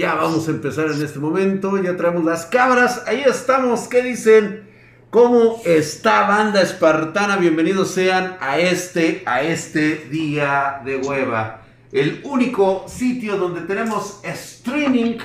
[0.00, 1.76] Ya vamos a empezar en este momento.
[1.76, 3.02] Ya traemos las cabras.
[3.06, 3.80] Ahí estamos.
[3.80, 4.62] ¿Qué dicen?
[5.10, 7.36] ¿Cómo está banda espartana?
[7.36, 11.64] Bienvenidos sean a este, a este día de hueva.
[11.92, 15.18] El único sitio donde tenemos streaming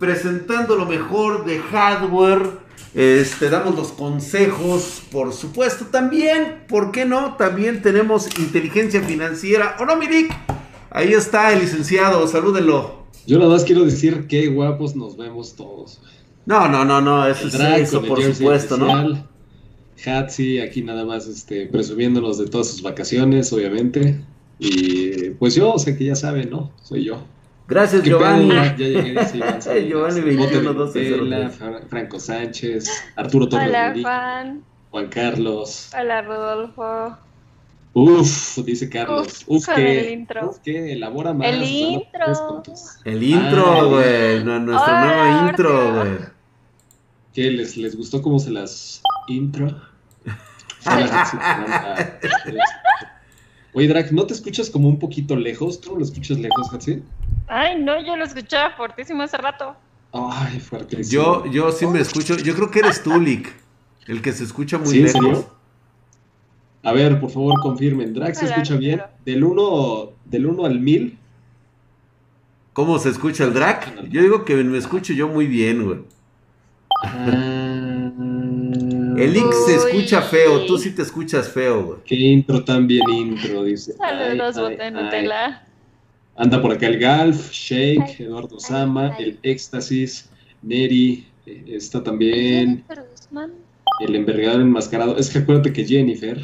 [0.00, 2.58] presentando lo mejor de hardware.
[2.94, 5.84] Este, damos los consejos, por supuesto.
[5.92, 7.36] También, ¿por qué no?
[7.36, 9.76] También tenemos inteligencia financiera.
[9.78, 10.34] ¿O no, Mirik?
[10.90, 12.97] Ahí está el licenciado, salúdenlo.
[13.28, 16.00] Yo nada más quiero decir qué guapos nos vemos todos.
[16.46, 19.22] No, no, no, no, eso es eso, por supuesto, ¿no?
[20.02, 24.18] Hatsi, aquí nada más este, presumiéndonos de todas sus vacaciones, obviamente.
[24.58, 26.72] Y pues yo, o sea que ya saben, ¿no?
[26.82, 27.22] Soy yo.
[27.68, 28.48] Gracias, Giovanni.
[28.48, 29.14] Ya, llegué,
[29.88, 31.50] Giovanni 21
[31.86, 33.68] Franco Sánchez, Arturo Torres.
[33.68, 34.62] Hola, Juan.
[34.90, 35.90] Juan Carlos.
[35.94, 37.27] Hola, Rodolfo.
[37.98, 39.42] Uf, dice Carlos.
[39.48, 40.50] Uf, que, qué, el intro.
[40.50, 41.48] Uf, qué, elabora más.
[41.48, 42.62] El intro.
[43.04, 44.44] El intro, güey.
[44.44, 46.18] Nuestro nuevo intro, güey.
[47.32, 47.50] ¿Qué?
[47.50, 49.76] ¿Les, ¿Les gustó cómo se las intro?
[53.74, 55.80] Oye, Drac, ¿no te escuchas como un poquito lejos?
[55.80, 57.02] ¿Tú no lo escuchas lejos, Hatsi?
[57.48, 59.74] Ay, no, yo lo escuchaba fortísimo hace rato.
[60.12, 61.10] Ay, fuertísimo.
[61.10, 62.36] Yo, yo sí me escucho.
[62.36, 63.52] Yo creo que eres tú, Lick,
[64.06, 65.12] el que se escucha muy lejos.
[65.12, 65.57] Serio?
[66.82, 68.14] A ver, por favor, confirmen.
[68.14, 69.02] ¿Drag se escucha bien?
[69.24, 71.18] Del 1 del uno al 1000.
[72.72, 74.08] ¿Cómo se escucha el drag?
[74.08, 75.98] Yo digo que me escucho yo muy bien, güey.
[77.02, 78.10] Ah.
[79.16, 81.98] el X se escucha feo, tú sí te escuchas feo, güey.
[82.04, 83.94] Qué intro tan bien intro, dice.
[83.94, 85.66] Saludos, bote Nutella.
[86.36, 90.30] Anda por acá el Galf, Shake, Eduardo Sama, el Éxtasis,
[90.62, 92.84] Neri, eh, está también
[94.00, 95.16] el envergador enmascarado.
[95.16, 96.38] Es que acuérdate que Jennifer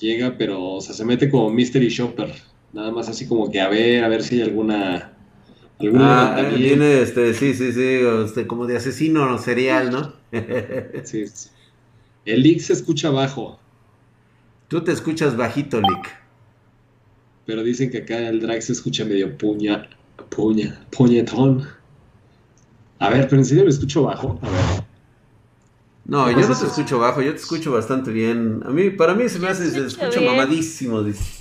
[0.00, 2.32] llega, pero o sea, se mete como Mystery Shopper.
[2.72, 5.12] Nada más así como que a ver, a ver si hay alguna.
[5.78, 10.14] alguna ah, viene este, sí, sí, sí, este, como de asesino serial, ¿no?
[11.04, 11.50] sí, sí.
[12.24, 13.58] El leak se escucha bajo.
[14.68, 16.20] Tú te escuchas bajito, Lick.
[17.46, 19.88] Pero dicen que acá el drag se escucha medio puña,
[20.28, 21.66] puña, puñetón.
[23.00, 24.38] A ver, pero en serio me escucho bajo.
[24.42, 24.89] A ver.
[26.04, 28.62] No, yo no te escucho bajo, yo te escucho bastante bien.
[28.66, 31.40] A mí, para mí se me hace, se escucha mamadísimo, dice.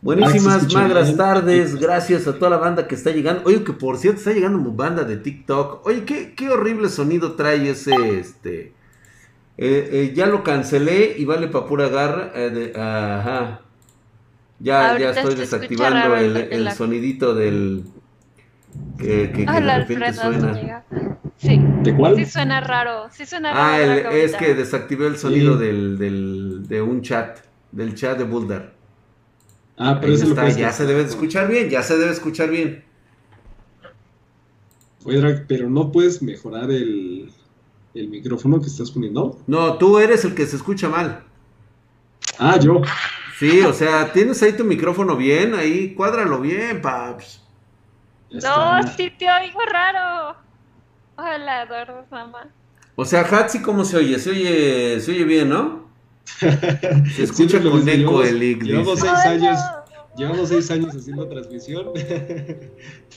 [0.00, 3.42] Buenísimas, magras tardes, gracias a toda la banda que está llegando.
[3.46, 5.86] Oye, que por cierto está llegando mi banda de TikTok.
[5.86, 8.74] Oye, qué, qué horrible sonido trae ese, este...
[9.56, 12.32] Eh, eh, ya lo cancelé y vale para pura garra.
[12.34, 13.60] Eh, ajá.
[14.58, 17.84] Ya, ya estoy desactivando el, el sonidito del...
[18.98, 20.84] Que, que, que de repente suena.
[21.44, 21.60] Sí.
[21.82, 22.16] ¿De cuál?
[22.16, 24.08] Sí suena raro, sí suena ah, raro.
[24.08, 25.66] Ah, es que desactivé el sonido sí.
[25.66, 27.40] del, del, de un chat,
[27.70, 28.72] del chat de Boulder.
[29.76, 32.82] Ah, pero eso está, ya se debe de escuchar bien, ya se debe escuchar bien.
[35.04, 37.30] Oye, Drag, pero no puedes mejorar el,
[37.92, 39.38] el micrófono que estás poniendo.
[39.46, 41.24] No, tú eres el que se escucha mal.
[42.38, 42.80] Ah, yo.
[43.38, 47.42] Sí, o sea, tienes ahí tu micrófono bien, ahí cuádralo bien, paps.
[48.30, 50.43] No, sí te oigo raro.
[51.16, 52.48] Hola, Eduardo Sama.
[52.96, 54.18] O sea, Hatsi, ¿cómo se oye?
[54.18, 55.84] Se oye, se oye bien, ¿no?
[57.14, 58.62] Se escucha con eco el Ig.
[58.62, 59.58] Llevamos seis años.
[60.16, 61.88] Llevamos seis años haciendo transmisión.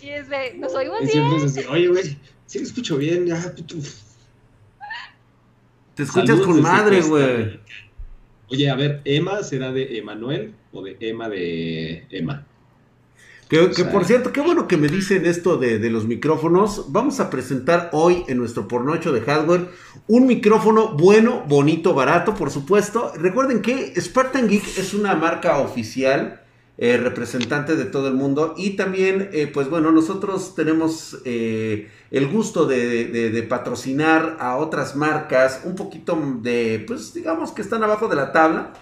[0.01, 1.25] Y es de, nos oímos y bien.
[1.43, 3.25] Así, Oye, güey, sí me escucho bien.
[3.27, 3.53] Ya,
[5.95, 7.59] Te escuchas Saludos con madre, güey.
[8.49, 12.45] Oye, a ver, ¿Emma será de Emanuel o de Emma de Emma?
[13.49, 16.91] Que, que, por cierto, qué bueno que me dicen esto de, de, los micrófonos.
[16.91, 19.69] Vamos a presentar hoy en nuestro pornocho de hardware
[20.07, 23.11] un micrófono bueno, bonito, barato, por supuesto.
[23.15, 26.41] Recuerden que Spartan Geek es una marca oficial,
[26.77, 28.53] eh, representante de todo el mundo.
[28.57, 34.57] Y también, eh, pues bueno, nosotros tenemos eh, el gusto de, de, de, patrocinar a
[34.57, 38.73] otras marcas, un poquito de, pues digamos que están abajo de la tabla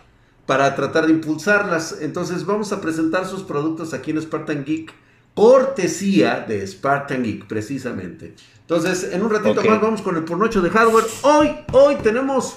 [0.45, 1.97] para tratar de impulsarlas.
[2.01, 4.93] Entonces vamos a presentar sus productos aquí en Spartan Geek,
[5.33, 8.35] cortesía de Spartan Geek, precisamente.
[8.61, 9.69] Entonces, en un ratito okay.
[9.69, 11.05] más vamos con el pornocho de hardware.
[11.21, 12.55] Hoy, hoy tenemos,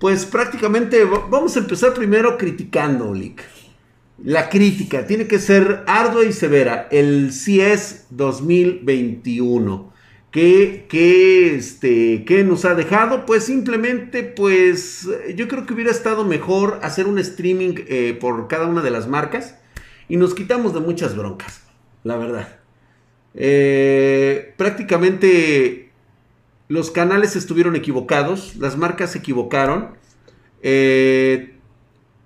[0.00, 3.42] pues prácticamente, vamos a empezar primero criticando, Lick.
[4.22, 6.88] La crítica tiene que ser ardua y severa.
[6.90, 9.93] El CES 2021.
[10.34, 13.24] ¿Qué, qué, este, ¿Qué nos ha dejado?
[13.24, 18.66] Pues simplemente, pues yo creo que hubiera estado mejor hacer un streaming eh, por cada
[18.66, 19.54] una de las marcas
[20.08, 21.62] y nos quitamos de muchas broncas,
[22.02, 22.48] la verdad.
[23.34, 25.92] Eh, prácticamente
[26.66, 29.90] los canales estuvieron equivocados, las marcas se equivocaron.
[30.62, 31.54] Eh,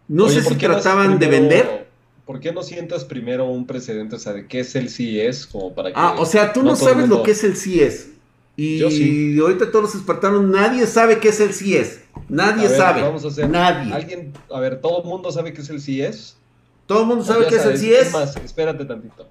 [0.09, 1.88] no Oye, sé si trataban de vender.
[2.29, 5.47] ¿Por qué no sientas primero un precedente, o sea, de qué es el CES?
[5.47, 8.11] Como para ah, o sea, tú no, sabes lo que es el CES.
[8.55, 12.03] Y ahorita todos los espartanos, nadie sabe qué es el CIES.
[12.29, 13.01] Nadie sabe.
[13.01, 13.95] Vamos a hacer, nadie.
[13.95, 16.37] ¿Alguien, a ver, ¿todo el mundo sabe qué es el CIES?
[16.85, 18.13] ¿Todo el mundo sabe qué es el CIES?
[18.13, 19.27] más, espérate tantito.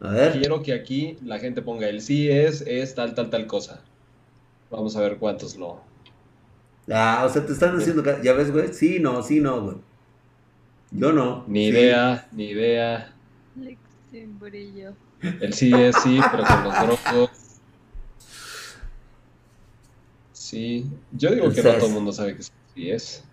[0.00, 0.32] A ver.
[0.32, 3.80] Quiero que aquí la gente ponga el CIES es tal, tal, tal cosa.
[4.70, 5.80] Vamos a ver cuántos lo.
[6.90, 8.74] Ah, o sea, te están diciendo, ya ves, güey.
[8.74, 9.76] Sí, no, sí, no, güey.
[10.92, 11.44] Yo no.
[11.48, 13.12] Ni idea, ni idea.
[15.40, 17.30] El CIES sí, pero con los brocos.
[20.32, 23.24] Sí, yo digo que no todo el mundo sabe que sí es.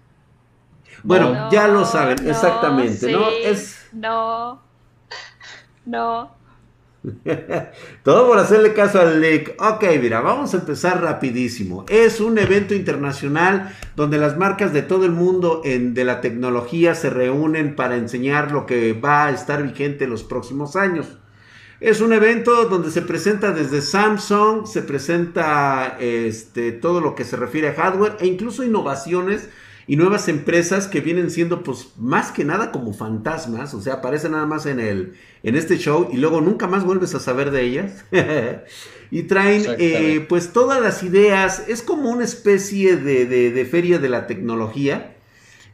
[1.04, 3.30] Bueno, ya lo saben, exactamente, ¿no?
[3.30, 3.88] Es...
[3.92, 4.62] No,
[5.86, 6.39] no.
[8.04, 9.56] Todo por hacerle caso al leak.
[9.60, 11.86] Ok, mira, vamos a empezar rapidísimo.
[11.88, 16.96] Es un evento internacional donde las marcas de todo el mundo en, de la tecnología
[16.96, 21.08] se reúnen para enseñar lo que va a estar vigente en los próximos años.
[21.80, 27.38] Es un evento donde se presenta desde Samsung, se presenta este, todo lo que se
[27.38, 29.48] refiere a hardware e incluso innovaciones
[29.90, 34.34] y nuevas empresas que vienen siendo pues más que nada como fantasmas, o sea, aparecen
[34.34, 37.64] nada más en, el, en este show y luego nunca más vuelves a saber de
[37.64, 38.06] ellas.
[39.10, 44.10] y traen eh, pues todas las ideas, es como una especie de, de feria de
[44.10, 45.16] la tecnología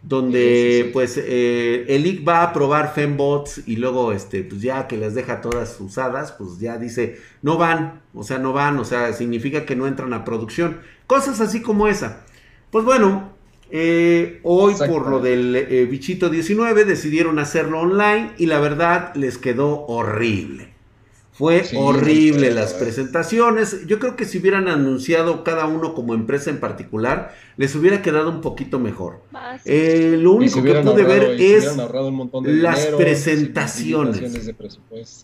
[0.02, 4.98] donde pues eh, el IC va a probar fembots y luego este pues ya que
[4.98, 9.14] las deja todas usadas pues ya dice no van o sea no van o sea
[9.14, 10.80] significa que no entran a producción.
[11.08, 12.24] Cosas así como esa.
[12.70, 13.35] Pues bueno
[13.72, 19.38] eh, hoy por lo del eh, bichito 19 decidieron hacerlo online y la verdad les
[19.38, 20.76] quedó horrible
[21.38, 23.86] fue horrible las presentaciones.
[23.88, 28.30] Yo creo que si hubieran anunciado cada uno como empresa en particular, les hubiera quedado
[28.30, 29.20] un poquito mejor.
[29.66, 31.76] Eh, lo único que pude ver es
[32.32, 34.54] las presentaciones.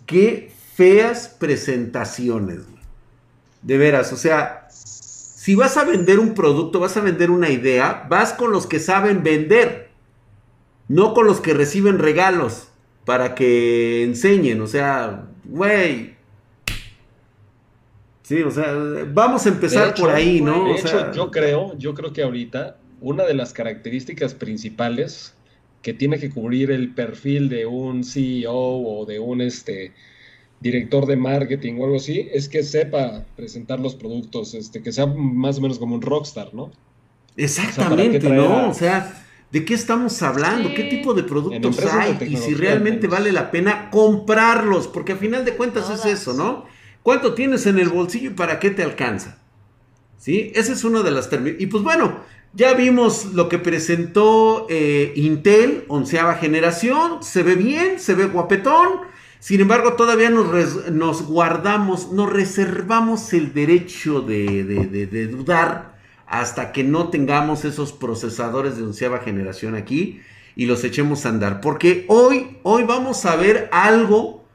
[0.06, 2.60] Qué feas presentaciones.
[3.62, 4.61] De veras, o sea,
[5.42, 8.80] si vas a vender un producto, vas a vender una idea, vas con los que
[8.80, 9.90] saben vender,
[10.88, 12.68] no con los que reciben regalos
[13.06, 14.62] para que enseñen.
[14.62, 16.14] O sea, güey.
[18.22, 18.72] Sí, o sea,
[19.12, 20.66] vamos a empezar por ahí, ¿no?
[20.66, 25.34] De hecho, yo creo, yo creo que ahorita una de las características principales
[25.82, 29.92] que tiene que cubrir el perfil de un CEO o de un este
[30.62, 35.08] director de marketing o algo así, es que sepa presentar los productos, este, que sea
[35.08, 36.72] más o menos como un rockstar, ¿no?
[37.36, 38.70] Exactamente, ¿no?
[38.70, 39.22] O sea,
[39.52, 40.74] ¿De qué estamos hablando?
[40.74, 42.18] ¿Qué tipo de productos hay?
[42.22, 46.66] y si realmente vale la pena comprarlos, porque a final de cuentas es eso, ¿no?
[47.04, 49.40] ¿Cuánto tienes en el bolsillo y para qué te alcanza?
[50.18, 50.54] ¿Sí?
[50.56, 51.60] Ese es uno de las términos.
[51.60, 52.22] Y pues bueno,
[52.54, 57.22] ya vimos lo que presentó eh, Intel, onceava generación.
[57.22, 59.02] Se ve bien, se ve guapetón.
[59.42, 65.98] Sin embargo, todavía nos, guardamos, nos reservamos el derecho de, dudar
[66.28, 70.22] hasta que no tengamos esos procesadores de onceava generación aquí
[70.56, 71.60] y los echemos a andar.
[71.60, 74.46] Porque hoy, hoy vamos a ver algo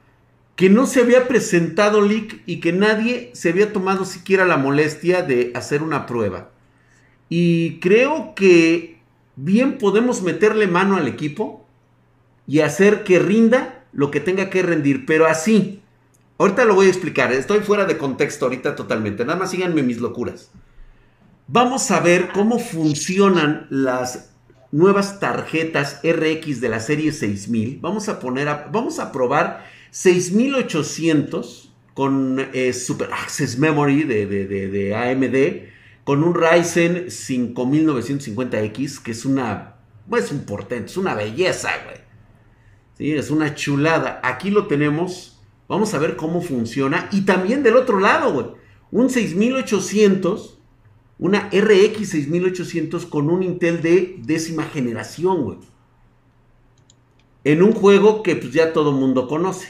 [0.55, 5.21] que no se había presentado leak y que nadie se había tomado siquiera la molestia
[5.21, 6.51] de hacer una prueba.
[7.27, 9.01] Y creo que
[9.35, 11.67] bien podemos meterle mano al equipo
[12.47, 15.81] y hacer que rinda lo que tenga que rendir, pero así.
[16.37, 19.97] Ahorita lo voy a explicar, estoy fuera de contexto ahorita totalmente, nada más síganme mis
[19.97, 20.51] locuras.
[21.47, 24.33] Vamos a ver cómo funcionan las
[24.71, 27.79] nuevas tarjetas RX de la serie 6000.
[27.81, 36.23] Vamos a poner vamos a probar 6800 con eh, Super Access Memory de, AMD con
[36.23, 39.73] un Ryzen 5950X que es una
[40.15, 42.06] es un portento, es una belleza, güey.
[42.97, 44.19] Sí, es una chulada.
[44.23, 45.39] Aquí lo tenemos.
[45.67, 48.47] Vamos a ver cómo funciona y también del otro lado, güey.
[48.91, 50.57] Un 6800
[51.19, 55.57] una RX 6800 con un Intel de décima generación, güey.
[57.43, 59.67] En un juego que pues ya todo mundo conoce.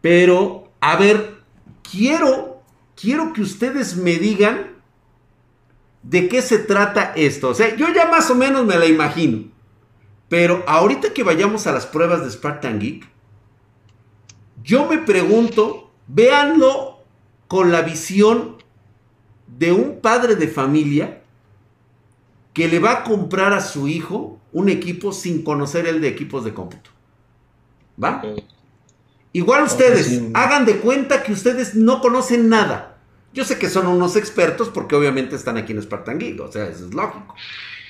[0.00, 1.42] Pero, a ver,
[1.90, 2.62] quiero,
[3.00, 4.76] quiero que ustedes me digan
[6.02, 7.50] de qué se trata esto.
[7.50, 9.50] O sea, yo ya más o menos me la imagino.
[10.28, 13.08] Pero ahorita que vayamos a las pruebas de Spartan Geek,
[14.62, 16.98] yo me pregunto, véanlo
[17.46, 18.56] con la visión
[19.46, 21.22] de un padre de familia
[22.52, 26.44] que le va a comprar a su hijo un equipo sin conocer el de equipos
[26.44, 26.90] de cómputo.
[28.02, 28.22] ¿Va?
[29.32, 32.98] Igual ustedes, hagan de cuenta que ustedes no conocen nada.
[33.32, 36.86] Yo sé que son unos expertos porque obviamente están aquí en Spartan o sea, eso
[36.86, 37.34] es lógico.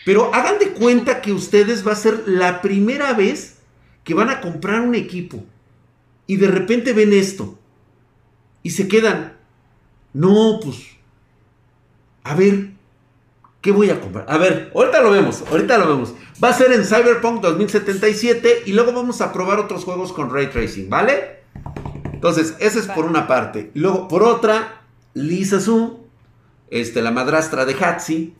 [0.09, 3.59] Pero hagan de cuenta que ustedes va a ser la primera vez
[4.05, 5.45] que van a comprar un equipo
[6.27, 7.59] y de repente ven esto
[8.63, 9.37] y se quedan,
[10.15, 10.79] no, pues,
[12.25, 12.71] a ver,
[13.61, 14.25] ¿qué voy a comprar?
[14.31, 16.15] A ver, ahorita lo vemos, ahorita lo vemos.
[16.43, 20.47] Va a ser en Cyberpunk 2077 y luego vamos a probar otros juegos con ray
[20.47, 21.41] tracing, ¿vale?
[22.15, 23.73] Entonces, esa es por una parte.
[23.75, 25.99] Luego, por otra, Lisa Su,
[26.71, 28.35] este, la madrastra de Hatsi,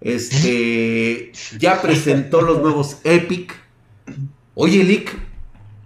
[0.00, 3.54] este, ya presentó los nuevos Epic.
[4.54, 5.16] Oye, Lick,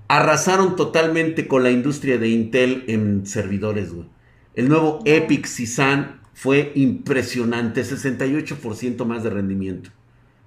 [0.08, 4.08] arrasaron totalmente con la industria de Intel en servidores, güey.
[4.54, 9.90] El nuevo Epic Cisan fue impresionante, 68% más de rendimiento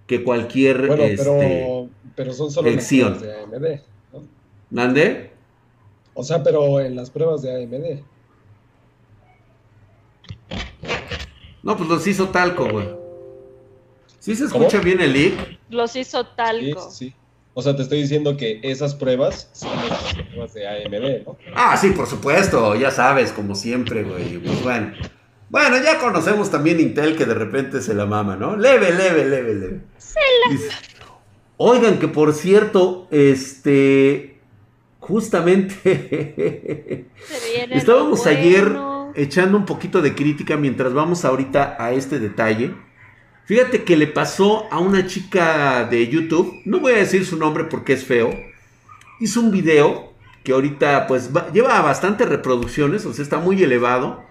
[0.07, 3.79] que cualquier bueno, este, pero, son solo las pruebas de AMD,
[4.69, 4.91] ¿no?
[6.13, 8.03] O sea, pero en las pruebas de AMD.
[11.63, 13.04] No, pues los hizo Talco, güey.
[14.25, 15.60] ¿Sí se escucha bien el leak?
[15.70, 16.89] Los hizo Talco.
[16.89, 17.15] Sí, sí.
[17.53, 21.38] O sea, te estoy diciendo que esas pruebas son las pruebas de AMD, ¿no?
[21.53, 24.39] Ah, sí, por supuesto, ya sabes, como siempre, güey.
[24.39, 24.94] Pues bueno.
[25.51, 28.58] Bueno, ya conocemos también Intel que de repente se la mama, ¿no?
[28.58, 29.82] Leve, leve, leve, leve.
[30.00, 30.58] Se la
[31.58, 34.39] Oigan, que por cierto, este.
[35.01, 37.05] Justamente.
[37.70, 38.75] estábamos ayer
[39.13, 42.74] echando un poquito de crítica mientras vamos ahorita a este detalle.
[43.46, 47.66] Fíjate que le pasó a una chica de YouTube, no voy a decir su nombre
[47.66, 48.32] porque es feo,
[49.20, 54.24] hizo un video que ahorita pues lleva bastantes reproducciones, o sea, está muy elevado,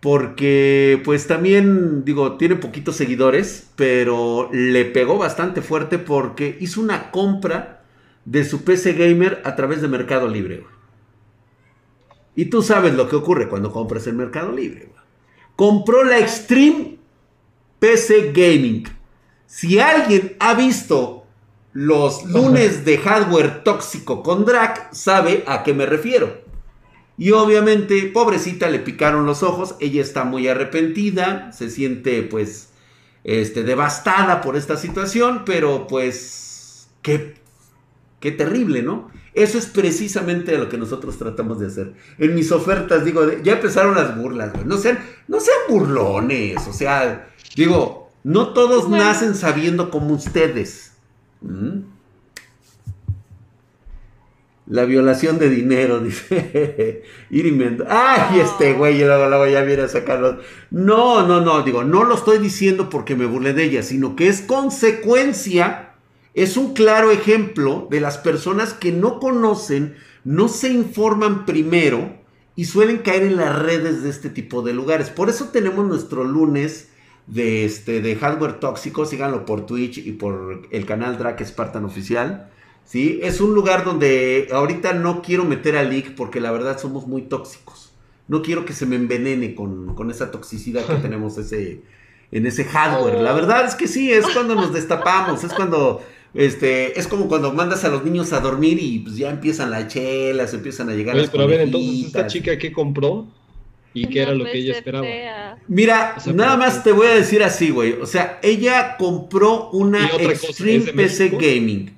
[0.00, 7.10] porque pues también digo, tiene poquitos seguidores, pero le pegó bastante fuerte porque hizo una
[7.10, 7.84] compra
[8.26, 10.64] de su PC gamer a través de Mercado Libre.
[12.34, 14.90] Y tú sabes lo que ocurre cuando compras en Mercado Libre.
[15.56, 17.01] Compró la Extreme
[17.82, 18.84] PC Gaming.
[19.44, 21.26] Si alguien ha visto
[21.72, 26.42] los lunes de hardware tóxico con Drac, sabe a qué me refiero.
[27.18, 29.74] Y obviamente, pobrecita, le picaron los ojos.
[29.80, 32.68] Ella está muy arrepentida, se siente pues
[33.24, 37.34] este, devastada por esta situación, pero pues qué,
[38.20, 39.10] qué terrible, ¿no?
[39.34, 41.94] Eso es precisamente lo que nosotros tratamos de hacer.
[42.18, 47.31] En mis ofertas, digo, ya empezaron las burlas, No sean, no sean burlones, o sea,
[47.56, 50.92] digo, no todos nacen sabiendo como ustedes.
[51.40, 51.80] ¿Mm?
[54.66, 57.84] La violación de dinero, dice Irimendo.
[57.88, 59.00] ¡Ay, este güey!
[59.00, 60.38] Y luego, luego ya viene a sacarlo.
[60.70, 64.28] No, no, no, digo, no lo estoy diciendo porque me burle de ella, sino que
[64.28, 65.88] es consecuencia
[66.34, 72.16] es un claro ejemplo de las personas que no conocen, no se informan primero
[72.56, 75.10] y suelen caer en las redes de este tipo de lugares.
[75.10, 76.88] Por eso tenemos nuestro lunes
[77.26, 82.50] de, este, de hardware tóxico, síganlo por Twitch y por el canal Drake Spartan Oficial.
[82.84, 83.20] ¿sí?
[83.22, 87.22] Es un lugar donde ahorita no quiero meter a Leak porque la verdad somos muy
[87.22, 87.92] tóxicos.
[88.28, 91.82] No quiero que se me envenene con, con esa toxicidad que tenemos ese,
[92.30, 93.20] en ese hardware.
[93.20, 96.02] La verdad es que sí, es cuando nos destapamos, es cuando
[96.34, 99.88] este, es como cuando mandas a los niños a dormir y pues ya empiezan las
[99.88, 103.28] chelas, empiezan a llegar las Pero a ver, entonces, ¿esta chica qué compró?
[103.94, 105.06] ¿Y qué era lo que ella esperaba?
[105.68, 107.92] Mira, nada más te voy a decir así, güey.
[107.94, 111.96] O sea, ella compró una Extreme PC Gaming.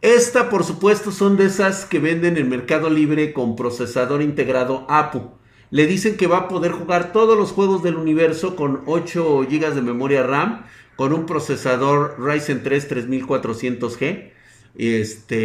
[0.00, 5.30] Esta, por supuesto, son de esas que venden en Mercado Libre con procesador integrado APU.
[5.70, 9.74] Le dicen que va a poder jugar todos los juegos del universo con 8 GB
[9.74, 10.64] de memoria RAM
[10.96, 14.32] con un procesador Ryzen 3 3400G,
[14.76, 15.36] este,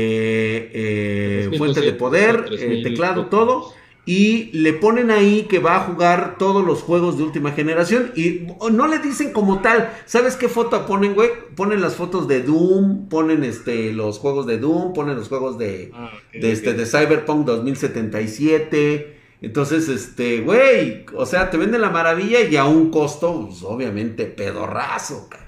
[0.73, 3.73] eh, fuente de poder, eh, teclado, todo.
[4.07, 8.13] Y le ponen ahí que va a jugar todos los juegos de última generación.
[8.15, 9.93] Y no le dicen como tal.
[10.05, 11.29] ¿Sabes qué foto ponen, güey?
[11.57, 13.09] Ponen las fotos de Doom.
[13.09, 14.93] Ponen este, los juegos de Doom.
[14.93, 19.17] Ponen los juegos de, ah, de, este, de Cyberpunk 2077.
[19.41, 24.25] Entonces, este, güey, o sea, te venden la maravilla y a un costo, pues, obviamente,
[24.25, 25.46] pedorrazo, cara.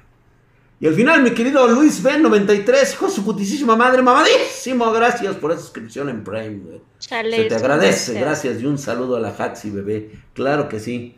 [0.82, 5.52] Y al final, mi querido Luis Ben93, hijo de su putísima madre, mamadísimo, gracias por
[5.52, 6.62] esa suscripción en Prime.
[7.00, 8.62] Se te agradece, gracias.
[8.62, 10.12] Y un saludo a la Hatsi, bebé.
[10.34, 11.18] Claro que sí.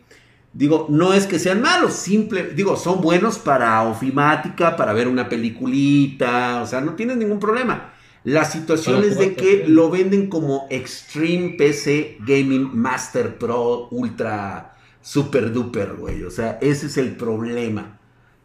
[0.52, 5.28] Digo, no es que sean malos, simple, digo, son buenos para ofimática, para ver una
[5.28, 7.94] peliculita, o sea, no tienes ningún problema.
[8.24, 15.52] La situación es de que lo venden como Extreme PC Gaming Master Pro Ultra Super
[15.52, 16.22] Duper, güey.
[16.24, 17.98] O sea, ese es el problema.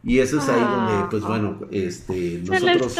[0.04, 1.08] Y eso es ahí donde, ah.
[1.10, 2.96] pues bueno, este, nosotros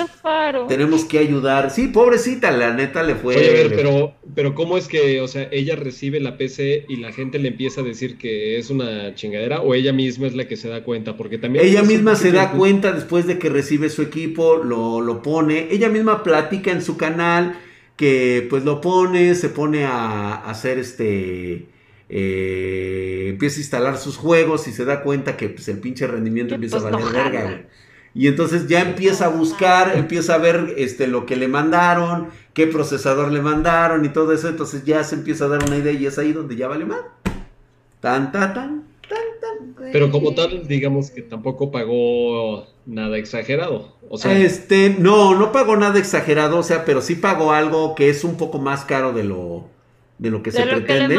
[0.68, 1.70] tenemos que ayudar.
[1.70, 3.36] Sí, pobrecita, la neta le fue.
[3.36, 6.96] Oye, a ver, pero, pero ¿cómo es que, o sea, ella recibe la PC y
[6.96, 10.48] la gente le empieza a decir que es una chingadera o ella misma es la
[10.48, 11.16] que se da cuenta?
[11.16, 11.64] Porque también.
[11.64, 15.68] Ella misma se da cuenta después de que recibe su equipo, lo, lo pone.
[15.70, 17.58] Ella misma platica en su canal
[17.98, 21.66] que pues lo pone, se pone a, hacer este...
[22.10, 26.54] Eh, empieza a instalar sus juegos y se da cuenta que pues, el pinche rendimiento
[26.54, 27.66] empieza a pues, valer verga,
[28.14, 32.66] Y entonces ya empieza a buscar, empieza a ver este, lo que le mandaron, qué
[32.66, 34.48] procesador le mandaron y todo eso.
[34.48, 37.00] Entonces ya se empieza a dar una idea y es ahí donde ya vale más.
[38.00, 39.92] Tan, tan, tan, tan, tan.
[39.92, 43.96] Pero como tal, digamos que tampoco pagó nada exagerado.
[44.08, 48.08] O sea, este, no, no pagó nada exagerado, o sea, pero sí pagó algo que
[48.08, 49.68] es un poco más caro de lo,
[50.18, 51.18] de lo que se pretende.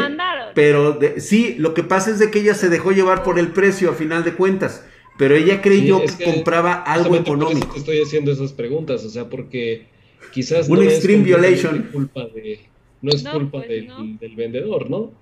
[0.54, 3.90] pero sí, lo que pasa es de que ella se dejó llevar por el precio
[3.90, 4.84] a final de cuentas.
[5.18, 7.76] Pero ella creyó que, compraba algo económico.
[7.76, 9.86] estoy haciendo esas preguntas, o sea, porque
[10.32, 11.88] quizás un extreme violation.
[11.92, 12.60] Culpa de,
[13.02, 15.12] no es culpa pues del, del, vendedor, ¿no?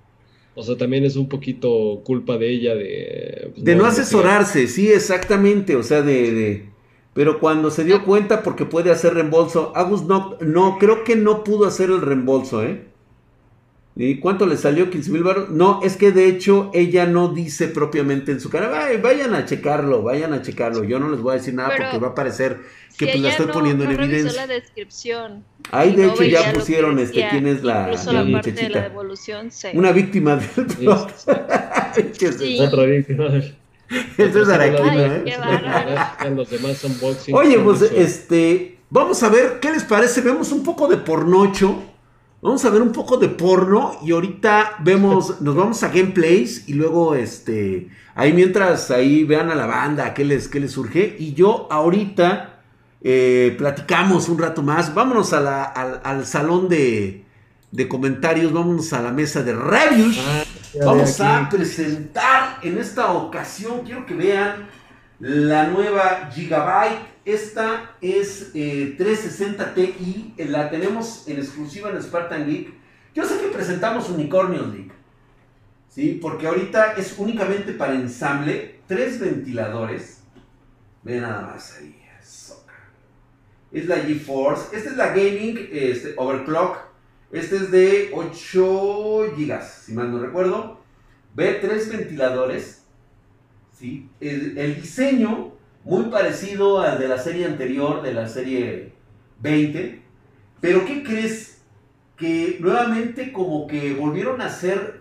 [0.54, 3.50] O sea, también es un poquito culpa de ella de...
[3.54, 6.64] Pues, de no, asesorarse, sí, exactamente, o sea, de,
[7.14, 11.44] Pero cuando se dio cuenta porque puede hacer reembolso, Agus no, no, creo que no
[11.44, 12.87] pudo hacer el reembolso, ¿eh?
[14.00, 14.90] ¿Y cuánto le salió?
[14.90, 15.50] 15 mil baros.
[15.50, 18.70] No, es que de hecho ella no dice propiamente en su cara,
[19.02, 20.84] vayan a checarlo, vayan a checarlo.
[20.84, 22.60] Yo no les voy a decir nada porque va a parecer
[22.96, 24.46] que pues la estoy poniendo en evidencia.
[24.46, 25.42] la descripción.
[25.72, 28.62] Ahí de hecho ya pusieron este quién es la, la, muchachita.
[28.62, 29.68] De la devolución, sí.
[29.74, 30.88] Una víctima del.
[30.88, 33.42] Otra víctima.
[34.16, 35.24] Eso es Araquino, ¿eh?
[37.32, 40.20] Oye, pues este, vamos a ver qué les parece.
[40.20, 41.82] Vemos un poco de pornocho.
[42.40, 46.74] Vamos a ver un poco de porno y ahorita vemos, nos vamos a gameplays y
[46.74, 51.16] luego este, ahí mientras ahí vean a la banda qué les, qué les surge.
[51.18, 52.60] Y yo ahorita
[53.02, 57.24] eh, platicamos un rato más, vámonos al, salón de,
[57.72, 60.44] de, comentarios, vámonos a la mesa de reviews, ah,
[60.84, 64.68] vamos a presentar en esta ocasión, quiero que vean
[65.18, 72.46] la nueva Gigabyte esta es 360 eh, Ti, eh, la tenemos en exclusiva en Spartan
[72.46, 72.72] Geek.
[73.14, 74.92] Yo sé que presentamos Unicornios League,
[75.90, 76.18] ¿sí?
[76.22, 80.22] Porque ahorita es únicamente para ensamble, tres ventiladores.
[81.02, 81.94] Ve nada más ahí,
[83.70, 86.78] Es la GeForce, esta es la Gaming este, Overclock.
[87.30, 90.80] Este es de 8 GB, si mal no recuerdo.
[91.34, 92.86] Ve tres ventiladores.
[93.78, 94.08] ¿sí?
[94.18, 95.57] el diseño
[95.88, 98.92] muy parecido al de la serie anterior, de la serie
[99.40, 100.02] 20.
[100.60, 101.62] Pero ¿qué crees?
[102.14, 105.00] Que nuevamente como que volvieron a hacer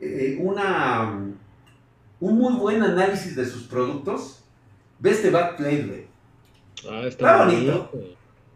[0.00, 1.24] eh, una,
[2.20, 4.44] un muy buen análisis de sus productos.
[5.00, 6.08] Ve este backplate,
[6.88, 7.90] Ah, está, bonito.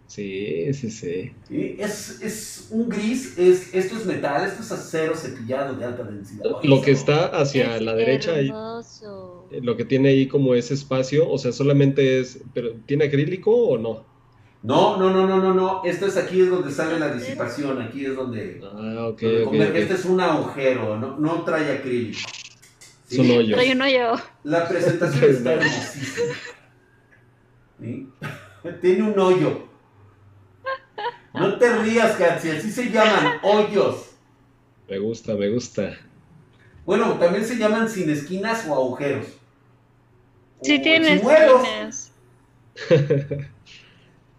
[0.07, 1.33] Sí, sí, sí.
[1.51, 6.45] Es, un gris, es, esto es metal, esto es acero cepillado de alta densidad.
[6.62, 8.53] Lo que está hacia la derecha ahí,
[9.61, 13.79] lo que tiene ahí como ese espacio, o sea, solamente es, pero ¿tiene acrílico o
[13.79, 14.05] no?
[14.62, 15.83] No, no, no, no, no, no.
[15.85, 18.61] Esto es aquí es donde sale la disipación, aquí es donde.
[18.62, 19.23] Ah, ok.
[19.23, 22.21] Este es un agujero, no, no trae acrílico.
[23.11, 23.57] Es un hoyo.
[23.57, 24.15] Trae un hoyo.
[24.45, 26.35] La presentación está hermosísima.
[28.81, 29.67] Tiene un hoyo.
[31.35, 34.11] No te rías, Katsi, así se llaman hoyos.
[34.88, 35.97] Me gusta, me gusta.
[36.85, 39.27] Bueno, también se llaman sin esquinas o agujeros.
[40.62, 42.12] Sí, tiene esquinas.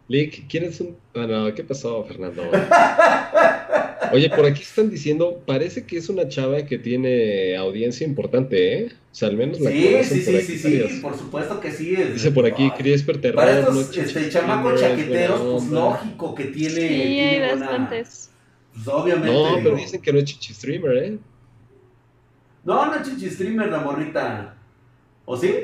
[0.08, 0.98] Lick, ¿quién es un.?
[1.14, 2.44] Bueno, ¿qué pasó, Fernando?
[4.12, 8.92] Oye, por aquí están diciendo, parece que es una chava que tiene audiencia importante, ¿eh?
[9.12, 11.96] O sea, al menos la Sí, sí, sí, sí, sí, por supuesto que sí.
[11.96, 13.38] Dice por aquí, Criesper Terror.
[13.38, 16.76] Para estos este, chamacos chaqueteros, pues lógico que tiene.
[16.76, 18.30] Sí, tiene hay bastantes.
[18.74, 19.34] Pues obviamente.
[19.34, 21.18] No, pero dicen que no es chichi streamer, ¿eh?
[22.64, 24.56] No, no es chichi streamer la morrita.
[25.26, 25.60] ¿O sí?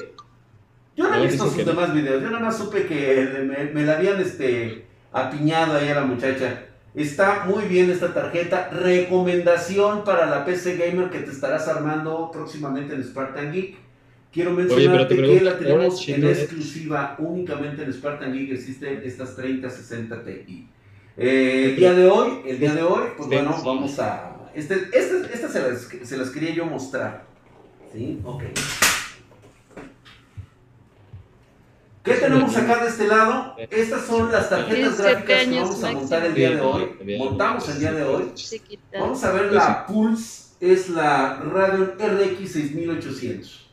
[0.99, 3.95] Yo no, he visto sus demás videos, yo nada más supe que me, me la
[3.95, 4.83] habían este,
[5.13, 6.65] apiñado ahí a la muchacha.
[6.93, 8.67] Está muy bien esta tarjeta.
[8.69, 13.77] Recomendación para la PC Gamer que te estarás armando próximamente en Spartan Geek.
[14.33, 18.51] Quiero mencionarte que la tenemos en exclusiva únicamente en Spartan Geek.
[18.51, 20.67] Existen estas 3060 Ti.
[21.15, 24.35] Eh, el día de hoy, el día de hoy, pues bueno, vamos a.
[24.53, 27.23] Este, este, estas se las, se las quería yo mostrar.
[27.93, 28.19] ¿Sí?
[28.25, 28.43] Ok.
[32.03, 33.55] ¿Qué tenemos acá de este lado?
[33.57, 37.17] Estas son las tarjetas gráficas que vamos a montar el día de hoy.
[37.17, 38.31] Montamos el día de hoy.
[38.93, 43.69] Vamos a ver la Pulse, es la Radeon RX 6800.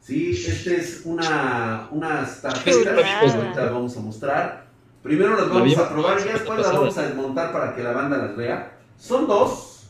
[0.00, 4.66] Sí, esta es una, unas tarjetas que ahorita vamos a mostrar.
[5.02, 8.18] Primero las vamos a probar y después las vamos a desmontar para que la banda
[8.18, 8.78] las vea.
[8.98, 9.88] Son dos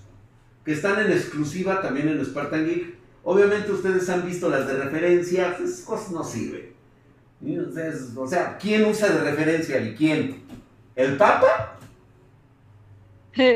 [0.64, 2.94] que están en exclusiva también en Spartan Geek.
[3.24, 6.73] Obviamente ustedes han visto las de referencia, esas cosas no sirven
[8.16, 10.42] o sea, ¿quién usa de referencia y quién?
[10.96, 11.76] ¿El Papa?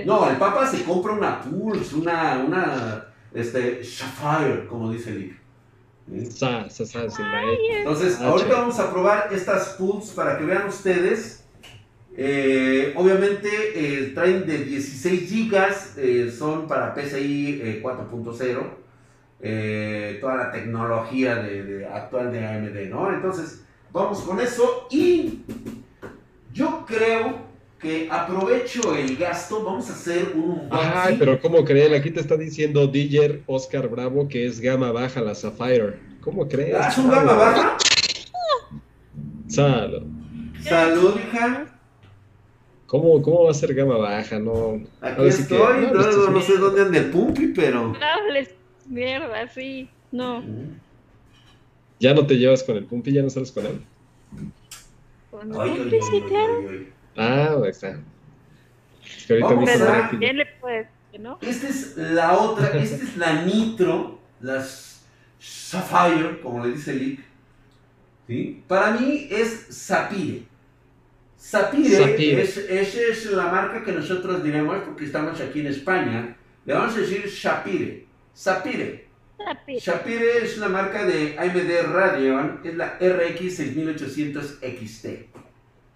[0.06, 5.12] No, el Papa se compra una Pulse, una, una, este, Sapphire, como dice
[7.22, 7.78] Ay, E.
[7.78, 11.44] Entonces, Ah, ahorita vamos a probar estas Pulse para que vean ustedes.
[12.16, 18.58] Eh, obviamente eh, traen de 16 gigas, eh, son para PCI eh, 4.0,
[19.40, 23.12] eh, toda la tecnología de, de- actual de AMD, ¿no?
[23.14, 25.40] Entonces, vamos con eso y
[26.52, 27.48] yo creo
[27.80, 30.90] que aprovecho el gasto, vamos a hacer un unboxing.
[30.94, 31.94] Ay, pero ¿cómo creen?
[31.94, 35.98] Aquí te está diciendo DJ Oscar Bravo que es gama baja la Sapphire.
[36.20, 36.74] ¿Cómo crees?
[36.74, 37.76] ¿Ah, ¿Es un gama baja?
[39.46, 40.02] Salo.
[40.62, 41.66] Salud, hija.
[42.86, 44.38] ¿Cómo, ¿Cómo va a ser gama baja?
[44.38, 44.80] No.
[45.00, 47.92] Aquí que- estoy, no, sé dónde anda el Pumpi, pero...
[47.92, 48.50] No hables
[48.88, 49.88] mierda, sí.
[50.10, 50.42] No.
[52.00, 53.80] Ya no te llevas con el Pumpi, ya no sales con él.
[55.30, 56.68] Con ay, principiante.
[56.68, 56.92] ay, ay.
[57.16, 58.00] Ah, ahí está.
[59.02, 59.94] Es que ahorita Vamos a Pero ver.
[59.94, 61.38] Drake, ¿quién le puede decir, no?
[61.40, 65.04] Esta es la otra, esta es la Nitro, las
[65.38, 67.20] Sapphire, como le dice Lick.
[68.26, 68.62] ¿Sí?
[68.68, 70.46] Para mí es Sapire.
[71.36, 72.42] Sapire, Sapire.
[72.42, 76.96] Es, esa es la marca que nosotros diremos, porque estamos aquí en España, le vamos
[76.96, 78.06] a decir Sapire.
[78.34, 79.07] Sapire.
[79.78, 85.06] Shapire es una marca de AMD Radeon, es la RX 6800 XT.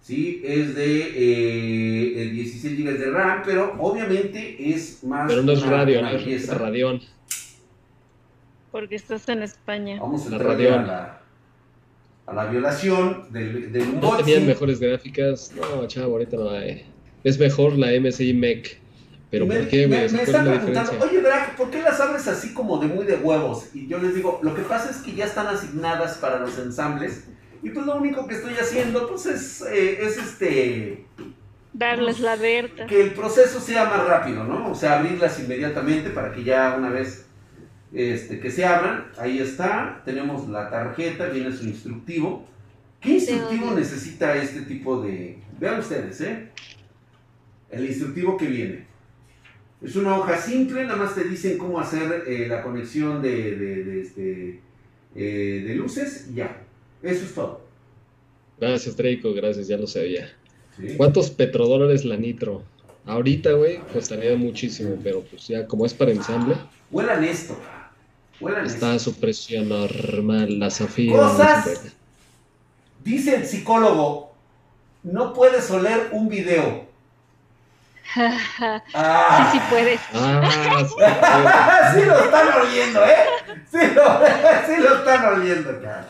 [0.01, 0.41] ¿Sí?
[0.43, 5.27] Es de eh, eh, 16 GB de RAM, pero obviamente es más.
[5.29, 5.65] Pero no es no
[6.17, 6.49] es.
[6.49, 7.01] Radión.
[8.71, 9.99] Porque estás en España.
[10.01, 10.79] Vamos a La entrar Radeon.
[10.79, 11.21] a la,
[12.25, 15.53] a la violación del, del No tenían mejores gráficas.
[15.55, 16.85] No, chavo, ahorita no hay.
[17.23, 18.79] Es mejor la MSI Mech.
[19.33, 20.01] Pero me, ¿por qué, me- güey?
[20.01, 23.03] Me ¿Cuál es están preguntando, oye Drag, ¿por qué las abres así como de muy
[23.03, 23.65] de huevos?
[23.73, 27.23] Y yo les digo, lo que pasa es que ya están asignadas para los ensambles.
[27.63, 31.07] Y pues lo único que estoy haciendo, pues es, eh, es este.
[31.73, 32.85] Darles la abierta.
[32.85, 34.69] que el proceso sea más rápido, ¿no?
[34.69, 37.25] O sea, abrirlas inmediatamente para que ya una vez
[37.91, 42.45] este, que se abran, ahí está, tenemos la tarjeta, viene su instructivo.
[43.01, 45.39] ¿Qué instructivo necesita este tipo de...
[45.59, 46.49] Vean ustedes, ¿eh?
[47.71, 48.92] El instructivo que viene.
[49.83, 53.83] Es una hoja simple, nada más te dicen cómo hacer eh, la conexión de, de,
[53.83, 54.59] de, este,
[55.15, 56.63] eh, de luces y ya.
[57.01, 57.61] Eso es todo.
[58.59, 60.29] Gracias, Draco, gracias, ya lo sabía.
[60.77, 60.95] ¿sí?
[60.95, 62.63] ¿Cuántos petrodólares la nitro?
[63.05, 66.55] Ahorita, güey, costaría muchísimo, pero pues ya como es para ensamble,
[66.89, 67.57] Huelan esto.
[68.39, 71.17] Huelan está a su precio normal, la Zafira.
[71.17, 71.93] Cosas.
[73.03, 74.31] Dice el psicólogo,
[75.03, 76.85] no puedes oler un video.
[78.13, 78.21] Sí,
[78.93, 79.99] Ah, sí puedes.
[80.13, 83.25] Ah, sí, sí lo están oliendo, ¿eh?
[83.71, 84.03] Sí lo,
[84.75, 86.07] sí lo están oliendo, cara.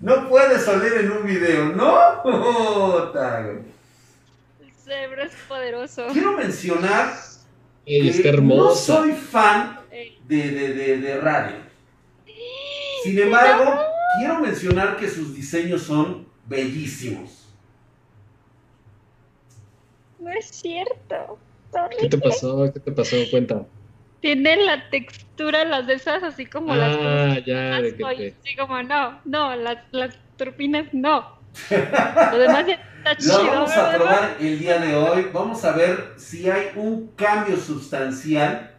[0.00, 3.12] No puedes oler en un video, ¿no?
[4.60, 6.06] El cerebro es poderoso.
[6.12, 7.14] Quiero mencionar
[7.86, 11.56] que está no soy fan de, de, de, de radio.
[13.04, 13.80] Sin embargo,
[14.18, 17.41] quiero mencionar que sus diseños son bellísimos.
[20.22, 21.38] No es cierto.
[22.00, 22.70] ¿Qué te pasó?
[22.72, 23.16] ¿Qué te pasó?
[23.30, 23.66] Cuenta.
[24.20, 28.36] Tienen la textura, las de esas, así como las Ah, ya, de que te...
[28.40, 31.40] así como, no, no, las, las turbinas no.
[31.70, 33.46] Lo demás ya está Lo chido.
[33.46, 35.26] vamos a probar el día de hoy.
[35.32, 38.76] Vamos a ver si hay un cambio sustancial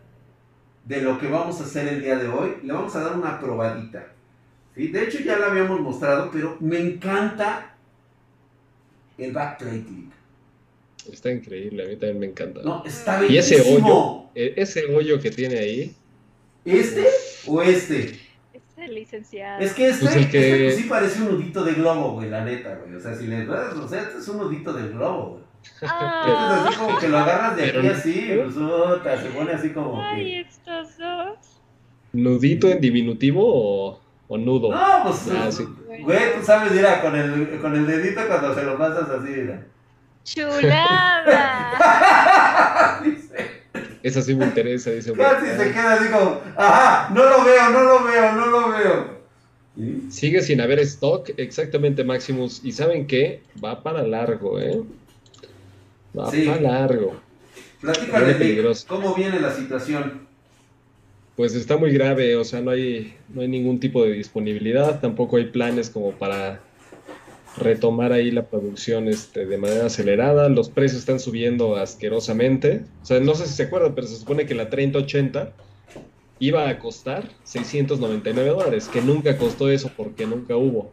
[0.86, 2.58] de lo que vamos a hacer el día de hoy.
[2.64, 4.08] Le vamos a dar una probadita.
[4.76, 4.88] ¿Sí?
[4.88, 7.76] De hecho, ya la habíamos mostrado, pero me encanta
[9.18, 10.23] el backplate click.
[11.12, 12.62] Está increíble, a mí también me encanta.
[12.64, 14.32] No, está Y ese bellísimo.
[14.36, 15.96] E- Ese hoyo que tiene ahí,
[16.66, 17.06] ¿Este
[17.46, 18.20] o este?
[18.54, 19.62] Ese licenciado.
[19.62, 22.30] Es que este, Pues el que- este pues sí parece un nudito de globo, güey,
[22.30, 22.96] la neta, güey.
[22.96, 25.44] O sea, si le das, o sea, este es un nudito de globo, güey.
[25.64, 28.54] Este es Ah, así como que lo agarras de Pero aquí así, pues,
[29.22, 30.40] se pone así como ay, que...
[30.42, 31.62] estos dos.
[32.14, 34.72] nudito en diminutivo o, o nudo.
[34.72, 35.66] No, pues, Ah, sí.
[36.02, 39.66] güey, tú sabes, mira, con el, con el dedito cuando se lo pasas así, mira.
[40.24, 41.42] Chulada.
[43.04, 43.50] Dice,
[44.04, 45.14] Esa sí me interesa, dice.
[45.14, 49.14] Casi se queda así como, ajá, no lo veo, no lo veo, no lo veo.
[49.76, 50.08] ¿Sí?
[50.10, 52.62] Sigue sin haber stock, exactamente Maximus.
[52.64, 53.42] Y ¿saben qué?
[53.64, 54.82] Va para largo, ¿eh?
[56.18, 56.44] Va Sí.
[56.46, 57.20] para largo.
[57.82, 58.86] Platícale, Vic.
[58.88, 60.28] ¿cómo viene la situación?
[61.36, 65.38] Pues está muy grave, o sea, no hay, no hay ningún tipo de disponibilidad, tampoco
[65.38, 66.60] hay planes como para
[67.58, 70.50] retomar ahí la producción este, de manera acelerada.
[70.50, 72.84] Los precios están subiendo asquerosamente.
[73.02, 75.54] O sea, no sé si se acuerdan, pero se supone que la 3080
[76.40, 80.92] iba a costar 699 dólares, que nunca costó eso porque nunca hubo.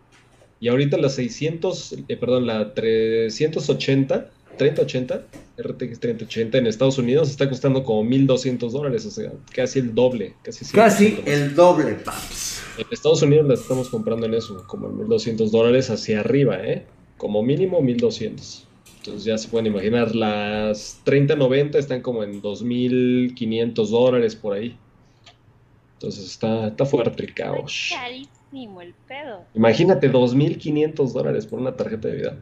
[0.60, 5.22] Y ahorita la 600, eh, perdón, la 380 3080,
[5.56, 10.34] RTX 3080 en Estados Unidos está costando como 1200 dólares, o sea, casi el doble.
[10.42, 12.59] Casi, casi el doble, paps.
[12.80, 16.86] En Estados Unidos la estamos comprando en eso, como en 1200 dólares hacia arriba, ¿eh?
[17.18, 18.66] Como mínimo 1200.
[18.98, 24.78] Entonces ya se pueden imaginar, las 3090 están como en 2500 dólares por ahí.
[25.94, 27.90] Entonces está, está fuerte el caos.
[27.94, 29.44] Carísimo el pedo.
[29.54, 32.38] Imagínate 2500 dólares por una tarjeta de vida.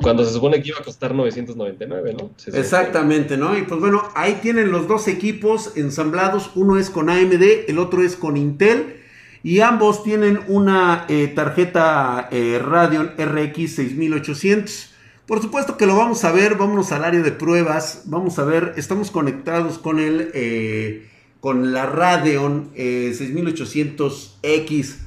[0.00, 2.30] Cuando se supone que iba a costar 999, ¿no?
[2.56, 3.56] Exactamente, ¿no?
[3.58, 6.52] Y pues bueno, ahí tienen los dos equipos ensamblados.
[6.54, 9.05] Uno es con AMD, el otro es con Intel.
[9.42, 14.92] Y ambos tienen una eh, tarjeta eh, Radeon RX 6800.
[15.26, 18.04] Por supuesto que lo vamos a ver, vámonos al área de pruebas.
[18.06, 21.08] Vamos a ver, estamos conectados con el, eh,
[21.40, 24.98] con la Radeon 6800X.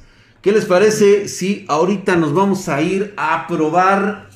[0.42, 4.30] ¿Qué les parece si ahorita nos vamos a ir a probar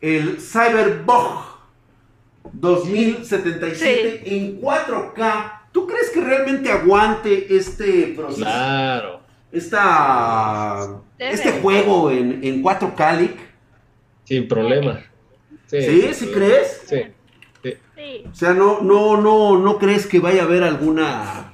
[0.00, 1.56] el Cyberbug
[2.52, 5.55] 2077 en 4K.
[5.76, 8.40] ¿Tú crees que realmente aguante este proceso?
[8.40, 9.20] Claro.
[9.52, 13.36] Esta, este juego en, en 4K, Lick?
[14.24, 15.04] Sin problema.
[15.66, 16.30] Sí, ¿Sí?
[16.32, 16.82] crees?
[16.86, 17.02] Sí.
[18.24, 21.52] O sea, no, no, no, no crees que vaya a haber alguna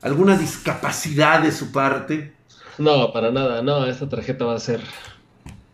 [0.00, 2.32] alguna discapacidad de su parte.
[2.78, 4.80] No, para nada, no, esta tarjeta va a ser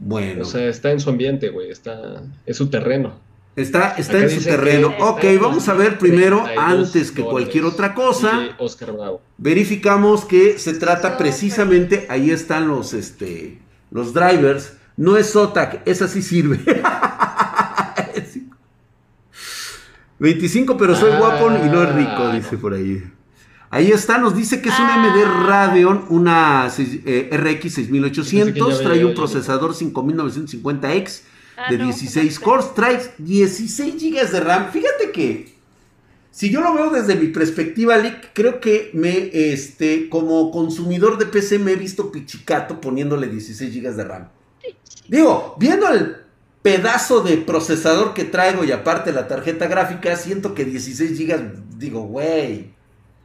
[0.00, 0.42] bueno.
[0.42, 3.27] O sea, está en su ambiente, güey, está, es su terreno.
[3.58, 4.94] Está, está en su terreno.
[5.00, 9.20] ok, vamos a ver primero, antes que cualquier otra cosa, Oscar Bravo.
[9.36, 13.58] verificamos que se trata precisamente, ahí están los, este,
[13.90, 14.74] los drivers.
[14.96, 16.60] No es SOTAC, esa sí sirve.
[20.20, 23.02] 25, pero soy guapo y no es rico, ah, dice por ahí.
[23.70, 25.44] Ahí está, nos dice que es una AMD ah.
[25.46, 31.22] Radeon, una eh, RX 6800, trae un procesador 5950X
[31.58, 34.70] ah, de 16 cores, trae 16 GB de RAM.
[34.70, 35.54] Fíjate que,
[36.30, 41.26] si yo lo veo desde mi perspectiva, Lick, creo que me, este, como consumidor de
[41.26, 44.28] PC me he visto pichicato poniéndole 16 GB de RAM.
[45.08, 46.16] Digo, viendo el
[46.62, 52.02] pedazo de procesador que traigo y aparte la tarjeta gráfica, siento que 16 GB, digo,
[52.02, 52.70] güey.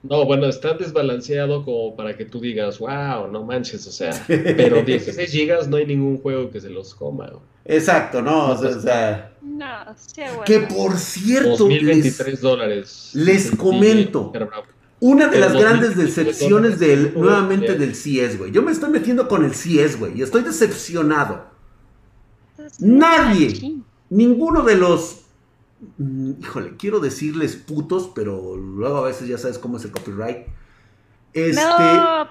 [0.03, 4.83] No, bueno, está desbalanceado como para que tú digas, wow, no manches, o sea, pero
[4.83, 7.31] 16 gigas no hay ningún juego que se los coma.
[7.65, 9.65] Exacto, no, o sea, no,
[10.15, 10.43] bueno.
[10.45, 13.11] que por cierto, 2023 dólares.
[13.13, 14.31] Les comento,
[14.99, 18.51] una de las grandes decepciones del, nuevamente del CIES, güey.
[18.51, 21.45] Yo me estoy metiendo con el CIES, güey, y estoy decepcionado.
[22.79, 25.23] Nadie, ninguno de los
[25.97, 30.47] Mm, híjole, quiero decirles putos, pero luego a veces ya sabes cómo es el copyright.
[31.33, 31.61] Este,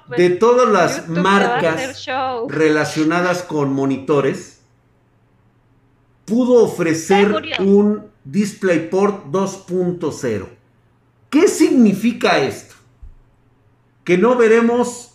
[0.07, 2.07] pues, de todas las marcas
[2.49, 4.62] relacionadas con monitores,
[6.25, 10.47] pudo ofrecer un DisplayPort 2.0.
[11.31, 12.75] ¿Qué significa esto?
[14.05, 15.15] Que no veremos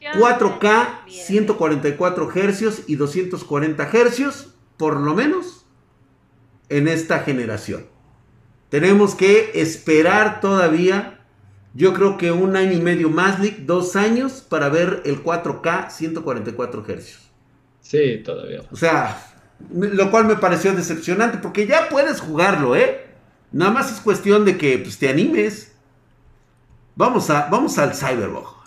[0.00, 5.66] 4K, 144 Hz y 240 Hz, por lo menos
[6.68, 7.86] en esta generación.
[8.68, 11.20] Tenemos que esperar todavía,
[11.74, 16.84] yo creo que un año y medio más, dos años para ver el 4K 144
[16.84, 17.18] Hz.
[17.80, 18.62] Sí, todavía.
[18.70, 19.39] O sea,
[19.72, 23.06] lo cual me pareció decepcionante porque ya puedes jugarlo, ¿eh?
[23.52, 25.72] Nada más es cuestión de que pues, te animes.
[26.96, 28.60] Vamos, a, vamos al Cyberbug.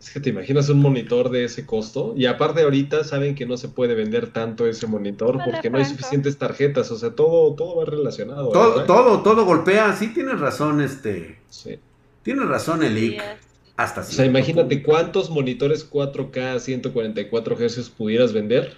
[0.00, 3.56] Es que te imaginas un monitor de ese costo y aparte ahorita saben que no
[3.56, 7.76] se puede vender tanto ese monitor porque no hay suficientes tarjetas, o sea, todo, todo
[7.76, 8.50] va relacionado.
[8.50, 11.40] Todo, todo, todo golpea, sí tienes razón, este.
[11.48, 11.80] Sí.
[12.22, 13.20] Tienes razón, el
[13.76, 18.76] Hasta O sea, imagínate cuántos monitores 4K 144 Hz pudieras vender.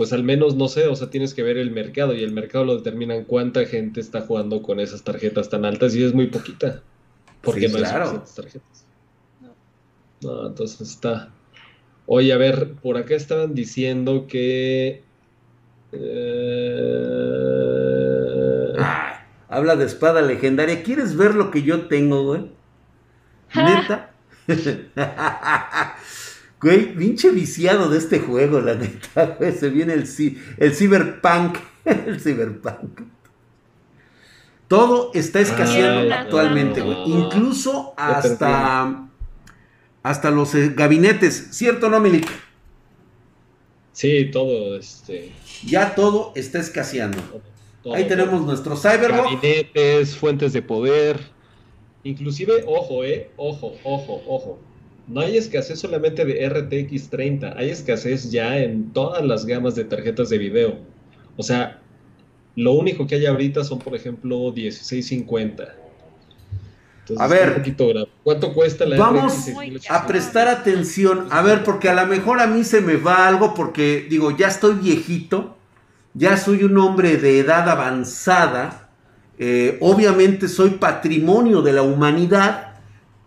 [0.00, 2.64] Pues al menos, no sé, o sea, tienes que ver el mercado y el mercado
[2.64, 6.80] lo determinan cuánta gente está jugando con esas tarjetas tan altas y es muy poquita.
[7.42, 8.86] Porque no hay suficientes tarjetas.
[10.22, 11.28] No, entonces está.
[12.06, 15.02] Oye, a ver, por acá estaban diciendo que.
[15.92, 17.12] Eh,
[18.78, 20.82] ah, habla de espada legendaria.
[20.82, 22.50] ¿Quieres ver lo que yo tengo, güey?
[23.54, 24.14] ¿Neta?
[26.60, 29.52] güey, pinche viciado de este juego, la neta, güey.
[29.52, 30.08] Se viene el,
[30.58, 31.58] el Cyberpunk.
[31.84, 33.00] el Cyberpunk.
[34.68, 36.96] Todo está escaseando actualmente, güey.
[37.06, 39.10] Incluso hasta
[40.02, 42.26] hasta los eh, gabinetes, ¿cierto o no, Milik?
[43.92, 45.32] Sí, todo, este...
[45.64, 47.18] Ya todo está escaseando.
[47.92, 49.24] Ahí tenemos nuestro Cyberbot.
[49.24, 51.20] Gabinetes, fuentes de poder.
[52.02, 54.58] Inclusive, ojo, eh, ojo, ojo, ojo.
[55.10, 59.82] No hay escasez solamente de RTX 30, hay escasez ya en todas las gamas de
[59.82, 60.78] tarjetas de video.
[61.36, 61.80] O sea,
[62.54, 65.74] lo único que hay ahorita son, por ejemplo, 1650.
[67.18, 67.60] a ver,
[68.22, 69.48] ¿cuánto cuesta la Vamos
[69.88, 71.26] a prestar atención.
[71.30, 74.46] A ver, porque a lo mejor a mí se me va algo porque, digo, ya
[74.46, 75.56] estoy viejito,
[76.14, 78.90] ya soy un hombre de edad avanzada.
[79.40, 82.69] Eh, obviamente soy patrimonio de la humanidad,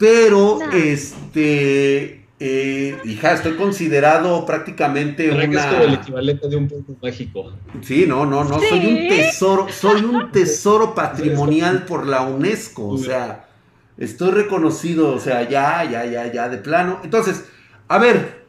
[0.03, 5.45] pero este eh, hija, estoy considerado prácticamente una...
[5.45, 7.53] es como el equivalente de un punto mágico.
[7.81, 12.97] Sí, no, no, no, soy un tesoro, soy un tesoro patrimonial por la UNESCO, o
[12.97, 13.47] sea,
[13.97, 16.99] estoy reconocido, o sea, ya, ya, ya, ya, de plano.
[17.05, 17.45] Entonces,
[17.87, 18.43] a ver,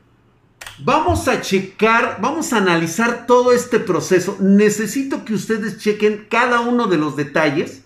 [0.81, 4.37] vamos a checar, vamos a analizar todo este proceso.
[4.40, 7.84] Necesito que ustedes chequen cada uno de los detalles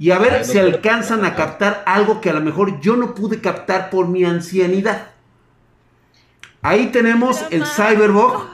[0.00, 3.42] y a ver si alcanzan a captar algo que a lo mejor yo no pude
[3.42, 5.08] captar por mi ancianidad.
[6.62, 8.48] Ahí tenemos el Cyberbug.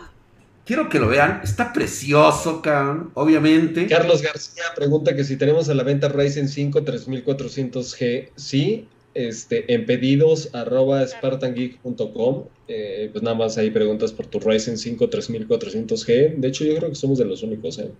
[0.65, 1.41] Quiero que lo vean.
[1.45, 3.13] Está precioso, cabrón.
[3.15, 3.87] Obviamente.
[3.87, 8.31] Carlos García pregunta que si tenemos a la venta Ryzen 5 3400G.
[8.35, 8.89] Sí.
[9.15, 12.47] Este, en pedidos arroba spartangeek.com.
[12.67, 16.35] Eh, pues nada más ahí preguntas por tu Ryzen 5 3400G.
[16.39, 17.93] De hecho, yo creo que somos de los únicos, ¿eh?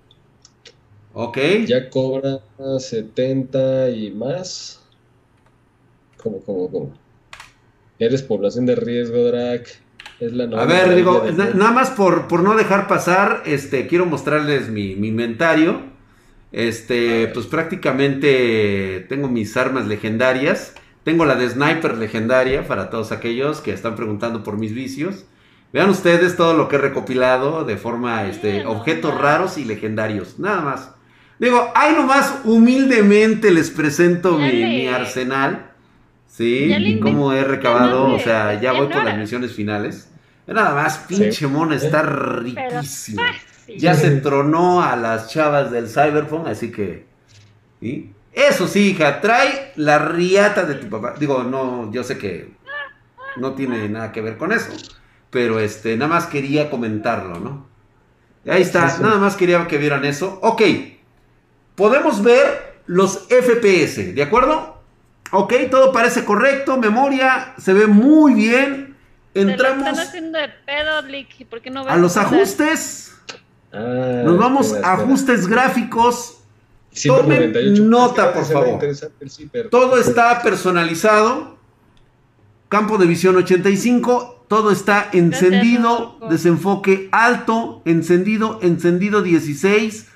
[1.19, 1.39] Ok.
[1.67, 2.41] Ya cobra
[2.79, 4.83] 70 y más.
[6.23, 6.95] ¿Cómo, cómo, cómo?
[7.99, 9.81] Eres población de riesgo, Drac
[10.57, 15.95] a ver, digo, nada más por, por, no dejar pasar, este, quiero mostrarles mi, inventario.
[16.53, 20.75] Este, pues prácticamente tengo mis armas legendarias.
[21.05, 25.27] Tengo la de sniper legendaria para todos aquellos que están preguntando por mis vicios.
[25.73, 30.39] Vean ustedes todo lo que he recopilado de forma, este, objetos raros y legendarios.
[30.39, 30.96] Nada más.
[31.39, 35.71] Digo, ahí nomás humildemente les presento mi, mi arsenal.
[36.27, 40.11] Sí, y cómo he recabado, o sea, ya voy por las misiones finales.
[40.47, 43.23] Nada más, pinche mona está riquísima.
[43.79, 47.07] Ya se tronó a las chavas del Cyberpunk, así que.
[47.81, 48.13] ¿sí?
[48.33, 51.15] Eso sí, hija, trae la riata de tu papá.
[51.19, 52.51] Digo, no, yo sé que
[53.37, 54.71] no tiene nada que ver con eso.
[55.31, 57.67] Pero este, nada más quería comentarlo, ¿no?
[58.47, 60.39] Ahí está, nada más quería que vieran eso.
[60.43, 60.63] Ok,
[61.77, 64.77] podemos ver los FPS, ¿de acuerdo?
[65.33, 68.97] Ok, todo parece correcto, memoria se ve muy bien.
[69.35, 69.87] Entramos
[71.87, 73.13] a los ajustes.
[73.73, 76.39] Ah, Nos vamos a ajustes gráficos.
[77.05, 78.81] Tomen nota, por favor.
[79.71, 81.59] Todo está personalizado.
[82.69, 84.47] Campo de visión 85.
[84.49, 86.19] Todo está encendido.
[86.31, 87.83] Desenfoque alto.
[87.85, 88.61] Encendido.
[88.63, 90.07] Encendido 16.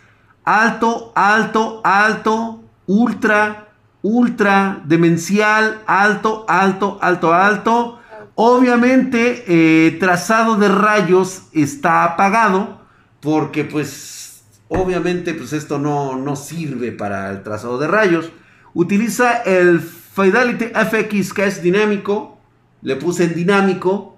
[0.44, 2.62] Alto, alto, alto.
[2.86, 3.70] Ultra
[4.02, 8.00] ultra, demencial, alto, alto, alto, alto.
[8.34, 12.80] Obviamente, eh, trazado de rayos está apagado
[13.20, 18.32] porque pues obviamente pues esto no, no sirve para el trazado de rayos.
[18.72, 22.38] Utiliza el Fidelity FX que es dinámico.
[22.82, 24.16] Le puse en dinámico.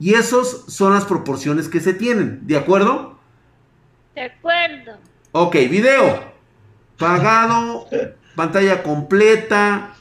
[0.00, 2.44] Y esos son las proporciones que se tienen.
[2.44, 3.20] ¿De acuerdo?
[4.16, 4.98] De acuerdo.
[5.32, 6.32] Ok, video.
[6.98, 7.86] Pagado
[8.36, 9.94] Pantalla completa.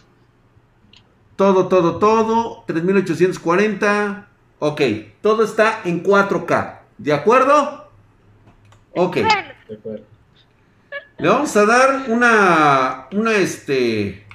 [1.36, 2.64] Todo, todo, todo.
[2.68, 4.28] 3840.
[4.60, 4.82] Ok.
[5.22, 6.80] Todo está en 4K.
[6.98, 7.90] ¿De acuerdo?
[8.96, 9.18] Ok.
[11.18, 14.26] Le vamos a dar una, una, este,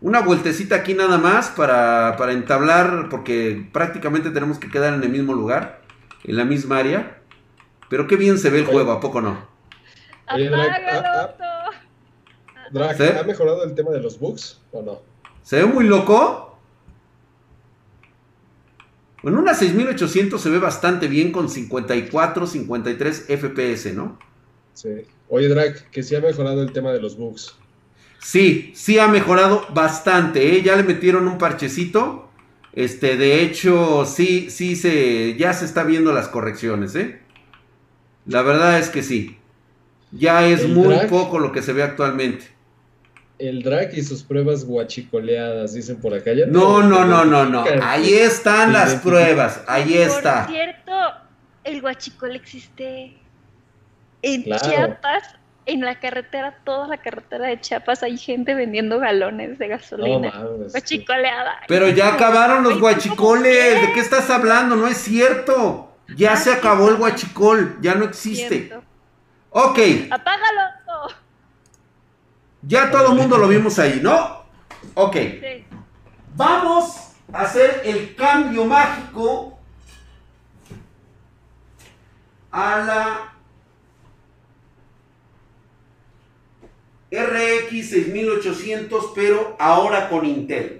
[0.00, 5.08] una vueltecita aquí nada más para, para entablar, porque prácticamente tenemos que quedar en el
[5.08, 5.82] mismo lugar,
[6.24, 7.18] en la misma área.
[7.88, 9.48] Pero qué bien se ve el juego, ¿a poco no?
[10.30, 10.36] ¿Ha
[13.24, 15.00] mejorado el tema de los bugs o no?
[15.42, 16.58] ¿Se ve muy loco?
[19.22, 24.18] En una 6800 se ve bastante bien con 54, 53 FPS, ¿no?
[24.72, 24.88] Sí.
[25.28, 27.54] Oye, Drake, que sí ha mejorado el tema de los bugs.
[28.18, 30.62] Sí, sí ha mejorado bastante, ¿eh?
[30.62, 32.28] Ya le metieron un parchecito.
[32.72, 37.20] Este, de hecho, sí, sí se, ya se está viendo las correcciones, ¿eh?
[38.26, 39.39] La verdad es que sí.
[40.12, 42.60] Ya es muy poco lo que se ve actualmente
[43.40, 46.32] el drag y sus pruebas guachicoleadas, dicen por acá.
[46.46, 47.64] no, no, no, no, no.
[47.82, 49.62] Ahí están las pruebas.
[49.66, 50.44] Ahí está.
[50.44, 50.92] Por cierto,
[51.64, 53.16] el guachicol existe
[54.22, 55.36] en Chiapas.
[55.66, 60.32] En la carretera, toda la carretera de Chiapas, hay gente vendiendo galones de gasolina.
[60.70, 61.60] guachicoleada.
[61.68, 63.80] Pero ya acabaron los guachicoles.
[63.80, 64.74] ¿De qué estás hablando?
[64.74, 65.94] No es cierto.
[66.16, 67.76] Ya ah, se acabó el guachicol.
[67.82, 68.72] Ya no existe.
[69.50, 69.78] Ok.
[70.10, 70.60] Apágalo.
[72.62, 74.44] Ya todo el mundo lo vimos ahí, ¿no?
[74.94, 75.14] Ok.
[75.14, 75.66] Sí.
[76.36, 79.58] Vamos a hacer el cambio mágico
[82.50, 83.34] a la
[87.10, 90.79] RX 6800, pero ahora con Intel.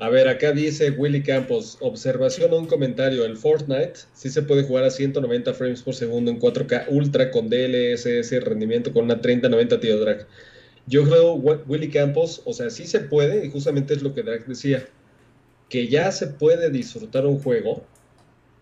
[0.00, 4.64] A ver, acá dice Willy Campos, observación o un comentario, el Fortnite sí se puede
[4.64, 9.78] jugar a 190 frames por segundo en 4K Ultra con DLSS rendimiento con una 3090
[9.78, 10.26] Ti Drag.
[10.86, 14.44] Yo creo, Willy Campos, o sea, sí se puede, y justamente es lo que Drag
[14.46, 14.84] decía,
[15.68, 17.84] que ya se puede disfrutar un juego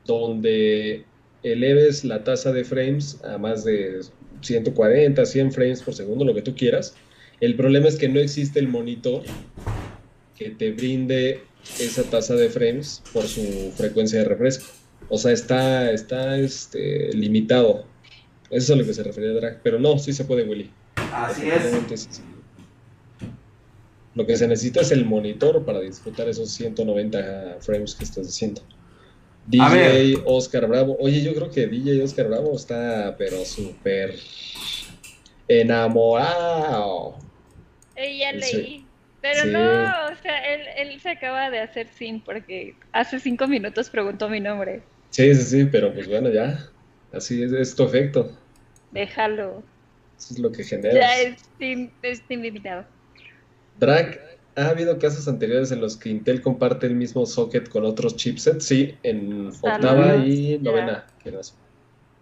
[0.04, 1.04] donde
[1.42, 4.00] eleves la tasa de frames a más de
[4.42, 6.94] 140, 100 frames por segundo, lo que tú quieras.
[7.40, 9.22] El problema es que no existe el monitor
[10.42, 11.42] que te brinde
[11.78, 14.66] esa tasa de frames por su frecuencia de refresco.
[15.08, 17.84] O sea, está, está este, limitado.
[18.50, 19.60] Eso es a lo que se refería a Drag.
[19.62, 20.70] Pero no, sí se puede, Willy.
[20.96, 22.22] Así es.
[24.14, 28.62] Lo que se necesita es el monitor para disfrutar esos 190 frames que estás diciendo.
[29.46, 30.96] DJ Oscar Bravo.
[31.00, 34.16] Oye, yo creo que DJ Oscar Bravo está, pero súper
[35.48, 37.16] enamorado.
[37.96, 38.81] ya leí.
[39.22, 43.88] Pero no, o sea, él, él, se acaba de hacer sin porque hace cinco minutos
[43.88, 44.82] preguntó mi nombre.
[45.10, 46.68] Sí, sí, sí, pero pues bueno, ya.
[47.12, 48.36] Así es, es tu efecto.
[48.90, 49.62] Déjalo.
[50.18, 50.94] Eso es lo que genera.
[50.94, 51.36] Ya es,
[52.02, 52.84] es invitado.
[53.78, 54.20] Drag,
[54.56, 58.64] ¿ha habido casos anteriores en los que Intel comparte el mismo socket con otros chipsets?
[58.64, 61.06] Sí, en octava y novena.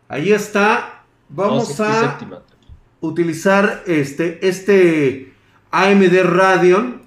[0.09, 1.05] Ahí está.
[1.30, 2.18] Vamos a
[3.01, 5.30] utilizar este, este
[5.70, 7.02] AMD Radeon.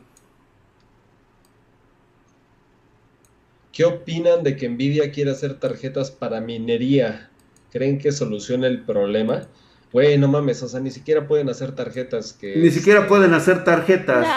[3.71, 7.31] ¿Qué opinan de que Nvidia quiera hacer tarjetas para minería?
[7.71, 9.47] ¿Creen que soluciona el problema?
[9.91, 12.55] Güey, no mames, o sea, ni siquiera pueden hacer tarjetas que...
[12.55, 14.27] Ni siquiera pueden hacer tarjetas.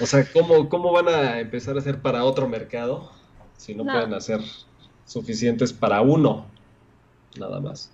[0.00, 3.10] O sea, ¿cómo, ¿cómo van a empezar a hacer para otro mercado
[3.56, 4.40] si no, pueden hacer
[5.04, 6.46] suficientes para uno?
[7.38, 7.90] Nada más.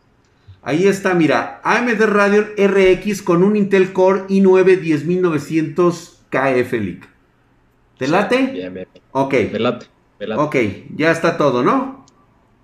[0.65, 7.09] Ahí está, mira, AMD Radeon RX con un Intel Core i9 10900 KF Leak.
[7.99, 8.47] ¿Te late?
[8.47, 8.89] Bien, bien.
[9.11, 9.35] Ok.
[9.53, 9.87] Me late,
[10.21, 10.41] me late.
[10.41, 10.57] Ok,
[10.97, 12.07] ya está todo, ¿no?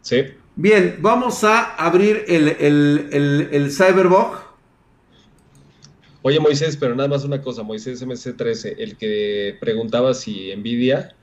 [0.01, 0.22] Sí.
[0.55, 4.42] Bien, vamos a abrir el, el, el, Cyberbug.
[6.22, 11.14] Oye, Moisés, pero nada más una cosa, Moisés MC13, el que preguntaba si Nvidia,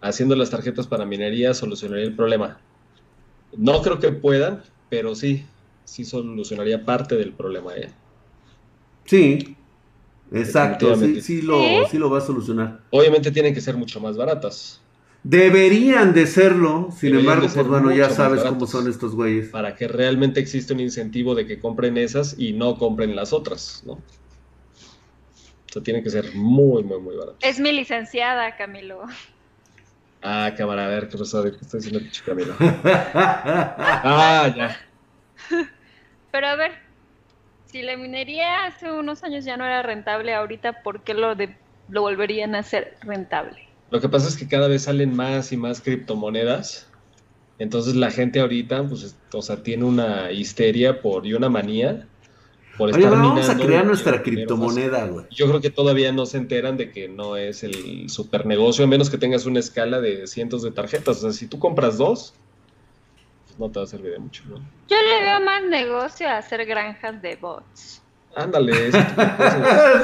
[0.00, 2.60] haciendo las tarjetas para minería, solucionaría el problema.
[3.56, 5.46] No creo que puedan, pero sí,
[5.84, 7.74] sí solucionaría parte del problema.
[7.76, 7.90] ¿eh?
[9.04, 9.56] Sí,
[10.32, 12.80] exacto, sí, sí, lo, sí lo va a solucionar.
[12.90, 14.80] Obviamente tienen que ser mucho más baratas.
[15.24, 19.50] Deberían de serlo, sin embargo, pues bueno, ya sabes cómo son estos güeyes.
[19.50, 23.84] Para que realmente exista un incentivo de que compren esas y no compren las otras,
[23.86, 23.92] ¿no?
[23.92, 27.38] O sea, tiene que ser muy, muy, muy barato.
[27.40, 29.04] Es mi licenciada, Camilo.
[30.22, 31.42] Ah, cámara, a ver, ¿qué pasa?
[31.42, 32.54] ¿Qué está diciendo Camilo?
[32.60, 34.76] ah, ya.
[36.32, 36.72] Pero a ver,
[37.66, 41.56] si la minería hace unos años ya no era rentable, ahorita, ¿por qué lo, de,
[41.88, 43.68] lo volverían a hacer rentable?
[43.90, 46.88] Lo que pasa es que cada vez salen más y más criptomonedas.
[47.58, 52.08] Entonces la gente ahorita, pues, o sea, tiene una histeria por y una manía
[52.78, 55.26] por estar Oye, vamos a crear nuestra criptomoneda, güey.
[55.30, 58.88] Yo creo que todavía no se enteran de que no es el super negocio, a
[58.88, 61.18] menos que tengas una escala de cientos de tarjetas.
[61.18, 62.34] O sea, si tú compras dos,
[63.52, 64.56] pues no te va a servir de mucho, ¿no?
[64.88, 68.02] Yo le veo más negocio a hacer granjas de bots.
[68.34, 68.94] Ándale, es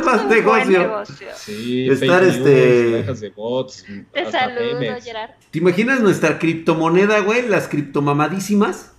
[0.05, 1.03] más negocio.
[1.35, 3.03] Sí, estar este.
[3.05, 5.31] de bots, Te saludo, Gerard.
[5.51, 7.49] ¿Te imaginas nuestra criptomoneda, güey?
[7.49, 8.93] Las criptomamadísimas.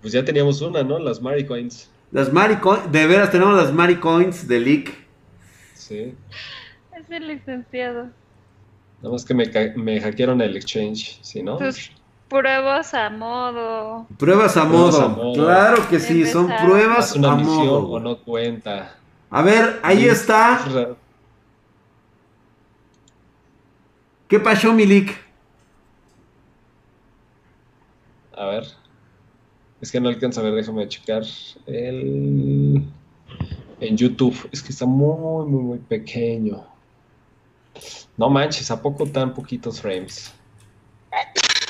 [0.00, 0.98] Pues ya teníamos una, ¿no?
[0.98, 1.88] Las Maricoins.
[2.10, 4.92] Las Maricoins, de veras tenemos las Maricoins de Leak.
[5.74, 6.14] Sí.
[6.92, 8.10] Es el licenciado.
[9.00, 11.58] Nada más que me, me hackearon el exchange, ¿sí, no?
[11.58, 11.92] Pues,
[12.34, 14.08] Pruebas a modo.
[14.18, 15.34] Pruebas a, modo.
[15.34, 17.90] Claro que sí, son pruebas a modo.
[17.92, 18.96] O no cuenta.
[19.30, 20.96] A ver, ahí está.
[24.26, 25.16] ¿Qué pasó, Milik?
[28.36, 28.64] A ver.
[29.80, 31.22] Es que no alcanza a ver, déjame checar
[31.66, 32.82] el
[33.78, 34.48] en YouTube.
[34.50, 36.64] Es que está muy, muy, muy pequeño.
[38.16, 40.34] No manches, ¿a poco tan poquitos frames?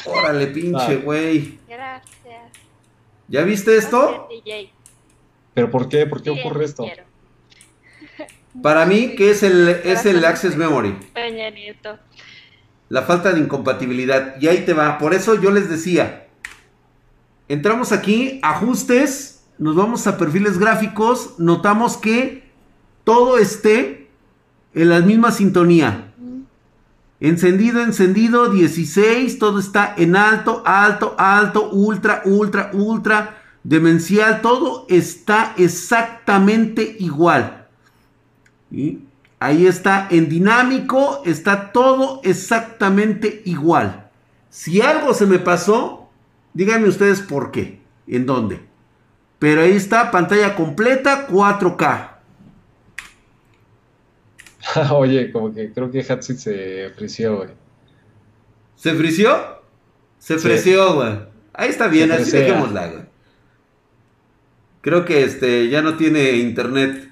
[0.07, 1.59] Órale, pinche güey.
[1.69, 2.53] Gracias.
[3.29, 4.29] ¿Ya viste esto?
[5.55, 6.07] ¿Pero por qué?
[6.07, 6.87] ¿Por qué ocurre esto?
[8.63, 10.97] Para mí, ¿qué es el, es el Access Memory?
[11.15, 11.99] Nieto.
[12.89, 14.41] La falta de incompatibilidad.
[14.41, 14.99] Y ahí te va.
[14.99, 16.29] Por eso yo les decía.
[17.49, 22.45] Entramos aquí, ajustes, nos vamos a perfiles gráficos, notamos que
[23.05, 24.09] todo esté
[24.75, 26.04] en la misma sintonía.
[27.21, 35.55] Encendido, encendido, 16, todo está en alto, alto, alto, ultra, ultra, ultra, demencial, todo está
[35.57, 37.67] exactamente igual.
[39.39, 44.11] Ahí está, en dinámico está todo exactamente igual.
[44.51, 46.11] Si algo se me pasó,
[46.53, 48.67] díganme ustedes por qué, en dónde.
[49.39, 52.14] Pero ahí está, pantalla completa, 4K.
[54.93, 57.51] Oye, como que creo que Hatsit se frició, güey.
[58.77, 59.62] ¿Se frició?
[60.18, 61.18] Se frició, güey.
[61.53, 63.05] Ahí está bien, así dejémosla, güey.
[64.81, 67.11] Creo que este ya no tiene internet.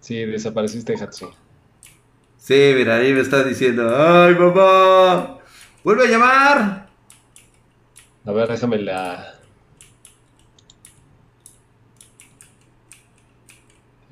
[0.00, 1.26] Sí, desapareciste, Hatsi.
[2.36, 5.38] Sí, mira, ahí me está diciendo, ¡ay, papá!
[5.84, 6.88] ¡Vuelve a llamar!
[8.24, 9.38] A ver, déjame la...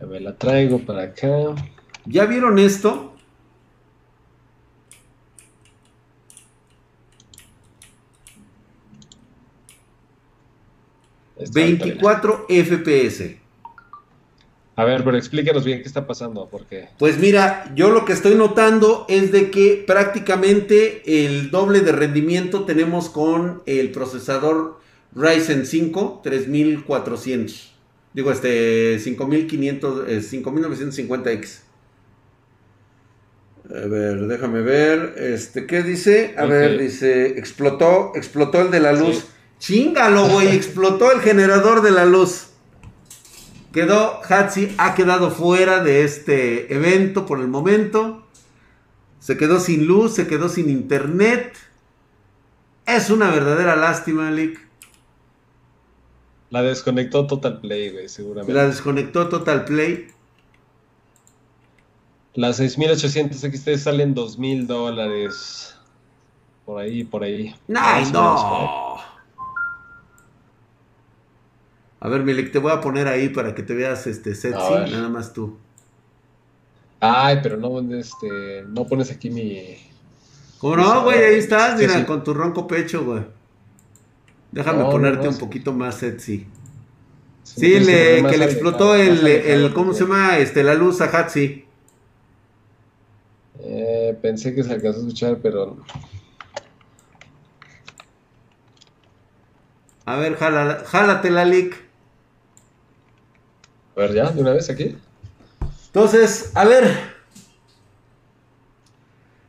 [0.08, 1.28] Me la traigo para acá.
[2.06, 3.06] ¿Ya vieron esto?
[11.40, 13.40] ...24 FPS.
[14.76, 16.88] A ver, pero explícanos bien qué está pasando, porque...
[16.98, 22.64] Pues mira, yo lo que estoy notando es de que prácticamente el doble de rendimiento
[22.64, 24.80] tenemos con el procesador
[25.14, 27.74] Ryzen 5 3400.
[28.12, 31.69] Digo, este 5500, 5950X.
[33.70, 35.14] A ver, déjame ver.
[35.16, 36.34] Este, ¿qué dice?
[36.36, 39.26] A ver, dice, explotó, explotó el de la luz.
[39.58, 42.48] Chingalo, güey, explotó el generador de la luz.
[43.72, 48.26] Quedó, Hatsi ha quedado fuera de este evento por el momento.
[49.20, 51.54] Se quedó sin luz, se quedó sin internet.
[52.86, 54.58] Es una verdadera lástima, Lick.
[56.48, 58.52] La desconectó Total Play, güey, seguramente.
[58.52, 60.08] La desconectó Total Play.
[62.34, 65.76] Las 6800 XT salen 2000 dólares.
[66.64, 67.54] Por ahí, por ahí.
[67.68, 68.98] no!
[72.02, 75.08] A ver, Milik, te voy a poner ahí para que te veas este sexy, nada
[75.08, 75.58] más tú.
[77.00, 79.76] Ay, pero no, este, no pones aquí mi.
[80.58, 81.18] ¿Cómo no, güey?
[81.18, 83.22] Ahí estás, mira, con tu ronco pecho, güey.
[84.52, 86.46] Déjame ponerte un poquito más sexy.
[87.42, 90.38] Sí, le, que le explotó el, el, ¿cómo se llama?
[90.38, 91.64] Este, la luz a Hatsi.
[93.72, 95.76] Eh, pensé que se alcanzó a escuchar, pero.
[100.04, 101.76] A ver, jala, jálate la leak.
[103.94, 104.96] A ver, ya, de una vez aquí.
[105.86, 107.20] Entonces, a ver.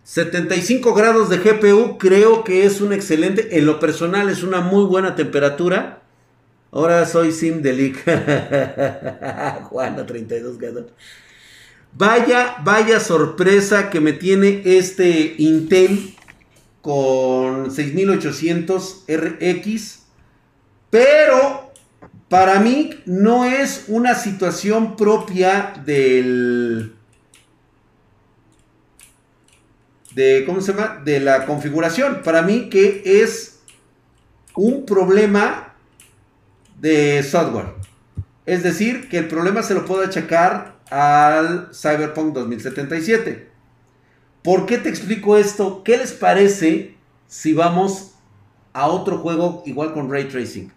[0.03, 4.85] 75 grados de GPU creo que es un excelente, en lo personal es una muy
[4.85, 6.03] buena temperatura.
[6.71, 9.63] Ahora soy Sim de Leak.
[9.69, 10.85] Juana, 32 grados.
[11.93, 16.15] Vaya, vaya sorpresa que me tiene este Intel
[16.81, 19.99] con 6800 RX.
[20.89, 21.71] Pero
[22.29, 26.95] para mí no es una situación propia del...
[30.15, 31.01] De, ¿Cómo se llama?
[31.03, 32.21] De la configuración.
[32.23, 33.59] Para mí que es
[34.55, 35.73] un problema
[36.79, 37.73] de software.
[38.45, 43.49] Es decir, que el problema se lo puedo achacar al Cyberpunk 2077.
[44.43, 45.83] ¿Por qué te explico esto?
[45.83, 46.95] ¿Qué les parece
[47.27, 48.15] si vamos
[48.73, 50.71] a otro juego igual con Ray Tracing?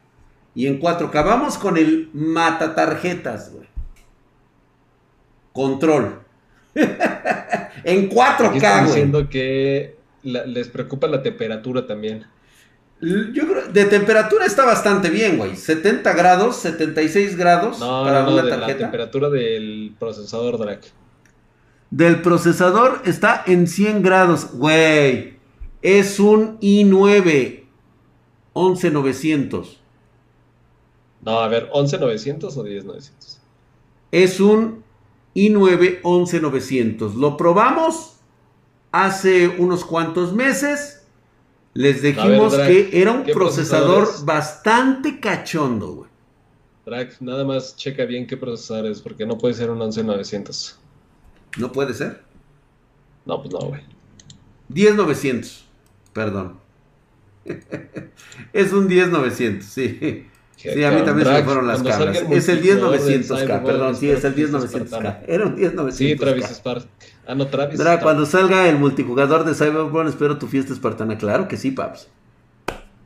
[0.55, 1.13] Y en 4K.
[1.13, 3.67] Vamos con el mata tarjetas, güey.
[5.53, 6.21] Control.
[6.75, 8.85] en 4K, güey.
[8.87, 12.25] diciendo que les preocupa la temperatura también.
[13.01, 15.57] Yo creo, de temperatura está bastante bien, güey.
[15.57, 20.85] 70 grados, 76 grados no, para no, no, de la temperatura del procesador, Drac.
[21.91, 25.35] Del procesador está en 100 grados, güey.
[25.83, 27.65] Es un i9
[28.55, 29.81] 11900.
[31.23, 33.41] No, a ver, 11900 o 10900.
[34.13, 34.83] Es un
[35.35, 37.15] i9 11900.
[37.17, 38.17] Lo probamos
[38.93, 41.04] hace unos cuantos meses
[41.75, 46.11] les dijimos que era un procesador bastante cachondo, güey.
[46.87, 50.79] Drag, nada más checa bien qué procesador es, porque no puede ser un 11900.
[51.59, 52.23] ¿No puede ser?
[53.25, 53.83] No, pues no, güey.
[54.69, 55.65] 10900,
[56.13, 56.59] perdón.
[58.53, 60.27] es un 10900, sí.
[60.57, 62.25] Sí, a mí también se me fueron las caras.
[62.31, 65.21] Es el 10900K, perdón, sí, es el 10900K.
[65.27, 65.91] Era un 10900K.
[65.91, 66.87] Sí, Travis Spark.
[67.27, 67.79] Ah, no, Travis.
[67.79, 71.17] Dra, cuando salga el multijugador de Cyberpunk, espero tu fiesta espartana.
[71.17, 72.09] Claro que sí, paps.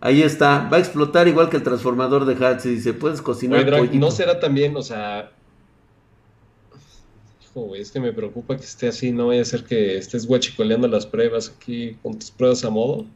[0.01, 0.69] Ahí está.
[0.69, 2.67] Va a explotar igual que el transformador de Hats.
[2.67, 3.73] Y dice, puedes cocinar.
[3.75, 5.31] Oye, no será también, o sea.
[7.43, 9.11] Hijo, güey, es que me preocupa que esté así.
[9.13, 13.07] No vaya a ser que estés guachicoleando las pruebas aquí con tus pruebas a modo.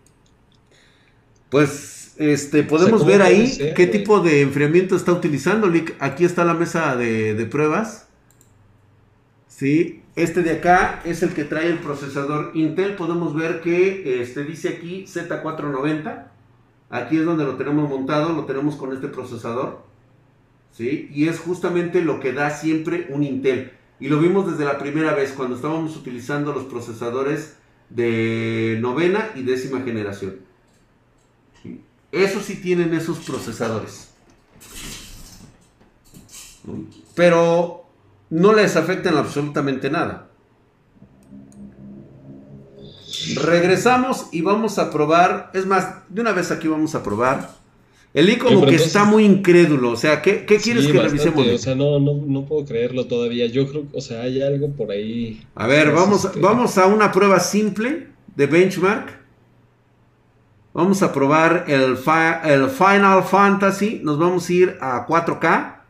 [1.51, 5.71] Pues este, podemos ver ahí qué tipo de enfriamiento está utilizando.
[5.99, 8.07] Aquí está la mesa de, pruebas.
[9.49, 12.97] Sí, Este de acá es el que trae el procesador Intel.
[12.97, 16.27] Podemos ver que este dice aquí Z490.
[16.91, 19.83] Aquí es donde lo tenemos montado, lo tenemos con este procesador.
[20.73, 21.09] ¿sí?
[21.15, 23.73] Y es justamente lo que da siempre un Intel.
[24.01, 27.57] Y lo vimos desde la primera vez cuando estábamos utilizando los procesadores
[27.89, 30.37] de novena y décima generación.
[32.11, 34.11] Eso sí tienen esos procesadores.
[37.15, 37.82] Pero
[38.33, 40.29] no les afectan absolutamente nada.
[43.37, 45.51] Regresamos y vamos a probar.
[45.53, 47.51] Es más, de una vez aquí vamos a probar.
[48.15, 49.91] El como que está muy incrédulo.
[49.91, 51.47] O sea, ¿qué, quieres que revisemos?
[51.47, 53.47] O sea, no, no, no, puedo creerlo todavía.
[53.47, 55.43] Yo creo, o sea, hay algo por ahí.
[55.55, 59.21] A ver, vamos, este, vamos a una prueba simple de benchmark.
[60.73, 61.99] Vamos a probar el,
[62.45, 64.01] el Final Fantasy.
[64.03, 65.82] Nos vamos a ir a 4K.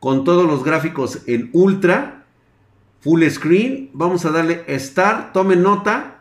[0.00, 2.24] Con todos los gráficos en ultra.
[3.00, 3.90] Full screen.
[3.92, 5.32] Vamos a darle Start.
[5.32, 6.20] Tome nota.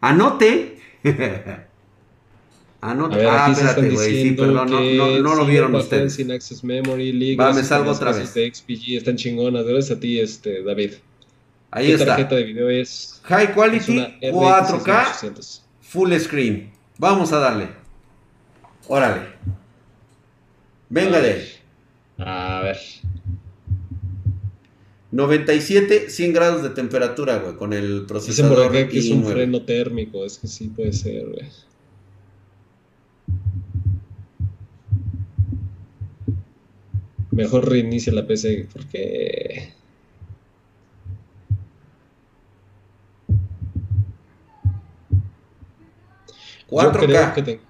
[0.00, 0.78] Anote.
[2.80, 3.26] Anote.
[3.26, 4.22] ah, espérate, güey.
[4.22, 4.70] Sí, perdón.
[4.70, 6.14] No, no, no lo vieron ustedes.
[6.14, 8.34] Sin Access Memory, League, Va, me salgo otra vez.
[8.34, 9.64] De XPG están chingonas.
[9.64, 10.92] Gracias a ti, este, David.
[11.70, 12.06] Ahí está.
[12.06, 13.20] tarjeta de video es?
[13.24, 16.70] High Quality, 4K, Full Screen.
[16.98, 17.68] Vamos a darle.
[18.86, 19.22] Órale.
[20.88, 21.53] Venga de.
[22.18, 22.78] A ver.
[25.10, 28.50] 97, 100 grados de temperatura, güey, con el procesador.
[28.50, 31.48] Dicen por acá que es un freno térmico, es que sí puede ser, güey.
[37.30, 39.74] Mejor reinicia la PC, porque...
[46.68, 47.60] 4K.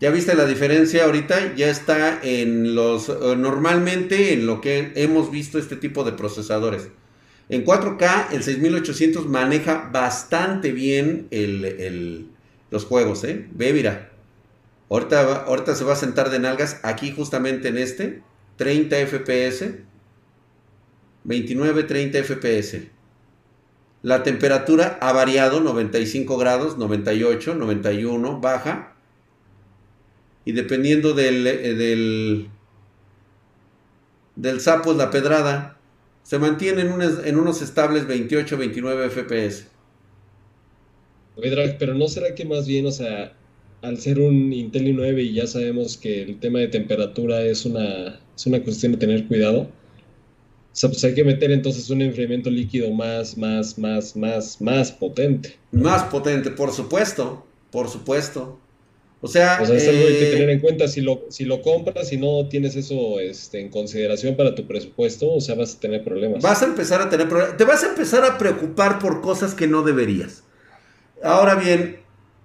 [0.00, 5.30] Ya viste la diferencia ahorita, ya está en los, eh, normalmente en lo que hemos
[5.30, 6.88] visto este tipo de procesadores.
[7.48, 11.28] En 4K el 6800 maneja bastante bien
[12.70, 13.46] los juegos, ¿eh?
[13.52, 14.10] Ve, mira.
[14.90, 18.22] Ahorita, ahorita se va a sentar de nalgas aquí justamente en este.
[18.56, 19.70] 30 FPS.
[21.24, 22.88] 29, 30 FPS.
[24.02, 28.93] La temperatura ha variado 95 grados, 98, 91, baja.
[30.44, 32.48] Y dependiendo del, eh, del,
[34.36, 35.78] del sapo es la pedrada.
[36.22, 39.66] Se mantiene en, en unos estables 28, 29 FPS.
[41.78, 43.32] Pero ¿no será que más bien, o sea,
[43.82, 48.20] al ser un Intel i9 y ya sabemos que el tema de temperatura es una,
[48.36, 49.62] es una cuestión de tener cuidado?
[49.62, 54.92] O sea, pues hay que meter entonces un enfriamiento líquido más, más, más, más, más
[54.92, 55.56] potente.
[55.70, 58.58] Más potente, por supuesto, por supuesto.
[59.24, 60.86] O sea, o sea es algo que que tener en cuenta.
[60.86, 65.32] Si lo, si lo compras y no tienes eso este, en consideración para tu presupuesto,
[65.32, 66.42] o sea, vas a tener problemas.
[66.42, 67.56] Vas a empezar a tener problemas.
[67.56, 70.42] Te vas a empezar a preocupar por cosas que no deberías.
[71.22, 72.00] Ahora bien,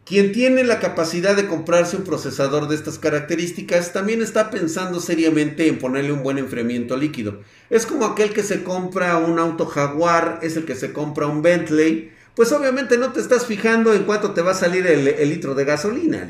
[0.06, 5.68] quien tiene la capacidad de comprarse un procesador de estas características también está pensando seriamente
[5.68, 7.42] en ponerle un buen enfriamiento líquido.
[7.70, 11.42] Es como aquel que se compra un auto Jaguar, es el que se compra un
[11.42, 12.14] Bentley.
[12.36, 15.66] Pues obviamente no te estás fijando en cuánto te va a salir el, litro de
[15.66, 16.26] gasolina,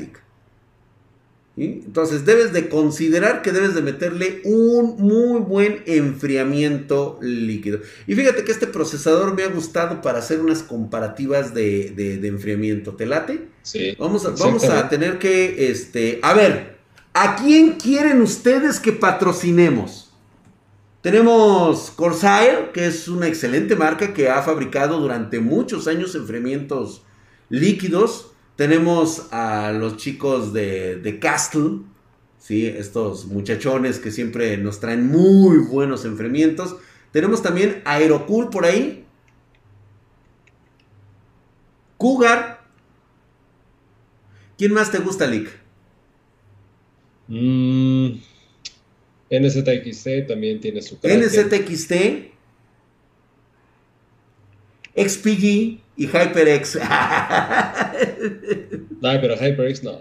[1.56, 7.80] Entonces debes de considerar que debes de meterle un muy buen enfriamiento líquido.
[8.06, 12.94] Y fíjate que este procesador me ha gustado para hacer unas comparativas de, enfriamiento.
[12.94, 13.48] ¿Te late?
[13.62, 13.94] Sí.
[13.98, 16.78] Vamos a, vamos a tener que, este, a ver,
[17.12, 20.10] ¿a quién quieren ustedes que patrocinemos?
[21.02, 27.02] Tenemos Corsair, que es una excelente marca que ha fabricado durante muchos años enfriamientos
[27.48, 28.29] líquidos.
[28.60, 31.78] Tenemos a los chicos de, Castle,
[32.38, 32.66] ¿sí?
[32.66, 36.76] estos muchachones que siempre nos traen muy buenos enfriamientos.
[37.10, 39.06] Tenemos también Aerocool por ahí.
[41.96, 42.60] Cougar.
[44.58, 45.48] ¿Quién más te gusta, Lick?
[47.28, 48.10] Mm,
[49.30, 51.94] NZXT también tiene su NZXT.
[54.94, 56.76] XPG y HyperX.
[59.00, 59.98] no, pero HyperX no.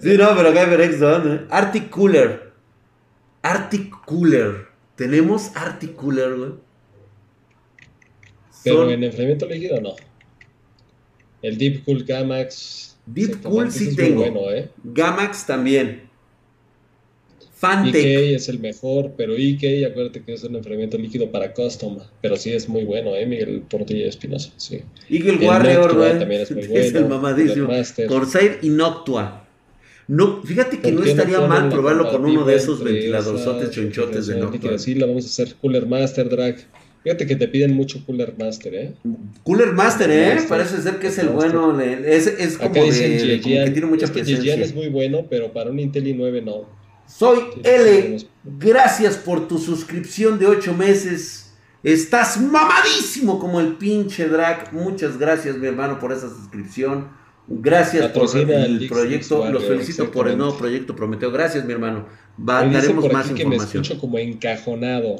[0.00, 1.46] sí, no, pero HyperX no.
[1.50, 2.52] Arctic Cooler.
[3.42, 4.68] Arctic Cooler.
[4.96, 6.52] Tenemos Arctic Cooler, güey.
[8.64, 9.94] Pero en enfriamiento líquido no.
[11.42, 12.98] El Deep Cool Gamax.
[13.06, 14.20] Deep Cool sí tengo.
[14.20, 14.70] Bueno, ¿eh?
[14.82, 16.07] Gamax también.
[17.58, 18.04] Fantech.
[18.04, 22.36] EK es el mejor, pero EK, acuérdate que es un enfriamiento líquido para custom, pero
[22.36, 23.26] sí es muy bueno, ¿eh?
[23.26, 24.82] Miguel Portilla Espinosa, sí.
[25.10, 26.18] Eagle Warrior, güey.
[26.20, 26.84] También es muy bueno.
[26.84, 27.68] Es el mamadísimo.
[28.06, 29.44] Corsair y Noctua.
[30.06, 34.78] No, fíjate que no estaría mal probarlo con uno de esos ventiladorzotes chonchotes de Noctua.
[34.78, 36.56] Sí, la vamos a hacer Cooler Master Drag.
[37.02, 38.92] Fíjate que te piden mucho Cooler Master, ¿eh?
[39.42, 40.36] Cooler Master, ¿eh?
[40.48, 41.80] Parece ser que es el bueno.
[41.80, 45.80] Es, es como, de, que tiene mucha es que es muy bueno, pero para un
[45.80, 46.77] Intel i9 no.
[47.08, 48.18] Soy L.
[48.44, 51.52] Gracias por tu suscripción de 8 meses.
[51.82, 54.72] Estás mamadísimo como el pinche Drac.
[54.72, 57.08] Muchas gracias, mi hermano, por esa suscripción.
[57.48, 59.50] Gracias por el proyecto.
[59.50, 61.32] Los felicito por el nuevo proyecto Prometeo.
[61.32, 62.06] Gracias, mi hermano.
[62.38, 63.36] Va, daremos más información.
[63.36, 65.16] Que me escucho como encajonado.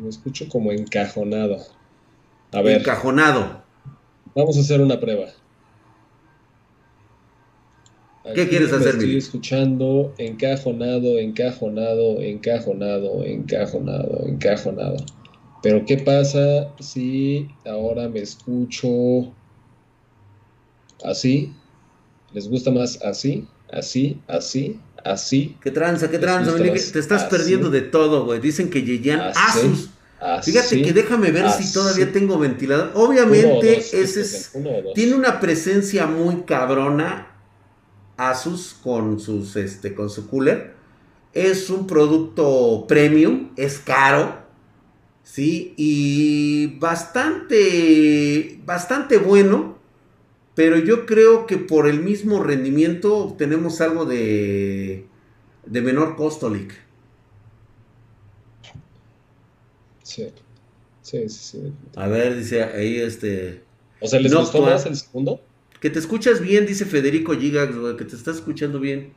[0.00, 1.58] me escucho como encajonado.
[2.52, 2.80] A ver.
[2.80, 3.62] Encajonado.
[4.34, 5.26] Vamos a hacer una prueba.
[8.34, 14.96] ¿Qué quieres hacer, Estoy escuchando encajonado, encajonado, encajonado, encajonado, encajonado.
[15.62, 19.32] Pero ¿qué pasa si ahora me escucho
[21.04, 21.52] así?
[22.32, 25.56] ¿Les gusta más así, así, así, así.
[25.62, 26.54] ¿Qué tranza, qué tranza?
[26.56, 28.40] Te estás perdiendo de todo, güey.
[28.40, 29.90] Dicen que Yeyan Asus.
[30.42, 32.90] Fíjate que déjame ver si todavía tengo ventilador.
[32.94, 34.52] Obviamente, ese es,
[34.94, 37.27] tiene una presencia muy cabrona.
[38.18, 40.74] Asus con sus este con su cooler.
[41.32, 44.46] Es un producto premium, es caro.
[45.22, 49.78] Sí, y bastante bastante bueno
[50.58, 55.06] pero yo creo que por el mismo rendimiento obtenemos algo de,
[55.64, 56.74] de menor costo, Lick.
[60.02, 60.32] Sí.
[61.02, 61.72] Sí, sí, sí.
[61.94, 63.62] A ver, dice ahí este.
[64.00, 65.40] O sea, ¿les gustó más el segundo?
[65.80, 69.12] Que te escuchas bien, dice Federico Gigax, que te estás escuchando bien.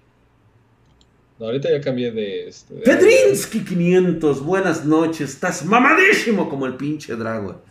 [1.40, 2.48] No, ahorita ya cambié de.
[2.48, 5.32] Este, Fedrinsky 500, buenas noches.
[5.32, 7.62] Estás mamadísimo como el pinche Drago.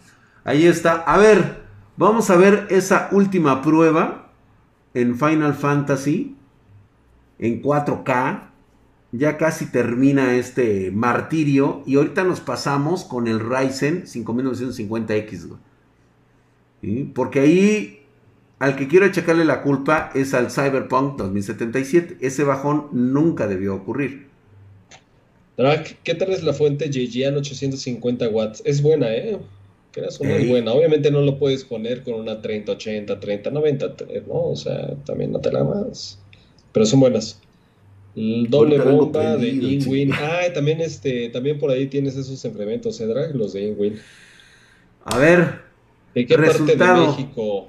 [0.43, 1.03] Ahí está.
[1.03, 1.61] A ver,
[2.01, 4.33] Vamos a ver esa última prueba
[4.95, 6.35] en Final Fantasy
[7.39, 8.49] en 4K.
[9.13, 15.59] Ya casi termina este martirio y ahorita nos pasamos con el Ryzen 5950X.
[17.13, 18.00] Porque ahí
[18.61, 22.19] al que quiero achacarle la culpa es al Cyberpunk 2077.
[22.21, 24.29] Ese bajón nunca debió ocurrir.
[26.05, 28.63] ¿qué tal es la fuente JGN 850 watts?
[28.65, 29.39] Es buena, ¿eh?
[29.93, 30.73] que es muy buena.
[30.73, 33.97] Obviamente no lo puedes poner con una 3080, 3090,
[34.29, 34.35] ¿no?
[34.35, 36.19] O sea, también no te la más.
[36.73, 37.41] Pero son buenas.
[38.15, 40.13] El doble bomba de Inwin.
[40.13, 43.99] Ah, también este, también por ahí tienes esos implementos, ¿eh, Los de Inwin.
[45.05, 45.61] A ver.
[46.15, 47.69] ¿De qué parte de México?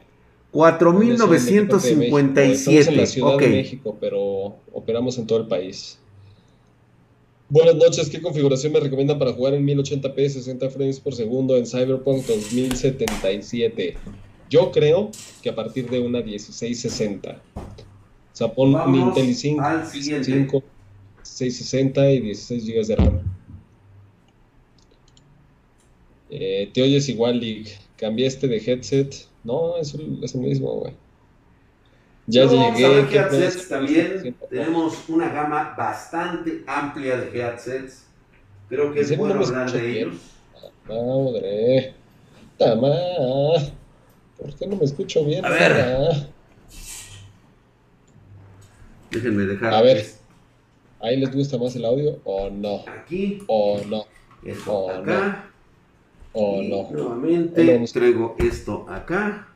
[0.51, 2.91] 4957.
[2.91, 5.97] en la Ciudad de México, pero operamos en todo el país.
[7.49, 11.65] Buenas noches, ¿qué configuración me recomiendan para jugar en 1080p 60 frames por segundo en
[11.65, 13.95] Cyberpunk 2077?
[14.49, 17.41] Yo creo que a partir de una 1660.
[17.55, 17.61] O
[18.31, 20.63] sea, pon un Intel i5, 5,
[21.23, 23.21] 660 y 16 GB de RAM.
[26.29, 27.65] Eh, te oyes igual, y
[27.97, 29.30] Cambiaste de headset.
[29.43, 30.93] No, es el, es el mismo, güey.
[32.27, 33.17] Ya llegué.
[33.17, 34.35] headsets también.
[34.49, 38.05] Tenemos una gama bastante amplia de headsets.
[38.69, 40.15] Creo que es bueno hablar de ellos.
[40.87, 41.93] Madre.
[42.57, 42.91] Tama.
[44.37, 45.43] ¿Por qué no me escucho bien?
[45.45, 46.27] A ver.
[49.09, 49.73] Déjenme dejar.
[49.73, 50.05] A ver.
[51.01, 52.85] ¿Ahí les gusta más el audio o no?
[52.87, 53.43] Aquí.
[53.47, 54.05] O no.
[54.45, 55.50] Esto acá.
[56.33, 56.89] O no.
[56.91, 59.47] Nuevamente traigo esto acá.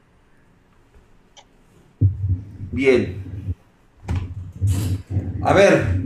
[2.71, 3.23] Bien.
[5.41, 6.01] A ver.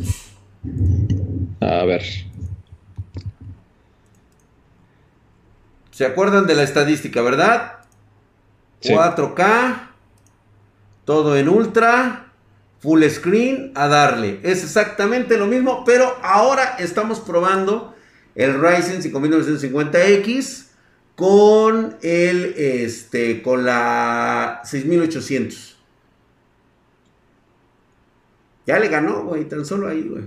[1.61, 2.03] A ver.
[5.91, 7.80] ¿Se acuerdan de la estadística, verdad?
[8.82, 9.89] 4K,
[11.03, 12.32] todo en ultra,
[12.80, 14.39] full screen, a darle.
[14.43, 17.95] Es exactamente lo mismo, pero ahora estamos probando
[18.39, 20.67] el Ryzen 5950X
[21.13, 25.77] con el este con la 6800.
[28.65, 30.23] Ya le ganó, güey, tan solo ahí, güey.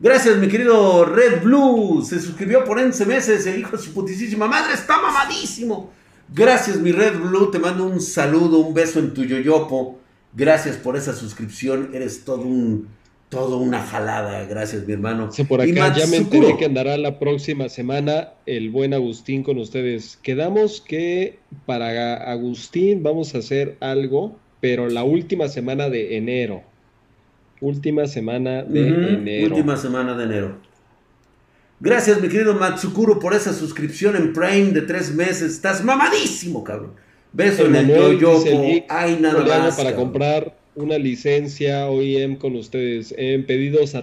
[0.00, 2.04] Gracias, mi querido Red Blue.
[2.04, 3.46] Se suscribió por 11 meses.
[3.46, 5.92] El hijo de su putísima madre está mamadísimo.
[6.34, 7.48] Gracias, mi Red Blue.
[7.52, 10.00] Te mando un saludo, un beso en tu yoyopo.
[10.34, 11.90] Gracias por esa suscripción.
[11.92, 12.88] Eres todo un.
[13.28, 14.44] Todo una jalada.
[14.44, 15.32] Gracias, mi hermano.
[15.32, 19.58] Sí, por acá ya me enteré que andará la próxima semana el buen Agustín con
[19.58, 20.16] ustedes.
[20.22, 26.62] Quedamos que para Agustín vamos a hacer algo, pero la última semana de enero.
[27.60, 29.56] Última semana de enero.
[29.56, 30.58] Última semana de enero.
[31.80, 35.52] Gracias, mi querido Matsukuro, por esa suscripción en Prime de tres meses.
[35.52, 36.92] Estás mamadísimo, cabrón.
[37.32, 38.44] Beso en el yo,
[38.88, 39.76] Ay, nada más.
[39.76, 43.94] Para comprar una licencia OEM con ustedes en pedidos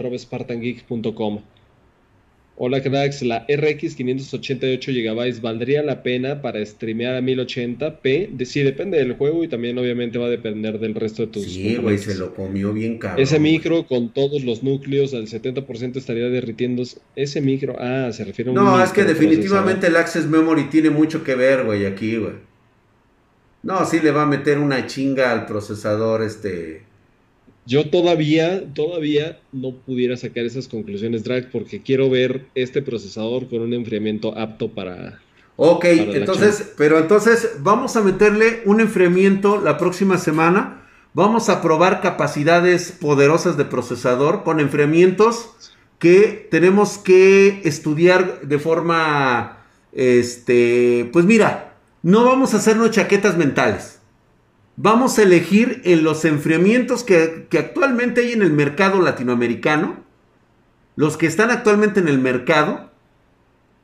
[2.56, 8.30] Hola cracks, la RX 588 GB valdría la pena para streamear a 1080p.
[8.30, 11.46] De, sí, depende del juego y también obviamente va a depender del resto de tus.
[11.46, 13.22] Sí, güey, se lo comió bien caro.
[13.22, 16.84] Ese micro con todos los núcleos al 70% estaría derritiendo.
[17.16, 18.60] Ese micro, ah, se refiere a un.
[18.60, 22.53] No, es que definitivamente el Access Memory tiene mucho que ver, güey, aquí, güey.
[23.64, 26.84] No, sí le va a meter una chinga al procesador, este.
[27.66, 33.62] Yo todavía, todavía no pudiera sacar esas conclusiones, Drag, porque quiero ver este procesador con
[33.62, 35.22] un enfriamiento apto para.
[35.56, 40.82] Ok, entonces, pero entonces vamos a meterle un enfriamiento la próxima semana.
[41.14, 45.52] Vamos a probar capacidades poderosas de procesador con enfriamientos
[46.00, 51.73] que tenemos que estudiar de forma, este, pues mira,
[52.04, 54.00] no vamos a hacernos chaquetas mentales.
[54.76, 60.04] Vamos a elegir en los enfriamientos que, actualmente hay en el mercado latinoamericano,
[60.96, 62.92] los que están actualmente en el mercado,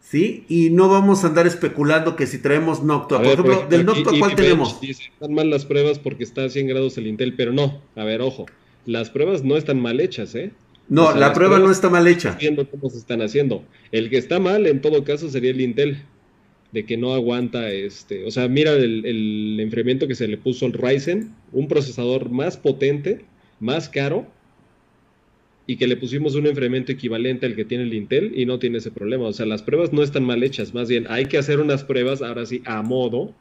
[0.01, 0.45] ¿sí?
[0.49, 3.19] Y no vamos a andar especulando que si traemos Noctua.
[3.19, 4.79] Por ejemplo, del Noctua, ¿cuál tenemos?
[4.81, 7.81] están mal las pruebas porque está a 100 grados el Intel, pero no.
[7.95, 8.47] A ver, ojo.
[8.85, 10.51] Las pruebas no están mal hechas, ¿eh?
[10.89, 12.35] No, la prueba no está mal hecha.
[12.39, 13.63] Viendo cómo se están haciendo.
[13.91, 16.03] El que está mal, en todo caso, sería el Intel
[16.71, 20.73] de que no aguanta este, o sea, mira el, enfriamiento que se le puso al
[20.73, 23.25] Ryzen, un procesador más potente,
[23.59, 24.27] más caro,
[25.65, 28.79] y que le pusimos un enfriamiento equivalente al que tiene el Intel y no tiene
[28.79, 29.25] ese problema.
[29.25, 32.21] O sea, las pruebas no están mal hechas, más bien hay que hacer unas pruebas
[32.21, 33.35] ahora sí a modo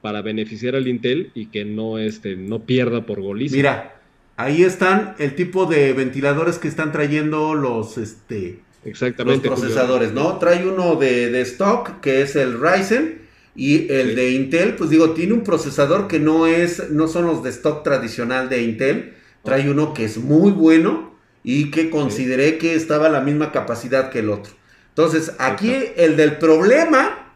[0.00, 3.56] para beneficiar al Intel y que no este no pierda por goliza.
[3.56, 4.00] Mira,
[4.36, 9.48] ahí están el tipo de ventiladores que están trayendo los este Exactamente.
[9.48, 10.38] Los procesadores, ¿no?
[10.38, 15.32] Trae uno de, stock, que es el Ryzen, y el de Intel, pues digo, tiene
[15.32, 19.94] un procesador que no es, no son los de stock tradicional de Intel, trae uno
[19.94, 24.30] que es muy bueno y que consideré que estaba a la misma capacidad que el
[24.30, 24.52] otro.
[24.90, 27.34] Entonces, aquí el del problema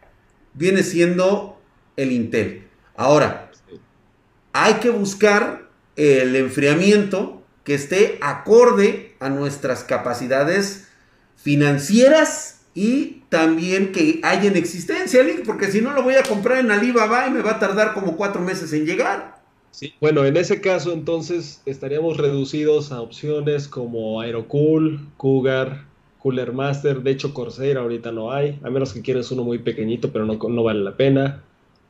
[0.52, 1.58] viene siendo
[1.96, 2.64] el Intel.
[2.96, 3.50] Ahora,
[4.52, 10.89] hay que buscar el enfriamiento que esté acorde a nuestras capacidades
[11.42, 16.70] financieras y también que hay en existencia, porque si no lo voy a comprar en
[16.70, 19.40] Alibaba y me va a tardar como cuatro meses en llegar.
[19.70, 25.84] Sí, bueno, en ese caso entonces estaríamos reducidos a opciones como Aerocool, Cougar,
[26.18, 30.12] Cooler Master, de hecho Corsair ahorita no hay, a menos que quieras uno muy pequeñito,
[30.12, 31.42] pero no, no vale la pena.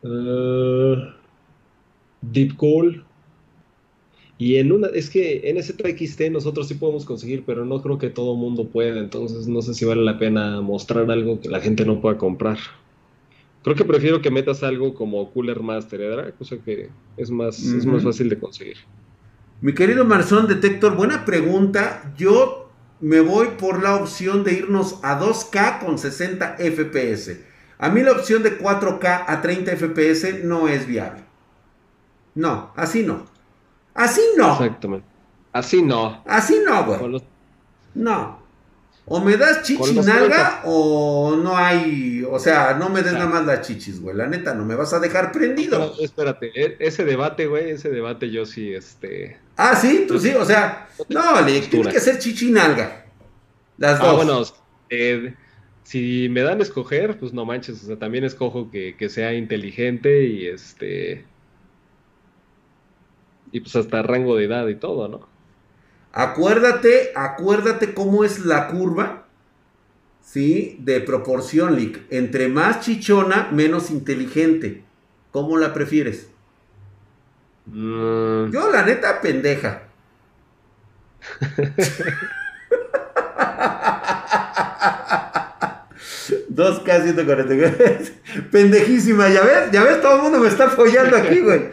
[0.03, 1.11] Uh,
[2.23, 3.05] Deep Cool,
[4.41, 7.99] y en una, es que en ese XT nosotros sí podemos conseguir, pero no creo
[7.99, 11.61] que todo mundo pueda, entonces no sé si vale la pena mostrar algo que la
[11.61, 12.57] gente no pueda comprar.
[13.63, 16.33] Creo que prefiero que metas algo como Cooler Master, ¿verdad?
[16.39, 16.89] Cosa que
[17.19, 18.79] es más, es más fácil de conseguir.
[19.61, 22.15] Mi querido Marzón Detector, buena pregunta.
[22.17, 27.43] Yo me voy por la opción de irnos a 2K con 60 FPS.
[27.77, 31.25] A mí la opción de 4K a 30 FPS no es viable.
[32.35, 33.30] No, así no.
[34.01, 34.53] Así no.
[34.53, 35.07] Exactamente.
[35.53, 36.23] Así no.
[36.27, 37.23] Así no, güey.
[37.95, 38.41] No.
[39.05, 43.45] O me das chichi nalga o no hay, o sea, no me des nada más
[43.45, 44.17] las chichis, güey.
[44.17, 45.95] La neta, no me vas a dejar prendido.
[46.01, 49.37] espérate, e, ese debate, güey, ese debate yo sí, este.
[49.57, 53.05] Ah, sí, tú sí, o sea, no, le tiene que ser chichi nalga.
[53.77, 54.17] Las ah, dos.
[54.17, 54.43] bueno,
[54.89, 55.35] eh,
[55.83, 59.35] si me dan a escoger, pues no manches, o sea, también escojo que, que sea
[59.35, 61.27] inteligente y este
[63.53, 65.29] y pues hasta rango de edad y todo, ¿no?
[66.13, 69.27] Acuérdate, acuérdate cómo es la curva,
[70.23, 70.77] ¿sí?
[70.81, 72.03] De proporción, Lick.
[72.11, 74.83] Entre más chichona, menos inteligente.
[75.31, 76.29] ¿Cómo la prefieres?
[77.67, 78.51] Mm.
[78.51, 79.83] Yo, la neta, pendeja.
[86.49, 88.01] Dos K 149.
[88.51, 91.71] Pendejísima, ya ves, ya ves, todo el mundo me está apoyando aquí, güey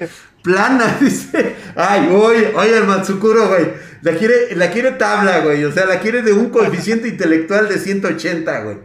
[0.47, 1.55] plana, dice.
[1.75, 3.67] Ay, oye, oye, el Matsukuro, güey.
[4.01, 5.65] La quiere, la quiere tabla, güey.
[5.65, 8.77] O sea, la quiere de un coeficiente intelectual de 180, güey.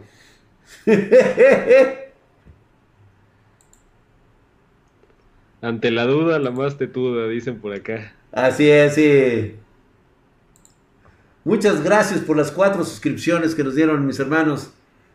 [5.61, 8.13] Ante la duda, la más tetuda, dicen por acá.
[8.33, 9.55] Así es, sí.
[11.45, 14.73] Muchas gracias por las cuatro suscripciones que nos dieron mis hermanos.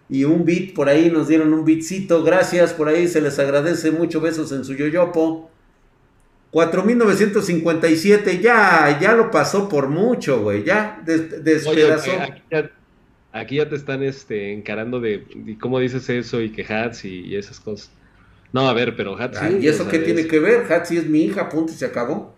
[0.08, 2.22] Y un bit por ahí, nos dieron un bitcito.
[2.24, 4.22] Gracias por ahí, se les agradece mucho.
[4.22, 5.50] Besos en su yoyopo.
[6.50, 12.12] 4957, ya, ya lo pasó por mucho, güey, ya despedazó.
[13.32, 17.60] aquí, ya, te están este, encarando de, cómo dices eso y que Hats y, esas
[17.60, 17.90] cosas.
[18.52, 19.58] No, a ver, pero Hatsi.
[19.60, 20.72] ¿Y eso qué tiene que ver?
[20.72, 22.34] Hatsi es mi hija, punto y se acabó.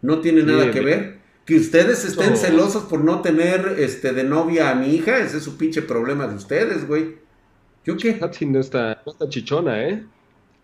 [0.00, 1.18] No tiene nada que ver.
[1.44, 5.42] Que ustedes estén celosos por no tener este de novia a mi hija, ese es
[5.42, 7.16] su pinche problema de ustedes, güey.
[7.84, 8.18] ¿Yo qué?
[8.20, 10.04] Hatsi no está, no está chichona, ¿eh?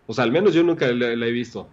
[0.07, 1.67] O sea, al menos yo nunca la, he visto.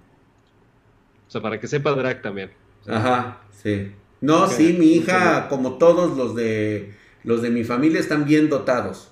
[1.27, 2.53] O sea, para que sepa drag también.
[2.87, 3.93] Ajá, sí.
[4.21, 9.11] No, sí, mi hija, como todos los de los de mi familia, están bien dotados.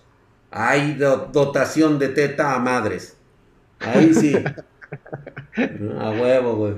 [0.50, 3.16] Hay dotación de teta a madres.
[3.80, 4.34] Ahí sí.
[5.98, 6.74] a huevo, güey.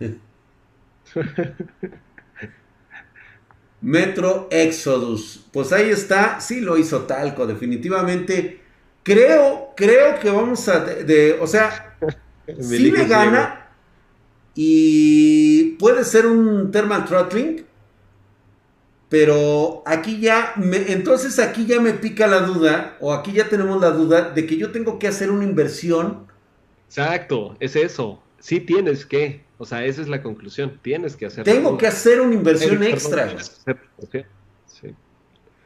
[3.80, 5.46] Metro Exodus.
[5.52, 6.40] Pues ahí está.
[6.40, 8.60] Sí lo hizo Talco, definitivamente.
[9.04, 10.80] Creo, creo que vamos a.
[10.80, 11.96] De, o sea,
[12.46, 13.70] sí le gana.
[14.54, 17.64] Y puede ser un thermal throttling.
[19.08, 23.80] Pero aquí ya, me, entonces aquí ya me pica la duda, o aquí ya tenemos
[23.80, 26.26] la duda de que yo tengo que hacer una inversión.
[26.88, 28.20] Exacto, es eso.
[28.40, 29.44] Sí tienes que.
[29.58, 30.80] O sea, esa es la conclusión.
[30.82, 31.44] Tienes que hacer.
[31.44, 33.36] Tengo que hacer una inversión extra.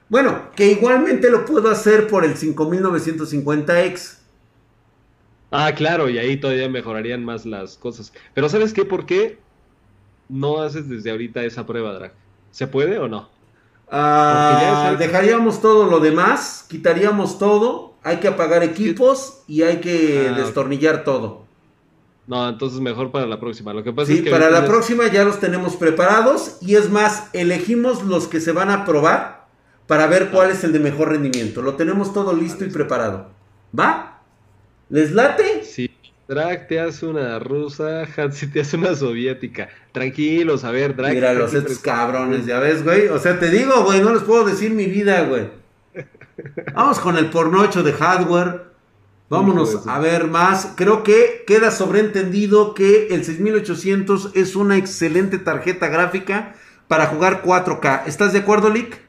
[0.09, 4.19] Bueno, que igualmente lo puedo hacer por el 5950X.
[5.51, 8.13] Ah, claro, y ahí todavía mejorarían más las cosas.
[8.35, 8.85] Pero ¿sabes qué?
[8.85, 9.39] ¿Por qué
[10.29, 12.13] no haces desde ahorita esa prueba, Drag?
[12.51, 13.29] ¿Se puede o no?
[13.91, 20.33] Ah, dejaríamos todo lo demás, quitaríamos todo, hay que apagar equipos y hay que ah,
[20.37, 21.47] destornillar todo.
[22.27, 23.73] No, entonces mejor para la próxima.
[23.73, 26.91] Lo que pasa sí, es que para la próxima ya los tenemos preparados y es
[26.91, 29.47] más, elegimos los que se van a probar
[29.87, 31.63] para ver cuál es el de mejor rendimiento.
[31.63, 33.31] Lo tenemos todo listo y preparado.
[33.79, 34.18] ¿Va?
[34.91, 35.65] ¿Les late?
[35.65, 35.91] Sí.
[36.29, 39.71] Drag te hace una rusa, Hatsi te hace una soviética.
[39.93, 41.15] Tranquilos, a ver, Drag.
[41.15, 43.09] Mira los estos cabrones, ya ves, güey.
[43.09, 45.49] O sea, te digo, güey, no les puedo decir mi vida, güey.
[46.75, 48.69] Vamos con el pornocho de hardware.
[49.31, 50.73] Vámonos a ver más.
[50.77, 56.55] Creo que queda sobreentendido que el 6800 es una excelente tarjeta gráfica
[56.89, 58.03] para jugar 4K.
[58.07, 59.01] ¿Estás de acuerdo, Lick?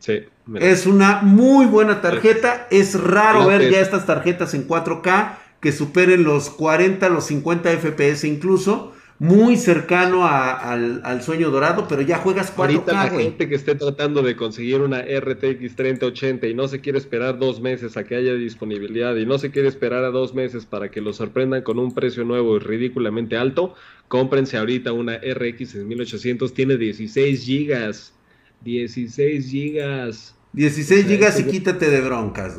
[0.00, 0.24] Sí.
[0.56, 2.66] Es una muy buena tarjeta.
[2.70, 8.24] Es raro ver ya estas tarjetas en 4K que superen los 40, los 50 FPS
[8.24, 13.74] incluso muy cercano al, sueño dorado, pero ya juegas 4K, Ahorita la gente que esté
[13.74, 18.16] tratando de conseguir una RTX 3080 y no se quiere esperar dos meses a que
[18.16, 21.78] haya disponibilidad y no se quiere esperar a dos meses para que lo sorprendan con
[21.78, 23.74] un precio nuevo y ridículamente alto,
[24.08, 28.14] cómprense ahorita una RX 1800, tiene 16 gigas,
[28.62, 30.34] 16 gigas.
[30.52, 32.58] 16 gigas y quítate de broncas,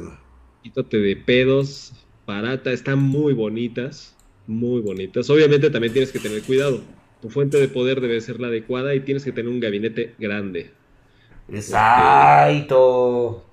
[0.64, 1.94] Quítate de pedos,
[2.26, 4.16] barata, están muy bonitas
[4.52, 5.30] muy bonitas.
[5.30, 6.82] Obviamente también tienes que tener cuidado.
[7.22, 10.72] Tu fuente de poder debe ser la adecuada y tienes que tener un gabinete grande.
[11.52, 13.46] Exacto.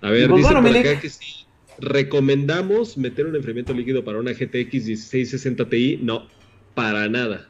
[0.00, 1.46] A ver, pues dice por acá que sí.
[1.78, 5.98] ¿Recomendamos meter un enfriamiento líquido para una GTX 1660 Ti?
[6.02, 6.28] No,
[6.74, 7.48] para nada.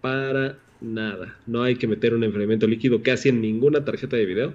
[0.00, 1.36] Para nada.
[1.46, 4.54] No hay que meter un enfriamiento líquido casi en ninguna tarjeta de video.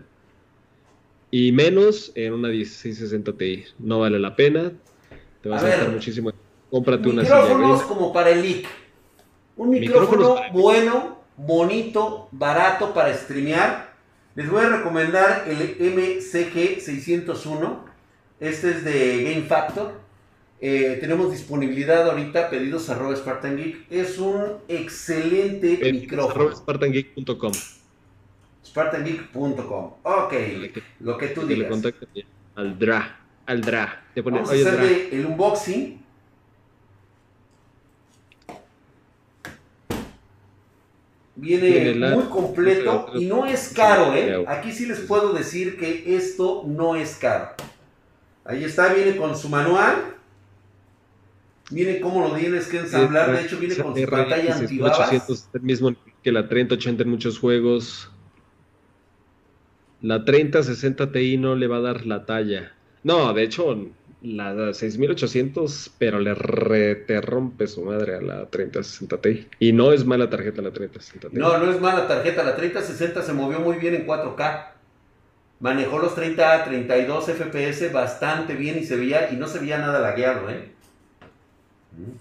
[1.31, 3.63] Y menos en una 1660 Ti.
[3.79, 4.71] No vale la pena.
[5.41, 6.31] Te vas a, gastar muchísimo
[6.69, 8.65] Cómprate una Micrófonos como para el leak.
[9.57, 13.93] Un micrófono bueno, bonito, barato para streamear.
[14.35, 17.85] Les voy a recomendar el MCG 601.
[18.41, 20.04] Este es de Game Factor.
[20.67, 23.85] Eh, tenemos disponibilidad ahorita, pedidos arroba Spartan Geek.
[23.91, 26.55] Es un excelente micrófono.
[26.55, 27.51] SpartanGeek.com.
[28.65, 29.91] SpartanGeek.com.
[30.01, 30.33] Ok,
[31.01, 31.71] lo que tú digas.
[32.55, 33.19] al DRA.
[33.45, 34.05] Al DRA.
[34.15, 36.03] Te Vamos a hacerle el unboxing
[41.35, 44.43] Viene, muy completo y no es caro, ¿eh?
[44.47, 47.49] Aquí sí les puedo decir que esto no es caro.
[48.43, 50.15] Ahí está, viene con su manual.
[51.71, 53.31] Viene cómo lo tienes que ensamblar.
[53.31, 55.11] De hecho, viene con su pantalla antibabas.
[55.13, 58.11] Es el mismo que la 3080 en muchos juegos.
[60.01, 62.73] La 3060 Ti no le va a dar la talla.
[63.03, 63.89] No, de hecho,
[64.21, 69.47] la 6800, pero le te rompe su madre a la 3060 Ti.
[69.59, 71.37] Y no es mala tarjeta la 3060 Ti.
[71.37, 72.43] No, no es mala tarjeta.
[72.43, 74.67] La 3060 se movió muy bien en 4K.
[75.61, 79.79] Manejó los 30 a 32 FPS bastante bien y se veía y no se veía
[79.79, 80.74] nada lagueado, ¿eh?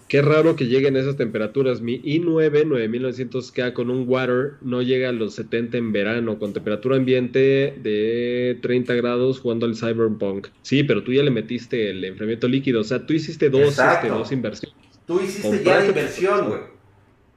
[0.07, 1.81] Qué raro que lleguen esas temperaturas.
[1.81, 6.95] Mi i9 9900K con un water no llega a los 70 en verano, con temperatura
[6.97, 10.47] ambiente de 30 grados jugando al Cyberpunk.
[10.61, 12.81] Sí, pero tú ya le metiste el enfriamiento líquido.
[12.81, 14.77] O sea, tú hiciste dos, este, dos inversiones.
[15.05, 16.61] Tú hiciste ya la inversión, güey.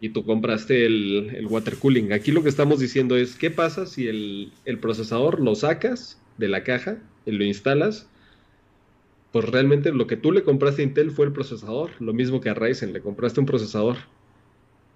[0.00, 2.12] Y tú compraste el, el, water cooling.
[2.12, 6.46] Aquí lo que estamos diciendo es, ¿qué pasa si el, el procesador lo sacas de
[6.46, 8.08] la caja, y lo instalas
[9.32, 12.48] pues realmente lo que tú le compraste a Intel fue el procesador, lo mismo que
[12.48, 13.96] a Ryzen, le compraste un procesador.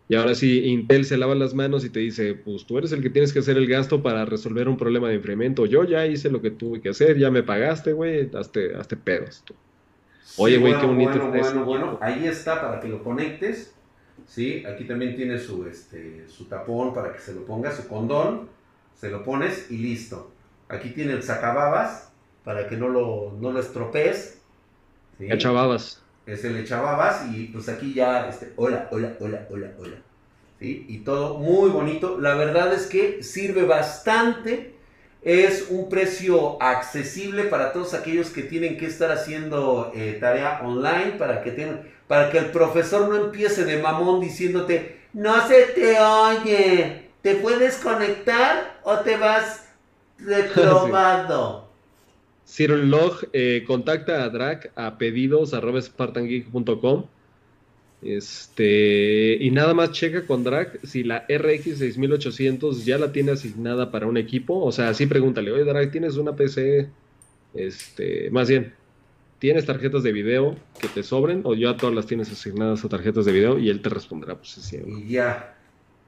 [0.08, 3.02] Y ahora sí, Intel se lava las manos y te dice, pues tú eres el
[3.02, 5.64] que tienes que hacer el gasto para resolver un problema de enfriamiento.
[5.66, 9.42] Yo ya hice lo que tuve que hacer, ya me pagaste, güey, hazte, hazte pedos.
[9.44, 9.54] Tú.
[10.38, 11.10] Oye, güey, qué bonito.
[11.10, 13.74] Bueno, bueno, bueno, ahí está para que lo conectes.
[14.26, 18.48] Sí, aquí también tiene su, este, su tapón para que se lo ponga, su condón.
[18.94, 20.30] Se lo pones y listo.
[20.68, 22.11] Aquí tiene el sacababas
[22.44, 24.38] para que no lo, no lo estropees.
[25.18, 25.26] ¿sí?
[25.30, 29.96] Echababas es el echababas y pues aquí ya, este, hola, hola, hola, hola, hola.
[30.60, 30.86] ¿Sí?
[30.88, 32.18] Y todo muy bonito.
[32.20, 34.74] La verdad es que sirve bastante.
[35.22, 41.12] Es un precio accesible para todos aquellos que tienen que estar haciendo eh, tarea online,
[41.12, 46.00] para que, tengan, para que el profesor no empiece de mamón diciéndote, no se te
[46.00, 49.68] oye, ¿te puedes conectar o te vas
[50.18, 51.71] reprobado?
[52.54, 57.06] Cyril Log eh, contacta a Drac a pedidos arroba spartangeek.com.
[58.02, 63.90] Este, y nada más checa con Drac si la RX 6800 ya la tiene asignada
[63.90, 64.62] para un equipo.
[64.62, 66.90] O sea, así pregúntale, oye Drac, ¿tienes una PC?
[67.54, 68.74] Este, más bien,
[69.38, 71.40] ¿tienes tarjetas de video que te sobren?
[71.44, 74.50] O ya todas las tienes asignadas a tarjetas de video y él te responderá, pues
[74.50, 74.78] sí.
[74.86, 75.56] Y ya.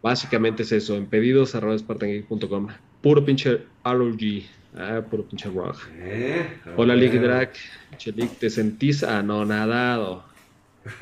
[0.03, 2.68] Básicamente es eso, en pedidos arroba spartangeek.com.
[3.01, 4.45] Puro pinche ROG.
[4.77, 5.77] Ah, puro pinche rock.
[5.99, 6.47] Eh,
[6.77, 7.53] Hola, Lick Drag.
[7.97, 10.25] Chelik, ¿te sentís anonadado?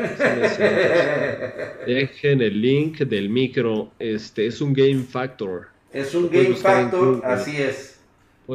[1.86, 3.92] Dejen el link del micro.
[3.98, 5.68] Este es un Game Factor.
[5.92, 7.98] Es un Game Factor, así es.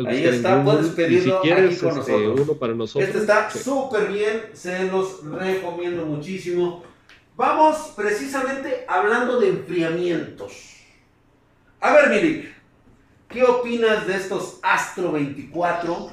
[0.05, 2.39] Ahí está, puedes pedirlo si quieres, con este, nosotros.
[2.41, 3.07] Uno para nosotros.
[3.07, 6.84] Este está súper bien, se los recomiendo muchísimo.
[7.36, 10.76] Vamos precisamente hablando de enfriamientos.
[11.80, 12.57] A ver, Milik,
[13.30, 16.09] ¿Qué opinas de estos Astro 24?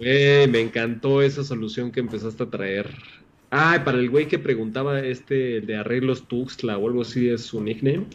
[0.00, 2.90] Eh, me encantó esa solución que empezaste a traer.
[3.50, 7.60] Ah, para el güey que preguntaba este de arreglos Tuxtla o algo así es su
[7.60, 8.06] nickname.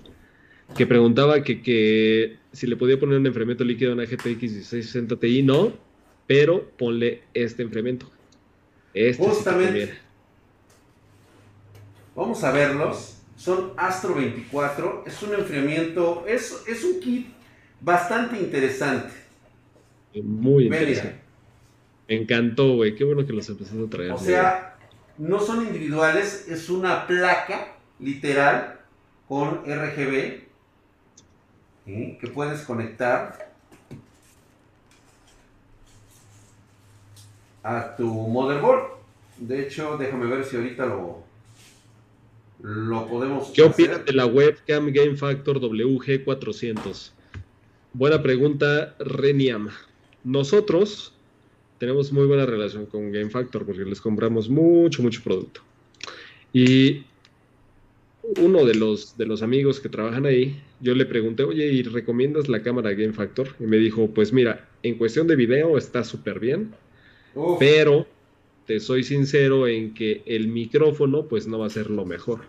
[0.76, 5.44] Que preguntaba que, si le podía poner un enfriamiento líquido a una GTX 1660 Ti,
[5.44, 5.74] no,
[6.26, 8.10] pero ponle este enfriamiento.
[8.94, 9.94] Este Justamente.
[12.16, 13.22] Vamos a verlos.
[13.36, 15.04] Son Astro 24.
[15.06, 17.39] Es un enfriamiento, es, es un kit
[17.82, 19.14] bastante interesante.
[20.24, 21.20] Muy interesante.
[22.08, 22.96] Me encantó, güey.
[22.96, 24.12] Qué bueno que los empezaste a traer.
[24.12, 24.78] O sea,
[25.18, 28.80] no son individuales, es una placa literal
[29.28, 30.48] con RGB
[31.86, 33.52] que puedes conectar
[37.64, 39.00] a tu motherboard.
[39.38, 41.24] De hecho, déjame ver si ahorita lo,
[42.62, 43.52] lo podemos.
[43.52, 47.12] ¿Qué opinas de la webcam Game Factor WG400?
[47.94, 49.70] Buena pregunta, Reniam.
[50.24, 51.14] Nosotros
[51.80, 55.62] tenemos muy buena relación con Game Factor porque les compramos mucho, mucho producto.
[56.54, 57.04] Y
[58.38, 62.48] uno de los, de los amigos que trabajan ahí, yo le pregunté, oye, ¿y recomiendas
[62.48, 63.56] la cámara Game Factor?
[63.60, 66.72] Y me dijo, pues mira, en cuestión de video está súper bien,
[67.60, 68.06] pero
[68.66, 72.42] te soy sincero en que el micrófono pues no va a ser lo mejor.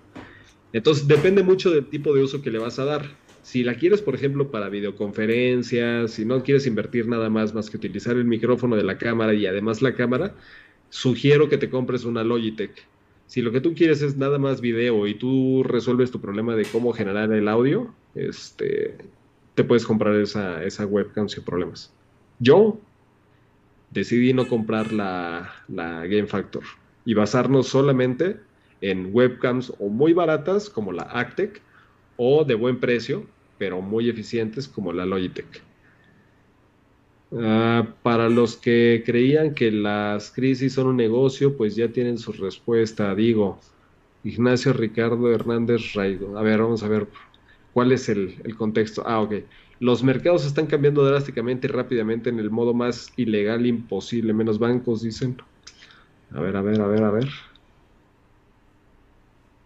[0.72, 3.06] Entonces depende mucho del tipo de uso que le vas a dar.
[3.42, 7.78] Si la quieres, por ejemplo, para videoconferencias, si no quieres invertir nada más más que
[7.78, 10.34] utilizar el micrófono de la cámara y además la cámara,
[10.90, 12.86] sugiero que te compres una Logitech.
[13.26, 16.64] Si lo que tú quieres es nada más video y tú resuelves tu problema de
[16.64, 18.98] cómo generar el audio, este,
[19.54, 21.92] te puedes comprar esa, esa webcam sin problemas.
[22.40, 22.78] Yo
[23.90, 26.64] decidí no comprar la, la Game Factor
[27.04, 28.36] y basarnos solamente
[28.80, 31.62] en webcams o muy baratas como la Actec
[32.16, 33.26] o de buen precio,
[33.60, 35.62] pero muy eficientes como la Logitech.
[37.38, 42.32] Ah, para los que creían que las crisis son un negocio, pues ya tienen su
[42.32, 43.14] respuesta.
[43.14, 43.60] Digo,
[44.24, 46.38] Ignacio Ricardo Hernández Raigo.
[46.38, 47.06] A ver, vamos a ver
[47.74, 49.02] cuál es el, el, contexto.
[49.06, 49.34] Ah, ok.
[49.78, 55.02] Los mercados están cambiando drásticamente y rápidamente en el modo más ilegal imposible, menos bancos,
[55.02, 55.36] dicen.
[56.32, 57.28] A ver, a ver, a ver, a ver.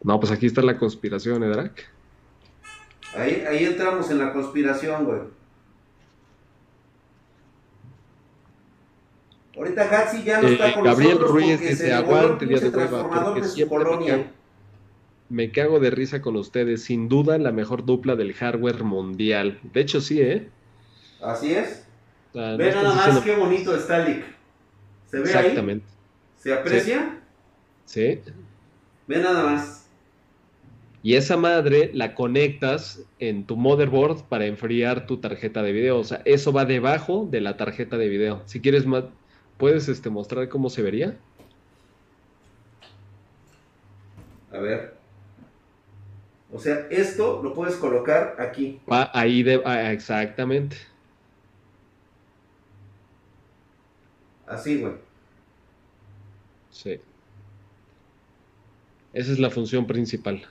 [0.03, 1.94] No, pues aquí está la conspiración, Edrak.
[3.15, 5.21] ¿Eh, Ahí, ahí entramos en la conspiración, güey.
[9.57, 13.09] Ahorita Hatsi ya no está eh, con Gabriel Ruiz porque se aguante día de hueva,
[13.09, 14.25] porque siempre me cago,
[15.29, 16.83] me cago de risa con ustedes.
[16.83, 19.61] Sin duda la mejor dupla del hardware mundial.
[19.63, 20.49] De hecho, sí, ¿eh?
[21.23, 21.87] Así es.
[22.33, 24.25] ve nada más qué bonito está Lick.
[25.07, 25.87] ¿Se ve Exactamente.
[26.37, 27.21] ¿Se aprecia?
[27.85, 28.21] Sí.
[29.07, 29.84] Ve nada más.
[31.05, 35.99] Y esa madre la conectas en tu motherboard para enfriar tu tarjeta de video.
[35.99, 38.41] O sea, eso va debajo de la tarjeta de video.
[38.47, 38.87] Si quieres,
[39.59, 41.19] ¿puedes este, mostrar cómo se vería?
[44.51, 44.95] A ver.
[46.51, 48.81] O sea, esto lo puedes colocar aquí.
[48.89, 50.79] Ah, ahí, de, ah, exactamente.
[54.47, 54.95] Así, güey.
[56.71, 56.99] Sí.
[59.13, 60.43] Esa es la función principal.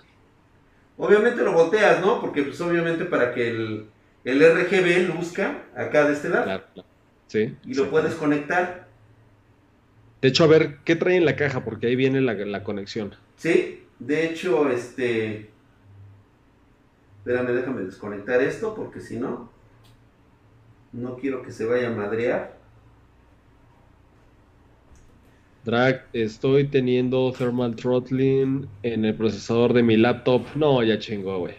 [1.03, 2.21] Obviamente lo volteas, ¿no?
[2.21, 3.87] Porque pues obviamente para que el,
[4.23, 6.45] el RGB luzca acá de este lado.
[6.45, 6.63] Claro,
[7.27, 7.57] Sí.
[7.65, 8.87] Y lo puedes conectar.
[10.21, 11.65] De hecho, a ver, ¿qué trae en la caja?
[11.65, 13.15] Porque ahí viene la, la conexión.
[13.35, 15.49] Sí, de hecho, este...
[17.17, 19.51] Espérame, déjame desconectar esto porque si no,
[20.93, 22.59] no quiero que se vaya a madrear.
[25.65, 30.45] Drag, estoy teniendo thermal throttling en el procesador de mi laptop.
[30.55, 31.55] No, ya chingó, güey.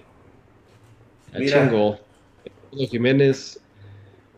[1.32, 1.98] Ya chingó.
[2.72, 3.60] Jiménez,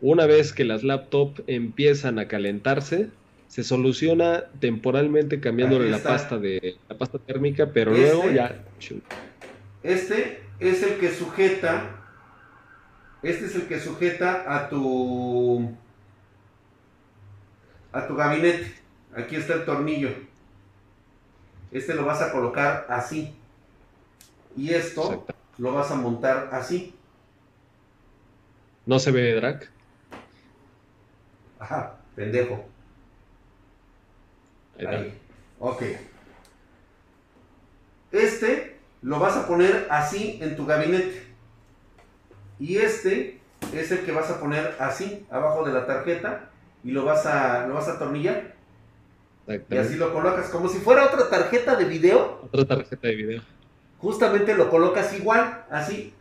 [0.01, 3.09] una vez que las laptops empiezan a calentarse,
[3.49, 8.63] se soluciona temporalmente cambiándole la pasta de la pasta térmica, pero este luego ya.
[9.83, 12.03] Este es el que sujeta.
[13.23, 15.75] Este es el que sujeta a tu
[17.91, 18.76] a tu gabinete.
[19.17, 20.09] Aquí está el tornillo.
[21.71, 23.35] Este lo vas a colocar así.
[24.55, 25.25] Y esto
[25.57, 26.95] lo vas a montar así.
[28.85, 29.69] ¿No se ve drag?
[31.59, 32.63] Ajá, pendejo.
[34.79, 35.19] Ahí.
[35.59, 35.81] Ok.
[38.11, 41.25] Este lo vas a poner así en tu gabinete.
[42.59, 43.39] Y este
[43.73, 46.51] es el que vas a poner así, abajo de la tarjeta.
[46.83, 48.56] Y lo vas a, lo vas a atornillar.
[49.47, 52.41] Y así lo colocas, como si fuera otra tarjeta de video.
[52.43, 53.41] Otra tarjeta de video.
[53.99, 56.13] Justamente lo colocas igual, así,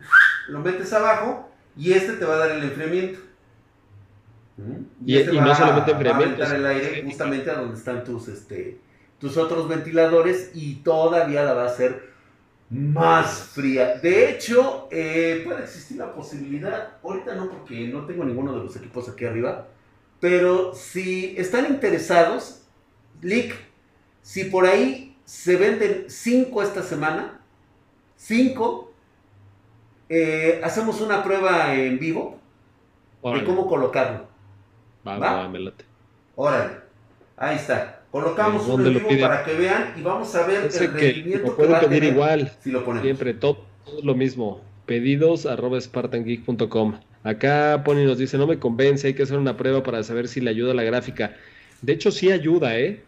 [0.49, 3.19] lo metes abajo y este te va a dar el enfriamiento.
[5.05, 6.43] Y, este no solamente enfriamiento.
[6.43, 8.79] Va a el aire justamente a donde están tus, este,
[9.19, 12.15] tus otros ventiladores y todavía la va a hacer
[12.71, 13.97] más fría.
[13.97, 18.77] De hecho, eh, puede existir la posibilidad, ahorita no porque no tengo ninguno de los
[18.77, 19.67] equipos aquí arriba,
[20.21, 22.66] pero si están interesados,
[23.23, 23.55] Lick,
[24.23, 27.41] si por ahí se venden 5 esta semana,
[28.17, 28.93] 5,
[30.09, 32.39] eh, hacemos una prueba en vivo
[33.23, 34.27] de cómo colocarlo.
[35.07, 35.85] Va, va, me late.
[36.37, 36.75] Órale,
[37.37, 38.03] ahí está.
[38.11, 41.79] Colocamos un en vivo para que vean y vamos a ver el rendimiento que, va
[41.79, 42.53] a pedir igual.
[42.61, 43.05] Si lo ponemos.
[43.05, 43.65] Siempre, todo,
[44.03, 44.63] lo mismo.
[44.87, 47.01] Pedidos arroba spartangeek.com.
[47.25, 50.41] Acá Pony nos dice, no me convence, hay que hacer una prueba para saber si
[50.41, 51.35] le ayuda la gráfica.
[51.83, 53.03] De hecho, sí ayuda, ¿eh?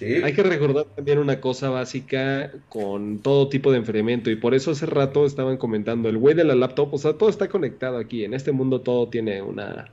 [0.00, 4.70] Hay que recordar también una cosa básica con todo tipo de enfriamiento y por eso
[4.70, 8.24] hace rato estaban comentando, el güey de la laptop, o sea, todo está conectado aquí,
[8.24, 9.86] en este mundo todo tiene una,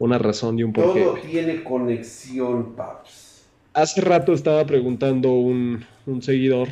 [0.00, 1.00] una razón y un porqué.
[1.00, 3.46] Todo tiene conexión, paps.
[3.72, 6.68] Hace rato estaba preguntando un, un seguidor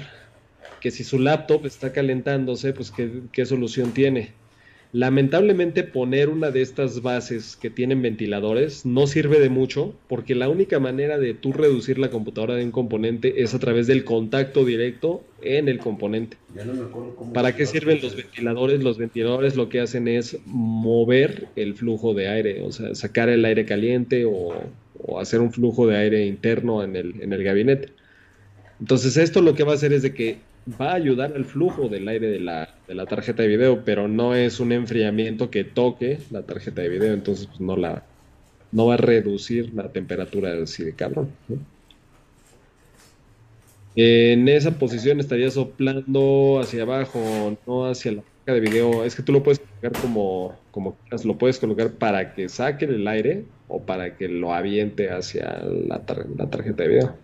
[0.80, 4.32] que si su laptop está calentándose, pues qué, qué solución tiene.
[4.94, 10.48] Lamentablemente poner una de estas bases que tienen ventiladores no sirve de mucho porque la
[10.48, 14.64] única manera de tú reducir la computadora de un componente es a través del contacto
[14.64, 16.36] directo en el componente.
[17.32, 18.84] ¿Para qué sirven los ventiladores?
[18.84, 23.44] Los ventiladores lo que hacen es mover el flujo de aire, o sea, sacar el
[23.44, 24.54] aire caliente o,
[25.18, 27.88] hacer un flujo de aire interno en el, en el gabinete.
[28.78, 30.38] Entonces esto lo que va a hacer es de que
[30.80, 34.08] va a ayudar al flujo del aire de la, de la, tarjeta de video, pero
[34.08, 38.04] no es un enfriamiento que toque la tarjeta de video, entonces pues, no la
[38.72, 41.30] no va a reducir la temperatura así de cabrón.
[43.94, 49.04] En esa posición estaría soplando hacia abajo, no hacia la tarjeta de video.
[49.04, 52.86] Es que tú lo puedes colocar como, como quieras, lo puedes colocar para que saque
[52.86, 56.02] el aire o para que lo aviente hacia la,
[56.36, 57.23] la tarjeta de video.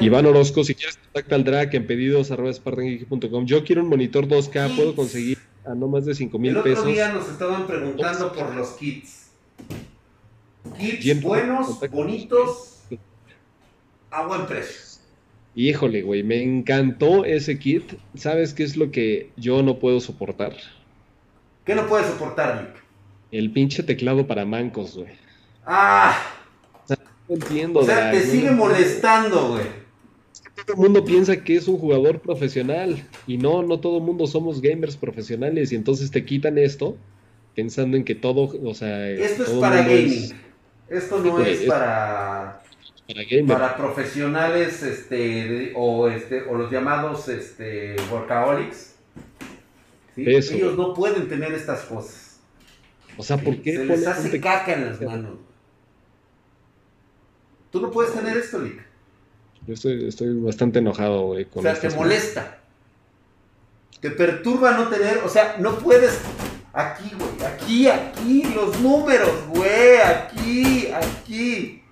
[0.00, 2.32] Iván Orozco, si quieres contacta al drag en pedidos
[3.44, 6.66] Yo quiero un monitor 2K, puedo conseguir a no más de 5 mil pesos.
[6.66, 9.30] El otro día nos estaban preguntando por los kits.
[10.78, 12.80] Kits buenos, bonitos,
[14.10, 14.90] a buen precio.
[15.54, 17.94] Híjole, güey, me encantó ese kit.
[18.14, 20.56] ¿Sabes qué es lo que yo no puedo soportar?
[21.64, 22.82] ¿Qué no puedes soportar, Nick?
[23.32, 25.08] El pinche teclado para mancos, güey.
[25.66, 26.16] Ah,
[27.34, 27.80] entiendo.
[27.80, 29.64] O sea, te sigue molestando, güey.
[30.66, 34.26] Todo el mundo piensa que es un jugador profesional y no, no todo el mundo
[34.26, 36.96] somos gamers profesionales y entonces te quitan esto
[37.54, 40.32] pensando en que todo, o sea, esto es para gaming.
[40.88, 42.60] Esto no es, para
[43.46, 48.94] para, profesionales, este, o este, o los llamados, este, workaholics.
[50.16, 52.40] Ellos no pueden tener estas cosas.
[53.16, 53.76] O sea, ¿por qué?
[53.76, 55.38] Se les hace caca en las manos.
[57.70, 58.84] Tú no puedes tener esto, Lick.
[59.66, 61.44] Yo estoy, estoy bastante enojado, güey.
[61.44, 62.58] Con o sea, te molesta.
[64.00, 66.20] Te perturba no tener, o sea, no puedes.
[66.72, 71.82] Aquí, güey, aquí, aquí, los números, güey, aquí, aquí.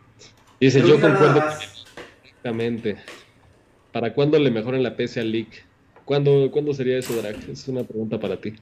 [0.60, 1.42] Dice, yo concuerdo
[2.22, 2.96] exactamente.
[3.92, 5.48] ¿Para cuándo le mejoran la PC al leak?
[6.04, 7.36] ¿Cuándo, ¿Cuándo sería eso, Drac?
[7.48, 8.54] Es una pregunta para ti.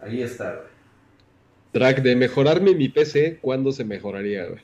[0.00, 0.73] Ahí está, güey.
[1.74, 4.60] Drag, de mejorarme mi PC, ¿cuándo se mejoraría, güey?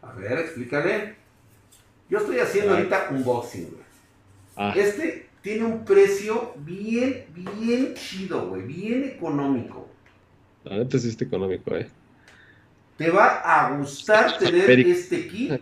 [0.00, 1.14] A ver, explícale.
[2.08, 3.84] Yo estoy haciendo ahorita un boxing, güey.
[4.56, 4.72] Ah.
[4.74, 8.62] Este tiene un precio bien, bien chido, güey.
[8.62, 9.90] Bien económico.
[10.64, 11.86] La neta sí está económico, eh.
[12.96, 15.52] Te va a gustar tener este kit.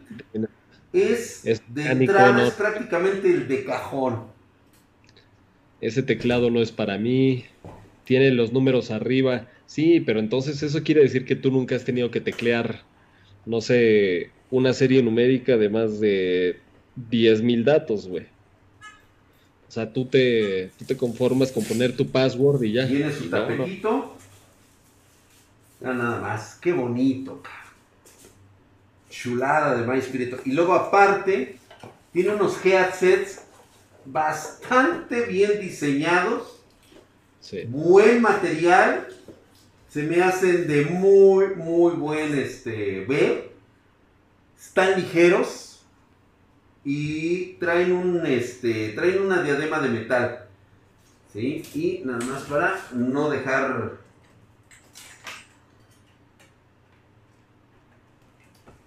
[0.93, 4.32] Es, de entrada, es prácticamente el de cajón
[5.83, 7.45] ese teclado no es para mí,
[8.05, 9.49] tiene los números arriba.
[9.67, 12.83] Sí, pero entonces eso quiere decir que tú nunca has tenido que teclear,
[13.45, 16.61] no sé, una serie numérica de más de
[17.11, 18.27] 10.000 datos, güey.
[19.69, 22.87] O sea, tú te, te conformas con poner tu password y ya.
[22.87, 24.17] Tiene su tapetito.
[25.81, 27.43] nada más, qué bonito.
[29.11, 30.01] Chulada de My
[30.45, 31.57] Y luego aparte,
[32.13, 33.41] tiene unos headsets
[34.05, 36.61] bastante bien diseñados,
[37.69, 39.09] buen material,
[39.89, 43.53] se me hacen de muy, muy buen este, ver,
[44.59, 45.85] están ligeros
[46.85, 50.49] y traen, un, este, traen una diadema de metal.
[51.33, 51.63] ¿sí?
[51.75, 54.01] Y nada más para no dejar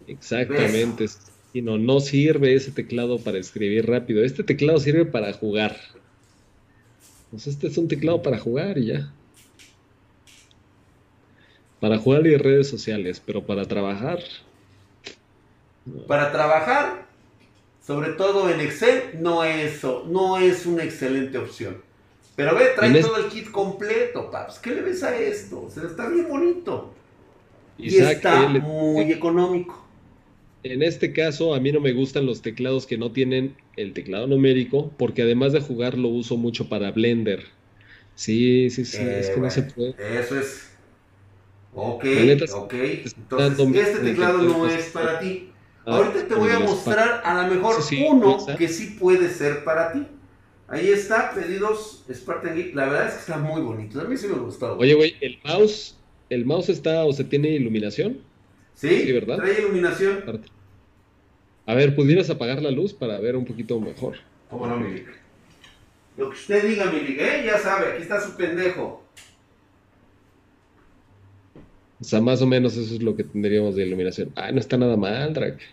[0.07, 1.07] Exactamente
[1.61, 4.23] no, no sirve ese teclado para escribir rápido.
[4.23, 5.77] Este teclado sirve para jugar.
[7.31, 9.11] Pues este es un teclado para jugar y ya.
[11.79, 14.19] Para jugar y redes sociales, pero para trabajar.
[16.07, 17.05] Para trabajar,
[17.85, 21.77] sobre todo en Excel, no es, no es una excelente opción.
[22.35, 24.59] Pero ve, trae todo el kit completo, paps.
[24.59, 25.63] ¿Qué le ves a esto?
[25.63, 26.93] O sea, está bien bonito.
[27.77, 29.84] y está muy económico.
[30.65, 34.25] En este caso, a mí no me gustan los teclados que no tienen el teclado
[34.25, 37.43] numérico, porque además de jugar lo uso mucho para Blender.
[38.15, 39.93] Sí, sí, sí, es que no se puede.
[39.99, 40.71] Eso es.
[41.75, 42.05] Ok,
[42.55, 42.73] ok.
[42.73, 45.51] Entonces, este teclado no es para ti.
[45.85, 47.75] Ah, Ahorita te voy a mostrar a lo mejor
[48.09, 50.07] uno que sí puede ser para ti.
[50.67, 52.73] Ahí está, pedidos Spartan Geek.
[52.73, 54.01] La verdad es que está muy bonito.
[54.01, 54.75] A mí sí me gustó.
[54.79, 55.95] Oye, güey, el mouse,
[56.31, 58.17] el mouse está, o sea, tiene iluminación.
[58.73, 59.37] Sí, ¿verdad?
[59.37, 60.23] Trae iluminación.
[61.65, 64.17] A ver, ¿pudieras apagar la luz para ver un poquito mejor?
[64.49, 65.07] ¿Cómo no, Milik?
[66.17, 67.43] Lo que usted diga, Milik, ¿eh?
[67.45, 69.03] Ya sabe, aquí está su pendejo.
[71.99, 74.31] O sea, más o menos eso es lo que tendríamos de iluminación.
[74.35, 75.63] Ah, no está nada mal, Drake.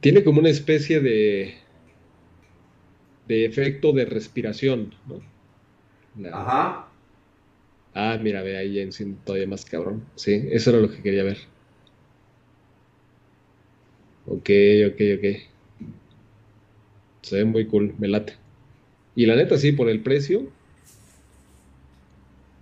[0.00, 1.54] Tiene como una especie de
[3.28, 5.22] de efecto de respiración, ¿no?
[6.32, 6.88] Ajá.
[7.94, 8.90] Ah, mira, ve ahí en
[9.24, 10.04] todavía más cabrón.
[10.16, 11.38] Sí, eso era lo que quería ver.
[14.32, 14.48] Ok,
[14.88, 15.24] ok, ok.
[17.20, 18.34] Se ve muy cool, me late.
[19.14, 20.48] Y la neta, sí, por el precio,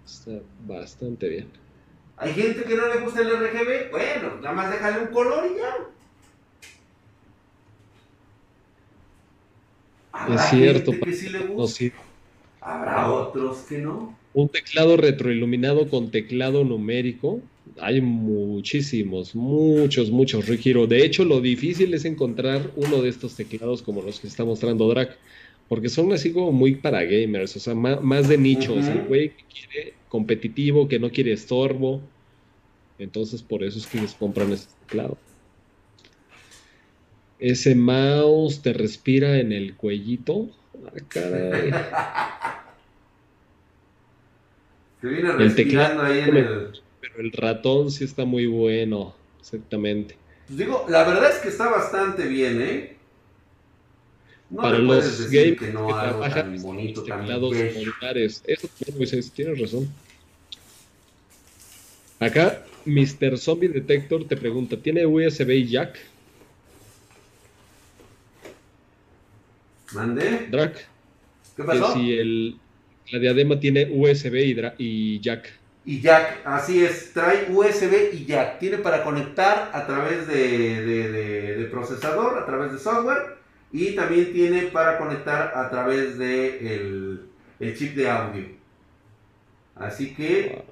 [0.04, 0.32] está
[0.66, 1.46] bastante bien.
[2.16, 5.58] Hay gente que no le gusta el RGB, bueno, nada más déjale un color y
[5.58, 5.76] ya.
[10.34, 11.84] Es cierto, que sí le gusta.
[12.60, 14.18] Habrá otros que no.
[14.34, 17.40] Un teclado retroiluminado con teclado numérico
[17.78, 20.86] hay muchísimos, muchos, muchos Rikiro.
[20.86, 24.88] De hecho, lo difícil es encontrar uno de estos teclados como los que está mostrando
[24.88, 25.16] Drac,
[25.68, 28.74] porque son así como muy para gamers, o sea, más, de nicho.
[28.74, 32.00] O sea, el güey que quiere competitivo, que no quiere estorbo.
[32.98, 35.16] Entonces, por eso es que les compran este teclado.
[37.38, 40.50] Ese mouse te respira en el cuellito.
[40.84, 41.70] Ah, caray.
[45.02, 50.16] viene respirando ahí en el pero el ratón sí está muy bueno, exactamente.
[50.46, 52.96] Pues digo, la verdad es que está bastante bien, ¿eh?
[54.50, 57.54] No Para los games que, no que trabajan tan bonito, teclados.
[58.46, 58.68] Eso
[59.32, 59.88] tienes razón.
[62.18, 63.38] Acá, Mr.
[63.38, 65.98] Zombie Detector te pregunta, ¿tiene USB y jack?
[69.92, 70.48] ¿Mande?
[70.50, 70.88] Drac.
[71.56, 71.94] ¿Qué pasó?
[71.94, 72.56] Que si el,
[73.10, 78.58] la diadema tiene USB y, y jack y jack, así es, trae USB y jack.
[78.58, 83.38] Tiene para conectar a través de, procesador, a través de software
[83.72, 86.74] y también tiene para conectar a través de
[87.58, 88.44] el, chip de audio.
[89.76, 90.64] Así que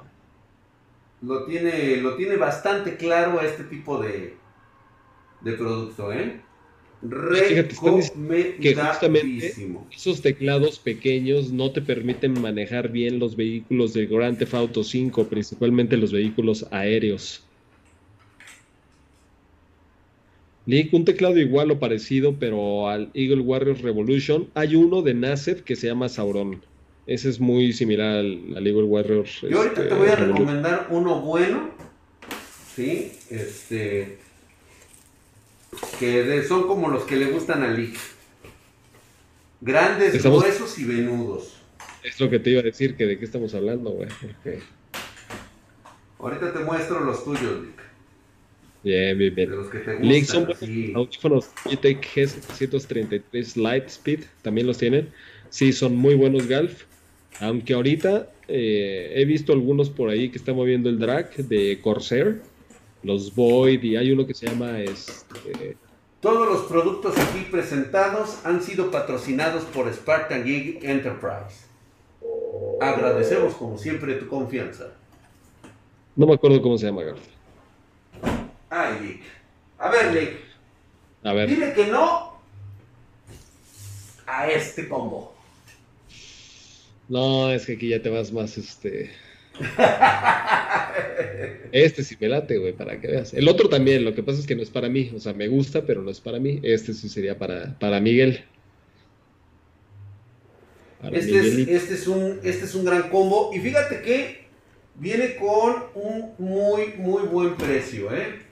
[1.23, 4.37] lo tiene, lo tiene bastante claro este tipo de,
[5.41, 6.43] de producto, ¿eh?
[7.01, 9.55] Que justamente
[9.95, 15.29] esos teclados pequeños no te permiten manejar bien los vehículos del Grand Theft Auto 5,
[15.29, 17.45] principalmente los vehículos aéreos.
[20.67, 25.63] Nick, un teclado igual o parecido, pero al Eagle Warriors Revolution, hay uno de Nasef
[25.63, 26.61] que se llama Sauron.
[27.07, 29.41] Ese es muy similar al, Eagle Warriors.
[29.49, 31.71] Yo ahorita te este, voy a recomendar uno bueno.
[32.75, 34.19] Sí, este
[35.99, 37.97] que son como los que le gustan a Lick.
[39.61, 41.57] Grandes, gruesos y venudos.
[42.05, 44.09] Es lo que te iba a decir, que de qué estamos hablando, güey.
[46.19, 47.89] Ahorita te muestro los tuyos, Lick.
[48.85, 49.51] Bien, bien, bien.
[49.51, 50.93] los que te gustan, son sí.
[50.95, 55.09] audífonos G-Tech G733 Lightspeed, también los tienen.
[55.51, 56.85] Sí, son muy buenos Galf.
[57.41, 62.41] Aunque ahorita eh, he visto algunos por ahí que están moviendo el drag de Corsair
[63.03, 65.77] los Void y hay uno que se llama este...
[66.21, 71.67] Todos los productos aquí presentados han sido patrocinados por Spartan Gig Enterprise.
[72.81, 74.93] Agradecemos como siempre tu confianza.
[76.17, 77.39] No me acuerdo cómo se llama, Garfield.
[78.69, 79.23] Ay, Nick.
[79.79, 80.37] A ver, Nick.
[81.23, 81.49] A ver.
[81.49, 82.33] Dile que no
[84.27, 85.35] a este combo.
[87.09, 89.11] No, es que aquí ya te vas más, este...
[91.73, 93.35] Este sí me late, güey, para que veas.
[93.35, 95.13] El otro también, lo que pasa es que no es para mí.
[95.15, 96.61] O sea, me gusta, pero no es para mí.
[96.63, 98.45] Este sí sería para, para Miguel.
[101.13, 103.51] este, es, este, es un, este es un gran combo.
[103.55, 104.47] Y fíjate que
[104.95, 108.49] viene con un muy, muy buen precio, ¿eh?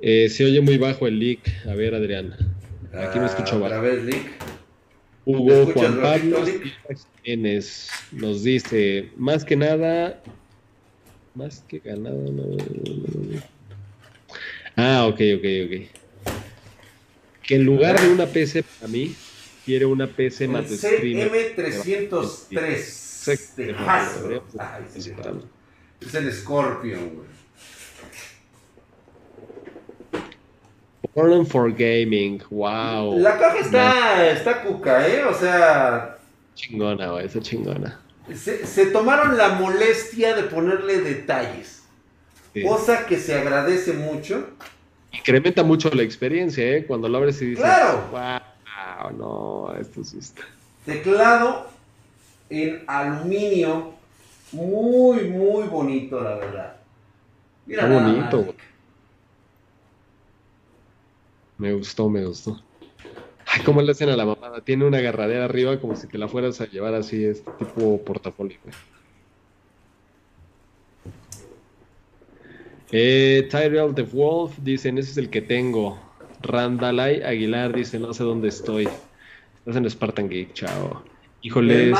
[0.00, 1.40] Eh se oye muy bajo el leak.
[1.68, 2.34] A ver, Adrián.
[2.92, 4.30] Aquí me escucho ah, Otra vez, Lick.
[5.24, 6.44] Hugo Juan Pablo
[8.12, 10.20] nos dice, más que nada,
[11.34, 12.56] más que ganado, no,
[14.76, 15.72] Ah, ok, ok, ok.
[17.42, 19.14] Que en lugar de una PC para mí,
[19.64, 24.46] quiere una PC más CM303 de Hasbro.
[26.00, 27.39] es el Scorpion, güey.
[31.46, 33.18] For Gaming, wow.
[33.18, 35.24] La caja está, está cuca, ¿eh?
[35.24, 36.18] O sea.
[36.54, 38.00] Chingona, güey, esa chingona.
[38.34, 41.82] Se, tomaron la molestia de ponerle detalles.
[42.66, 44.50] Cosa que se agradece mucho.
[45.12, 46.84] Incrementa mucho la experiencia, ¿eh?
[46.86, 48.04] Cuando lo abres y dices, ¡Claro!
[48.12, 50.42] wow, no, esto sí está.
[50.84, 51.68] Teclado
[52.48, 53.94] en aluminio,
[54.52, 56.76] muy, muy bonito, la verdad.
[57.66, 58.54] Mira, Está bonito,
[61.60, 62.58] me gustó, me gustó.
[63.46, 64.62] Ay, ¿cómo le hacen a la mamada?
[64.62, 68.58] Tiene una agarradera arriba como si te la fueras a llevar así, este tipo portafolio.
[72.92, 76.00] Eh, Tyrell the Wolf dicen, ese es el que tengo.
[76.42, 78.88] Randalay Aguilar dice, no sé dónde estoy.
[79.58, 81.02] Estás en Spartan Geek, chao.
[81.42, 81.92] Híjole,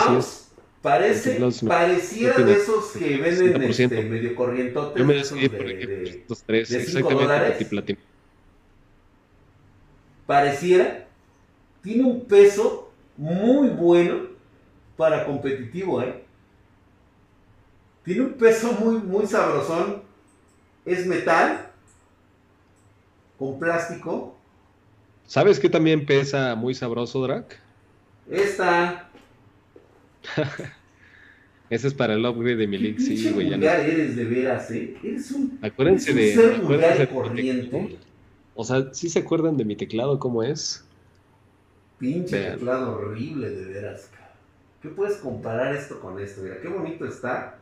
[0.83, 1.39] Parece,
[1.69, 4.99] pareciera de esos que venden este, medio corrientotes.
[4.99, 7.67] Yo me decidí por estos tres, exactamente
[10.31, 11.09] pareciera,
[11.83, 14.29] tiene un peso muy bueno
[14.97, 16.23] para competitivo, ¿eh?
[18.05, 20.03] Tiene un peso muy, muy sabrosón.
[20.87, 21.67] Es metal,
[23.41, 24.37] con plástico.
[25.27, 27.59] ¿Sabes qué también pesa muy sabroso, Drac?
[28.31, 29.11] Esta.
[31.71, 33.59] Ese es para el upgrade de mi sí, güey.
[33.59, 34.97] Ya eres de veras, ¿eh?
[35.03, 35.59] Eres un.
[35.61, 36.35] Acuérdense de.
[36.35, 37.99] Ser corriente.
[38.55, 40.85] O sea, ¿sí se acuerdan de mi teclado cómo es?
[41.99, 44.11] Pinche teclado horrible, de veras.
[44.83, 46.41] ¿Qué puedes comparar esto con esto?
[46.43, 47.59] Mira, qué bonito está.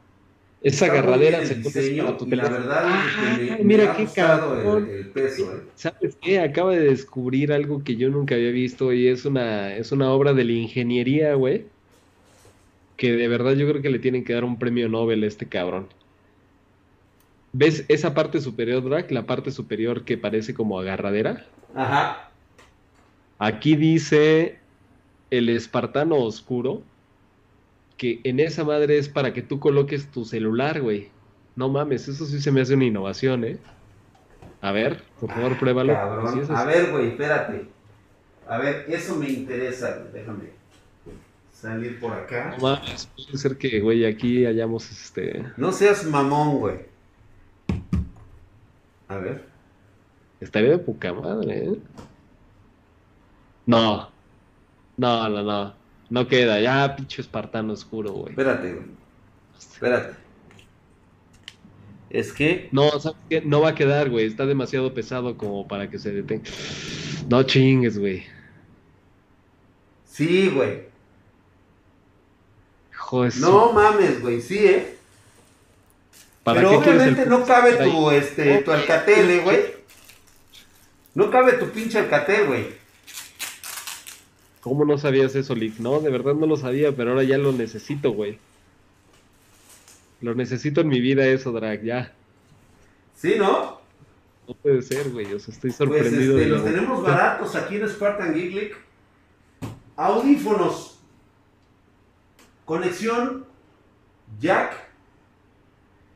[0.61, 4.89] Esa agarradera se diseño, y la verdad es que me, mira qué cabrón.
[4.91, 5.61] El, peso, ¿eh?
[5.77, 6.41] ¿Sabes qué?
[6.41, 10.33] Acaba de descubrir algo que yo nunca había visto y es una, es una obra
[10.33, 11.67] de la ingeniería, güey.
[12.97, 15.47] Que de verdad yo creo que le tienen que dar un premio Nobel a este
[15.47, 15.87] cabrón.
[17.53, 19.11] ¿Ves esa parte superior, Drac?
[19.11, 21.47] La parte superior que parece como agarradera.
[21.75, 22.31] Ajá.
[23.39, 24.59] Aquí dice
[25.31, 26.83] el espartano oscuro
[27.97, 31.11] que en esa madre es para que tú coloques tu celular, güey.
[31.57, 33.59] No mames, eso sí se me hace una innovación, ¿eh?
[34.61, 35.97] A ver, por favor, ah, pruébalo.
[35.97, 37.67] a ver, güey, espérate.
[38.47, 40.51] A ver, eso me interesa, déjame
[41.53, 42.55] salir por acá.
[42.57, 45.45] No mames, puede ser que, güey, aquí hayamos este.
[45.57, 46.77] No seas mamón, güey.
[49.09, 49.45] A ver.
[50.41, 51.79] Estaría de poca madre, ¿eh?
[53.67, 54.11] No.
[54.97, 55.75] No, no, no.
[56.11, 56.61] No queda.
[56.61, 58.31] Ya, pinche espartano oscuro, güey.
[58.31, 58.87] Espérate, güey.
[59.59, 60.17] Espérate.
[62.11, 62.69] Es que.
[62.73, 63.43] No, ¿sabes qué?
[63.43, 64.27] No va a quedar, güey.
[64.27, 66.45] Está demasiado pesado como para que se detenga.
[67.29, 68.25] No chingues, güey.
[70.05, 70.89] Sí, güey.
[72.97, 73.37] Joder.
[73.39, 74.41] No mames, güey.
[74.41, 74.98] Sí, ¿eh?
[76.55, 79.59] Pero obviamente no cabe tu, este, tu alcatel, güey.
[81.15, 82.67] No cabe tu pinche alcatel, güey.
[84.61, 85.79] ¿Cómo no sabías eso, Lick?
[85.79, 88.39] No, de verdad no lo sabía, pero ahora ya lo necesito, güey.
[90.21, 92.13] Lo necesito en mi vida eso, Drag, ya.
[93.15, 93.81] ¿Sí, no?
[94.47, 95.33] No puede ser, güey.
[95.33, 96.35] O sea, estoy sorprendido.
[96.35, 98.77] Pues este, los tenemos baratos aquí en Spartan Geek
[99.97, 100.99] Audífonos.
[102.65, 103.47] Conexión
[104.41, 104.88] jack.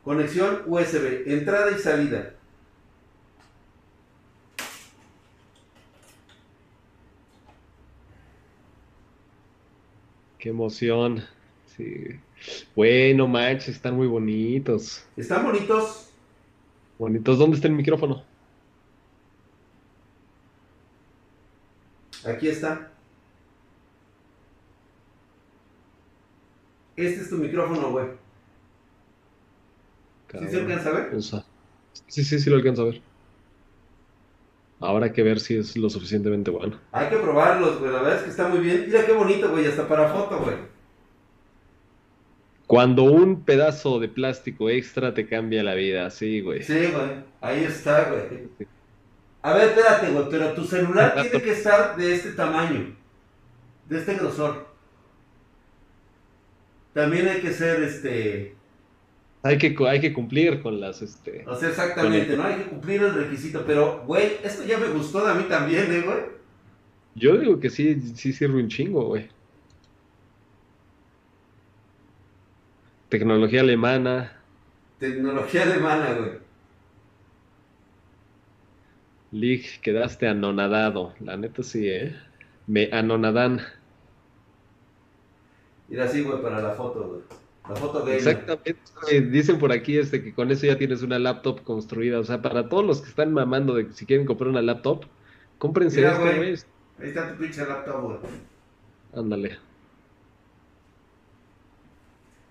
[0.03, 1.23] Conexión USB.
[1.27, 2.33] Entrada y salida.
[10.37, 11.23] Qué emoción.
[11.77, 12.19] Sí.
[12.75, 15.05] Bueno, manches, están muy bonitos.
[15.15, 16.09] ¿Están bonitos?
[16.99, 17.39] Bonitos.
[17.39, 18.23] ¿Dónde está el micrófono?
[22.25, 22.91] Aquí está.
[26.97, 28.22] Este es tu micrófono, güey.
[30.39, 31.21] ¿Sí se alcanza a ver?
[32.07, 33.01] Sí, sí, sí lo alcanza a ver.
[34.79, 36.79] Ahora hay que ver si es lo suficientemente bueno.
[36.91, 37.91] Hay que probarlos, güey.
[37.91, 38.85] La verdad es que está muy bien.
[38.87, 39.65] Mira qué bonito, güey.
[39.65, 40.55] Hasta para foto, güey.
[42.67, 46.63] Cuando un pedazo de plástico extra te cambia la vida, sí, güey.
[46.63, 47.23] Sí, güey.
[47.39, 48.49] Ahí está, güey.
[49.41, 50.25] A ver, espérate, güey.
[50.29, 52.95] Pero tu celular tiene que estar de este tamaño.
[53.87, 54.67] De este grosor.
[56.93, 58.55] También hay que ser, este
[59.43, 61.43] hay que, hay que cumplir con las, este...
[61.45, 62.43] O sea, exactamente, ¿no?
[62.43, 66.01] Hay que cumplir el requisito, pero, güey, esto ya me gustó a mí también, ¿eh,
[66.01, 66.19] güey?
[67.15, 69.27] Yo digo que sí, sí sirve un chingo, güey.
[73.09, 74.31] Tecnología alemana.
[74.97, 76.31] Tecnología alemana, güey.
[79.31, 81.13] Lig, quedaste anonadado.
[81.19, 82.15] La neta sí, ¿eh?
[82.65, 83.59] Me anonadan.
[85.89, 87.42] Mira así, güey, para la foto, güey.
[87.69, 88.75] La foto Exactamente.
[89.31, 92.19] Dicen por aquí este que con eso ya tienes una laptop construida.
[92.19, 95.05] O sea, para todos los que están mamando de que si quieren comprar una laptop,
[95.57, 96.55] cómprense güey.
[96.99, 98.17] Ahí está tu pinche laptop, güey.
[99.15, 99.57] Ándale.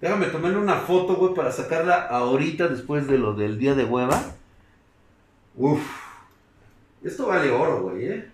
[0.01, 4.21] Déjame tomarle una foto, güey, para sacarla ahorita después de lo del día de hueva.
[5.57, 5.81] Uf.
[7.05, 8.29] Esto vale oro, güey, ¿eh?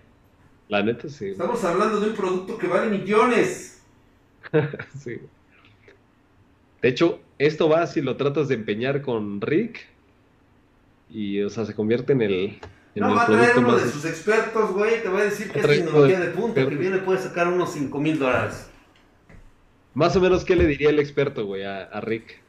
[0.69, 1.29] La neta sí.
[1.29, 3.83] Estamos hablando de un producto que vale millones.
[5.03, 5.19] sí.
[6.81, 9.87] De hecho, esto va si lo tratas de empeñar con Rick
[11.09, 12.59] y, o sea, se convierte en el.
[12.95, 15.01] no, va a traer uno de sus expertos, güey.
[15.01, 17.99] Te va a decir que es tecnología de, punto, que viene puede sacar unos 5
[17.99, 18.69] mil dólares.
[19.93, 22.39] Más o menos, ¿qué le diría el experto, güey, a, Rick?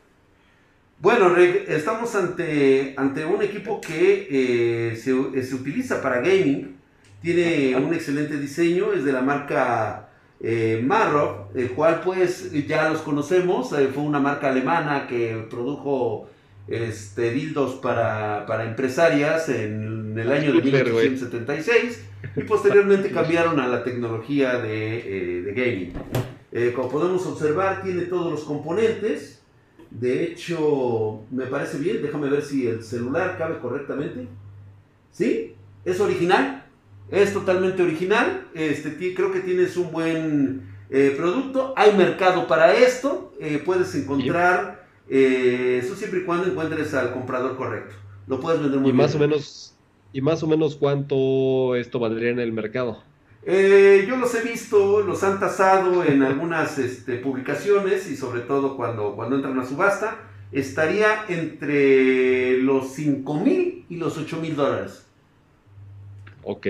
[1.00, 6.76] Bueno, Rick, estamos ante, ante un equipo que eh, se, se, utiliza para gaming.
[7.22, 10.09] Tiene un excelente diseño, es de la marca
[10.40, 16.28] eh, Marrow, el cual pues ya los conocemos, eh, fue una marca alemana que produjo
[16.70, 22.04] este, dildos para, empresarias en el año de 1976
[22.36, 25.92] y posteriormente cambiaron a la tecnología de, eh, gaming.
[26.52, 29.42] Eh, como podemos observar, tiene todos los componentes.
[29.90, 32.02] De hecho, me parece bien.
[32.02, 34.28] Déjame ver si el celular cabe correctamente.
[35.10, 35.54] ¿Sí?
[35.84, 36.59] ¿Es original?
[37.10, 38.46] Es totalmente original.
[38.54, 41.74] Este, creo que tienes un buen eh, producto.
[41.76, 43.32] Hay mercado para esto.
[43.40, 47.94] Eh, puedes encontrar, eh, eso siempre y cuando encuentres al comprador correcto.
[48.26, 49.74] Lo puedes vender muy y Más o menos,
[50.12, 53.02] ¿Y más o menos cuánto esto valdría en el mercado?
[53.46, 59.16] yo los he visto, los han tasado en algunas este, publicaciones y sobre todo cuando,
[59.16, 60.18] cuando entran a subasta.
[60.52, 65.06] Estaría entre los 5 mil y los 8 mil dólares.
[66.42, 66.66] Ok.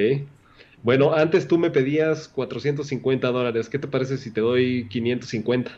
[0.82, 3.68] Bueno, antes tú me pedías 450 dólares.
[3.68, 5.72] ¿Qué te parece si te doy 550?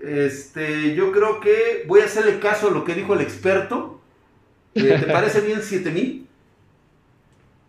[0.00, 4.00] Este, yo creo que voy a hacerle caso a lo que dijo el experto.
[4.74, 6.28] Eh, ¿Te parece bien 7000?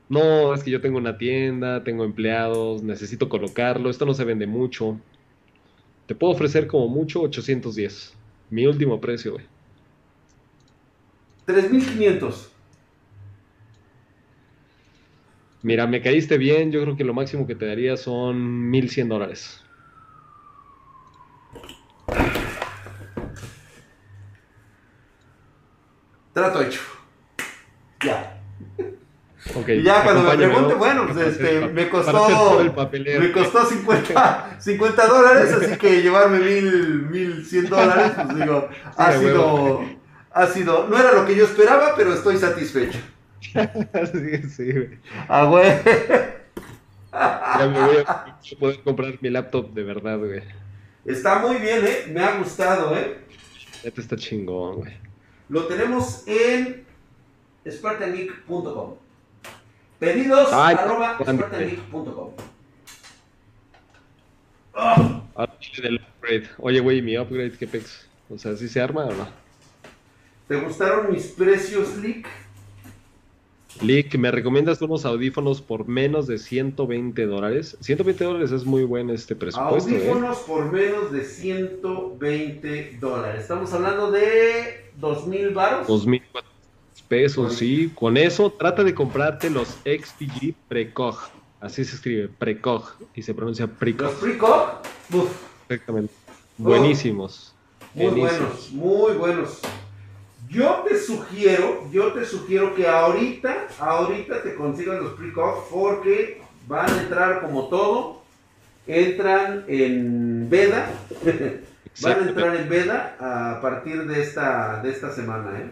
[0.09, 3.89] No, es que yo tengo una tienda, tengo empleados, necesito colocarlo.
[3.89, 5.01] Esto no se vende mucho.
[6.05, 8.17] Te puedo ofrecer como mucho 810.
[8.49, 9.45] Mi último precio, güey.
[11.45, 12.52] 3500.
[15.63, 19.63] Mira, me caíste bien, yo creo que lo máximo que te daría son 1100 dólares.
[26.33, 26.81] Trato hecho.
[28.03, 28.41] Ya.
[29.81, 35.77] ya cuando me pregunte, bueno, pues este, me costó, me costó 50, 50 dólares, así
[35.77, 38.67] que llevarme mil, mil cien dólares, pues digo,
[38.97, 39.85] ha sido,
[40.33, 42.99] ha sido, no era lo que yo esperaba, pero estoy satisfecho.
[43.51, 44.99] Sí, sí, güey.
[45.27, 45.69] Ah, güey.
[47.11, 50.41] ya me voy a poder comprar mi laptop de verdad, güey.
[51.05, 52.05] Está muy bien, ¿eh?
[52.09, 53.17] Me ha gustado, ¿eh?
[53.83, 54.93] Este está chingón, güey.
[55.49, 56.85] Lo tenemos en
[57.69, 58.95] spartangeek.com.
[59.99, 62.31] Pedidos arroba spartangeek.com.
[66.59, 68.07] Oye, güey, mi upgrade, ¿qué pex?
[68.29, 69.27] O sea, ¿sí se arma o no?
[70.47, 72.27] ¿Te gustaron mis precios, Lick?
[73.81, 77.75] Lick, ¿me recomiendas unos audífonos por menos de 120 dólares?
[77.81, 79.89] 120 dólares es muy buen este presupuesto.
[79.89, 79.95] ¿eh?
[79.95, 83.41] Audífonos por menos de 120 dólares.
[83.41, 85.87] Estamos hablando de 2.000 baros.
[85.87, 86.21] 2.000
[87.07, 87.91] pesos, sí.
[87.95, 91.17] Con eso trata de comprarte los XPG Precog.
[91.59, 92.93] Así se escribe, Precog.
[93.15, 94.07] Y se pronuncia Precog.
[94.07, 94.81] ¿Los Precog?
[95.67, 96.13] Exactamente.
[96.57, 97.53] Buenísimos.
[97.93, 99.59] Muy buenos, muy buenos.
[100.49, 106.89] Yo te sugiero, yo te sugiero que ahorita, ahorita te consigas los pre-cox porque van
[106.89, 108.21] a entrar como todo,
[108.87, 110.91] entran en veda,
[112.01, 115.71] van a entrar en veda a partir de esta, de esta semana, ¿eh?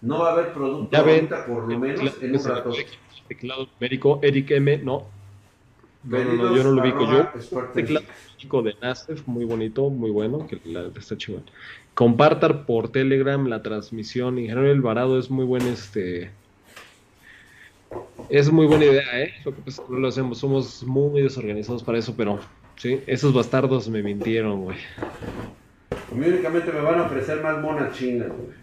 [0.00, 2.72] No va a haber producto ahorita, por lo menos en un rato.
[3.28, 5.06] Teclado numérico, Eric M, no.
[6.04, 7.12] No, no, yo no lo ubico.
[7.12, 7.28] Yo,
[7.72, 11.44] teclado numérico de NASEF, muy bonito, muy bueno, que la, está chingón
[11.94, 14.38] compartan por Telegram la transmisión.
[14.38, 16.30] Ingeniero Alvarado es muy buen este.
[18.28, 19.34] Es muy buena idea, ¿eh?
[19.44, 22.40] Lo que pasa no lo hacemos, somos muy desorganizados para eso, pero
[22.76, 24.78] sí, esos bastardos me mintieron, güey.
[25.90, 28.62] A mí únicamente me van a ofrecer más monas chinas, güey.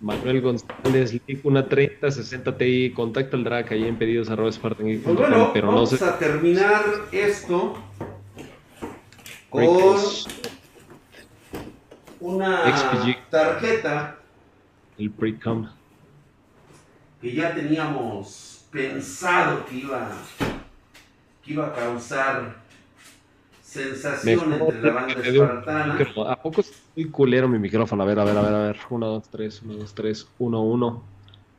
[0.00, 5.68] Manuel González, una 3060 Ti, contacta al drag ahí en pedidos arroba pues bueno, pero
[5.68, 6.04] vamos no sé.
[6.04, 6.82] a terminar
[7.12, 7.78] esto
[9.48, 9.64] con
[12.26, 12.62] una
[13.30, 14.18] tarjeta.
[14.98, 15.68] El Precom.
[17.20, 20.10] Que ya teníamos pensado que iba,
[21.42, 22.56] que iba a causar
[23.62, 25.98] sensación entre la banda espartana.
[26.28, 28.02] ¿A poco estoy culero mi micrófono?
[28.02, 28.78] A ver, a ver, a ver, a ver.
[28.88, 31.02] 1, 2, 3, 1, 2, 3, 1, 1.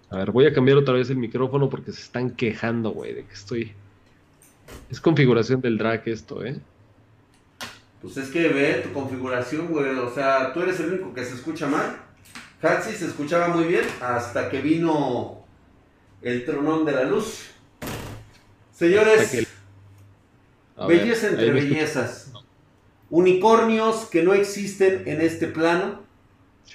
[0.10, 3.26] A ver, voy a cambiar otra vez el micrófono porque se están quejando, güey, de
[3.26, 3.74] que estoy...
[4.90, 6.60] Es configuración del drag esto, ¿eh?
[8.02, 9.98] Pues es que ve tu configuración, güey.
[9.98, 11.98] O sea, tú eres el único que se escucha mal.
[12.62, 15.46] Hatsi se escuchaba muy bien hasta que vino
[16.22, 17.46] el tronón de la luz.
[18.72, 19.48] Señores,
[20.88, 22.32] belleza entre bellezas.
[23.10, 26.06] Unicornios que no existen en este plano.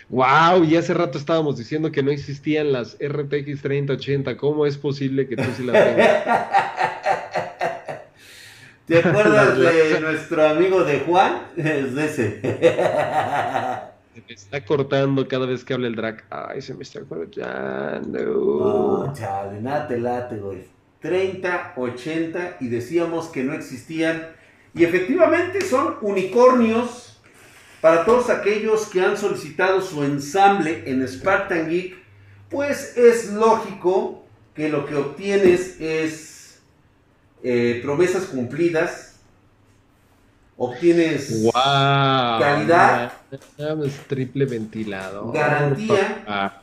[0.08, 4.36] Wow, y hace rato estábamos diciendo que no existían las RTX 3080.
[4.36, 6.88] ¿Cómo es posible que tú sí las tengas?
[8.86, 11.42] ¿Te acuerdas de nuestro amigo de Juan?
[11.56, 12.40] Es de ese.
[14.14, 16.24] Se me está cortando cada vez que habla el drag.
[16.28, 18.18] Ay, se me está cortando.
[19.06, 20.64] No, chale, nada te late, güey.
[21.00, 24.28] 30, 80 y decíamos que no existían.
[24.74, 27.20] Y efectivamente son unicornios
[27.80, 31.96] para todos aquellos que han solicitado su ensamble en Spartan Geek.
[32.48, 36.31] Pues es lógico que lo que obtienes es
[37.42, 39.16] eh, promesas cumplidas,
[40.56, 43.12] obtienes calidad,
[44.06, 46.62] triple ventilado, garantía, ah.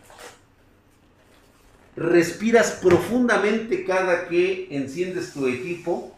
[1.97, 6.15] respiras profundamente cada que enciendes tu equipo.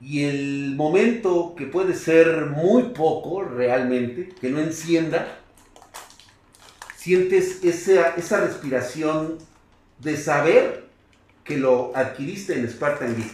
[0.00, 5.38] Y el momento que puede ser muy poco realmente, que no encienda,
[6.96, 9.38] sientes esa, esa respiración
[9.98, 10.83] de saber
[11.44, 13.32] que lo adquiriste en Spartan Geek.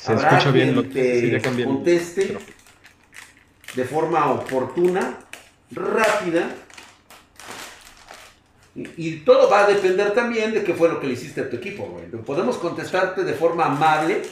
[0.00, 2.36] Se escucha bien lo que conteste
[3.74, 5.18] de forma oportuna,
[5.70, 6.50] rápida.
[8.74, 11.56] Y, todo va a depender también de qué fue lo que le hiciste a tu
[11.56, 12.06] equipo, güey.
[12.24, 14.22] Podemos contestarte de forma amable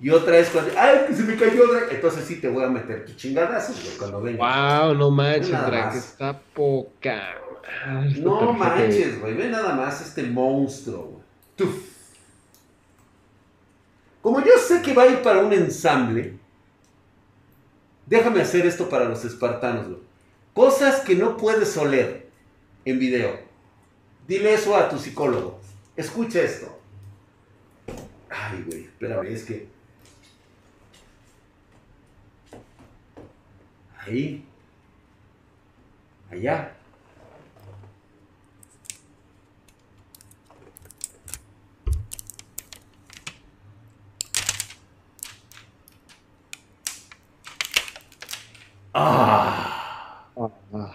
[0.00, 3.04] y otra es cuando, ay, que se me cayó, entonces sí te voy a meter
[3.06, 4.84] tu chingadazos, güey, cuando venga.
[4.84, 7.36] Wow, no manches, Drake, está poca.
[8.18, 11.23] no manches, güey, ve nada más este monstruo, güey.
[14.22, 16.38] Como yo sé que va a ir para un ensamble,
[18.06, 19.86] déjame hacer esto para los espartanos.
[20.54, 22.28] Cosas que no puedes oler
[22.84, 23.38] en video.
[24.26, 25.60] Dile eso a tu psicólogo.
[25.96, 26.78] Escucha esto.
[28.30, 29.68] Ay, güey, espérame, es que...
[33.98, 34.44] Ahí.
[36.30, 36.76] Allá.
[48.94, 50.28] Ah.
[50.36, 50.92] ah.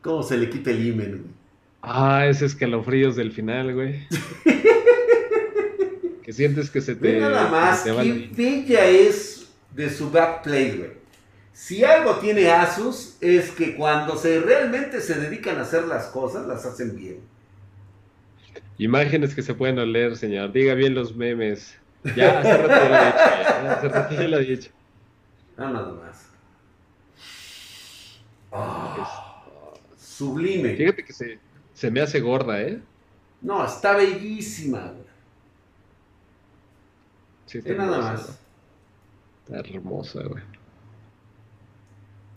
[0.00, 1.34] ¿Cómo se le quita el imen, güey?
[1.82, 4.06] Ah, ese escalofríos del final, güey.
[6.22, 7.20] que sientes que se te.
[7.20, 10.90] nada más, qué bella es de su backplay, güey.
[11.52, 16.46] Si algo tiene Asus es que cuando se realmente se dedican a hacer las cosas,
[16.46, 17.20] las hacen bien.
[18.78, 20.50] Imágenes que se pueden oler, señor.
[20.50, 21.76] Diga bien los memes.
[22.16, 23.18] Ya, hace rato lo he dicho.
[23.62, 24.70] Ya, hace rato lo he dicho.
[25.56, 26.26] No, nada más.
[28.54, 30.76] Ah, sublime.
[30.76, 31.40] Fíjate que se,
[31.72, 32.82] se me hace gorda, ¿eh?
[33.42, 34.92] No, está bellísima.
[37.46, 38.40] Sí, está nada más.
[39.46, 40.42] Está hermosa, güey.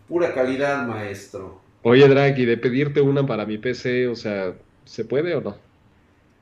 [0.08, 1.62] Pura calidad, maestro.
[1.82, 5.58] Oye, Draghi, de pedirte una para mi PC, o sea, ¿se puede o no?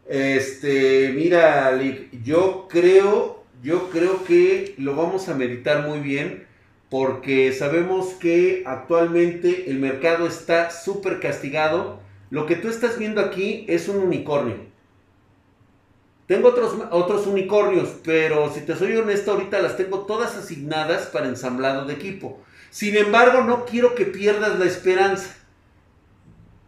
[0.07, 1.80] Este, mira,
[2.23, 6.47] yo creo, yo creo que lo vamos a meditar muy bien
[6.89, 11.99] porque sabemos que actualmente el mercado está súper castigado.
[12.29, 14.55] Lo que tú estás viendo aquí es un unicornio.
[16.27, 21.27] Tengo otros, otros unicornios, pero si te soy honesto, ahorita las tengo todas asignadas para
[21.27, 22.39] ensamblado de equipo.
[22.71, 25.35] Sin embargo, no quiero que pierdas la esperanza.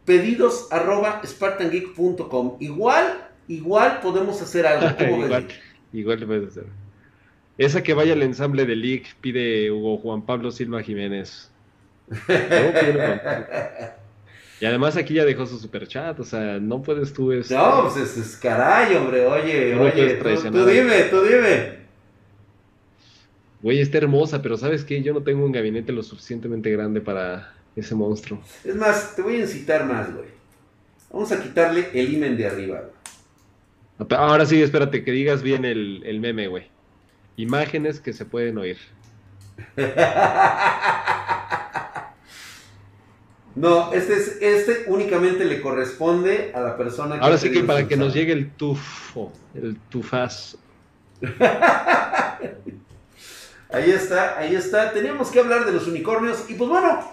[0.06, 2.57] Pedidos arroba spartangeek.com.
[2.60, 4.88] Igual, igual podemos hacer algo.
[5.23, 5.48] igual,
[5.91, 6.87] igual puedes hacer.
[7.58, 11.52] Esa que vaya al ensamble de League, pide Hugo Juan Pablo Silva Jiménez.
[14.62, 17.56] y además aquí ya dejó su super chat, o sea, no puedes tú este...
[17.56, 21.78] No, pues es, caray, hombre, oye, oye, tú, dime, tú dime.
[23.62, 25.02] Güey, está hermosa, pero ¿sabes qué?
[25.02, 28.40] Yo no tengo un gabinete lo suficientemente grande para ese monstruo.
[28.64, 30.28] Es más, te voy a incitar más, güey.
[31.12, 32.84] Vamos a quitarle el imen de arriba,
[34.12, 36.68] Ahora sí, espérate, que digas bien el, el meme, güey.
[37.38, 38.78] Imágenes que se pueden oír.
[43.58, 47.26] No, este, es, este únicamente le corresponde a la persona que...
[47.26, 50.60] Ahora sí que para que nos llegue el tufo, el tufazo.
[53.72, 54.94] ahí está, ahí está.
[54.94, 57.12] Teníamos que hablar de los unicornios y pues bueno,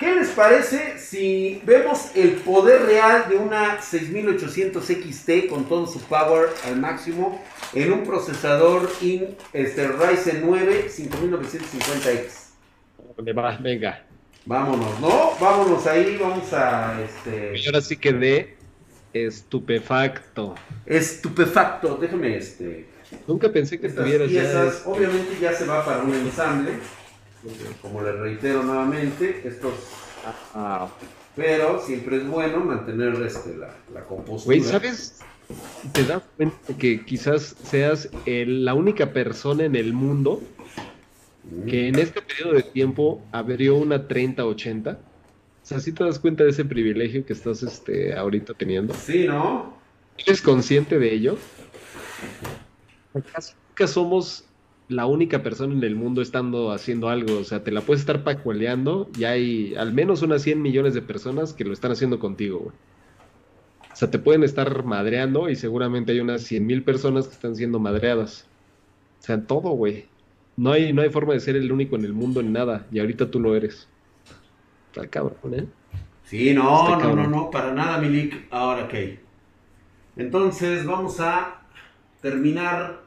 [0.00, 6.00] ¿Qué les parece si vemos el poder real de una 6800 XT con todo su
[6.00, 7.38] power al máximo
[7.74, 13.58] en un procesador in, este, Ryzen 9 5950X?
[13.60, 14.02] venga.
[14.46, 15.32] Vámonos, ¿no?
[15.38, 17.58] Vámonos ahí, vamos a este.
[17.58, 18.56] Y ahora sí quedé
[19.12, 20.54] estupefacto.
[20.86, 22.86] Estupefacto, déjame este.
[23.26, 24.72] Nunca pensé que estuvieras ya.
[24.86, 26.72] Obviamente ya se va para un ensamble
[27.82, 29.72] como les reitero nuevamente, estos...
[30.54, 30.88] Ah,
[31.36, 34.44] pero siempre es bueno mantener este, la, la compostura.
[34.44, 35.20] Güey, ¿sabes?
[35.92, 40.40] ¿Te das cuenta que quizás seas la única persona en el mundo
[41.66, 44.90] que en este periodo de tiempo abrió una 3080?
[44.90, 48.94] O sea, ¿sí te das cuenta de ese privilegio que estás este, ahorita teniendo?
[48.94, 49.74] Sí, ¿no?
[50.18, 51.38] ¿Eres consciente de ello?
[53.32, 54.44] Casi nunca somos
[54.90, 57.38] la única persona en el mundo estando haciendo algo.
[57.38, 61.00] O sea, te la puedes estar pacualeando y hay al menos unas 100 millones de
[61.00, 62.76] personas que lo están haciendo contigo, güey.
[63.92, 67.54] O sea, te pueden estar madreando y seguramente hay unas 100 mil personas que están
[67.54, 68.48] siendo madreadas.
[69.20, 70.06] O sea, en todo, güey.
[70.56, 72.86] No hay, no hay forma de ser el único en el mundo en nada.
[72.90, 73.88] Y ahorita tú lo eres.
[74.88, 75.66] Está cabrón, ¿eh?
[76.24, 78.46] Sí, no, no, no, no, para nada, Milik.
[78.50, 78.94] Ahora, ok.
[80.16, 81.62] Entonces, vamos a
[82.20, 82.99] terminar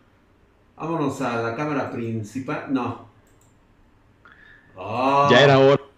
[0.75, 2.67] Vámonos a la cámara principal.
[2.69, 3.07] No.
[4.77, 5.27] Ah.
[5.31, 5.91] Ya era oro.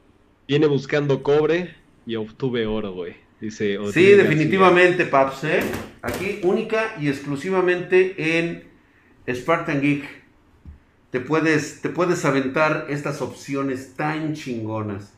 [0.48, 1.76] Viene buscando cobre
[2.06, 3.16] y obtuve oro, güey.
[3.40, 3.78] Dice.
[3.92, 5.64] Sí, definitivamente, Paps, ¿eh?
[6.02, 8.64] Aquí única y exclusivamente en
[9.28, 10.06] Spartan Geek.
[11.10, 15.14] Te puedes, te puedes aventar estas opciones tan chingonas.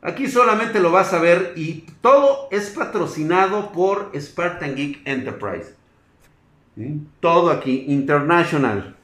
[0.00, 5.74] Aquí solamente lo vas a ver y todo es patrocinado por Spartan Geek Enterprise.
[7.20, 8.96] Todo aquí, international.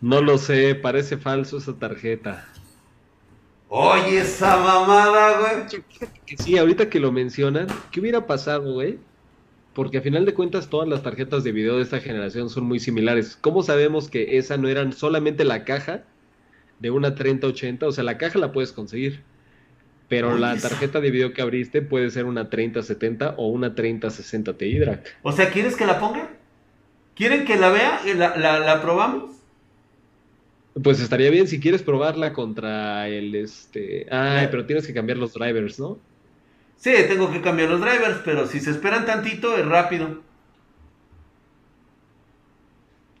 [0.00, 2.46] No lo sé, parece falso esa tarjeta.
[3.68, 5.82] Oye, esa mamada, güey.
[6.38, 8.98] Sí, ahorita que lo mencionan, ¿qué hubiera pasado, güey?
[9.74, 12.80] Porque a final de cuentas todas las tarjetas de video de esta generación son muy
[12.80, 13.38] similares.
[13.40, 16.02] ¿Cómo sabemos que esa no era solamente la caja
[16.80, 17.86] de una 3080?
[17.86, 19.22] O sea, la caja la puedes conseguir.
[20.10, 24.78] Pero la tarjeta de video que abriste puede ser una 3070 o una 3060 Ti
[24.78, 25.18] Drac.
[25.22, 26.28] O sea, ¿quieres que la ponga?
[27.14, 28.00] ¿Quieren que la vea?
[28.16, 29.36] ¿La, la, probamos?
[30.82, 34.08] Pues estaría bien si quieres probarla contra el este.
[34.10, 35.96] Ay, pero tienes que cambiar los drivers, ¿no?
[36.76, 40.22] Sí, tengo que cambiar los drivers, pero si se esperan tantito es rápido.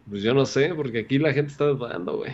[0.08, 2.32] Pues yo no sé, porque aquí la gente está dudando, güey.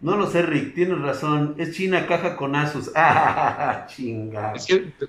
[0.00, 1.54] No lo sé, Rick, tienes razón.
[1.58, 2.90] Es China caja con Asus.
[2.96, 4.52] Ah, chinga.
[4.54, 5.08] Es que, pues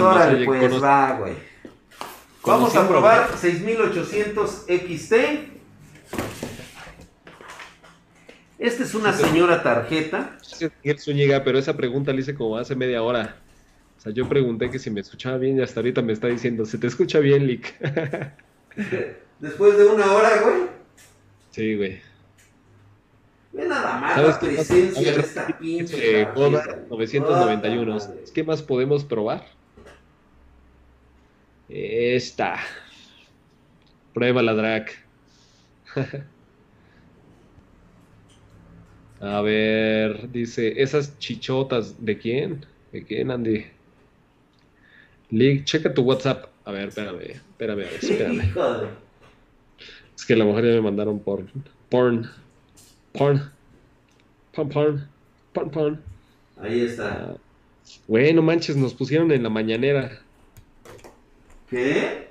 [0.00, 1.34] oigan, pues va, güey.
[2.44, 5.14] Vamos a probar 6800 XT.
[8.58, 10.38] Esta es una señora tarjeta.
[10.98, 13.36] Zúñiga, pero esa pregunta la hice como hace media hora.
[13.98, 16.64] O sea, yo pregunté que si me escuchaba bien y hasta ahorita me está diciendo,
[16.64, 17.74] ¿se te escucha bien, Lick?
[19.40, 20.54] Después de una hora, güey.
[21.50, 22.00] Sí, güey.
[23.52, 26.26] Ve nada más la presencia de esta pinche.
[26.34, 27.98] 991.
[28.34, 29.44] ¿Qué más podemos probar?
[31.68, 32.56] Esta.
[34.14, 34.86] Prueba la drag.
[39.20, 42.66] A ver, dice, esas chichotas, ¿de quién?
[42.90, 43.66] ¿De quién, Andy?
[45.30, 46.46] Link, checa tu WhatsApp.
[46.64, 48.52] A ver, espérame, espérame, espérame.
[50.16, 51.50] Es que a la mujer ya me mandaron porn.
[51.88, 52.30] Porn.
[53.12, 53.50] Porn.
[54.54, 55.08] Porn, porn.
[55.52, 56.02] Porn, porn.
[56.60, 57.36] Ahí está.
[58.06, 60.20] bueno, manches, nos pusieron en la mañanera.
[61.68, 62.28] ¿Qué?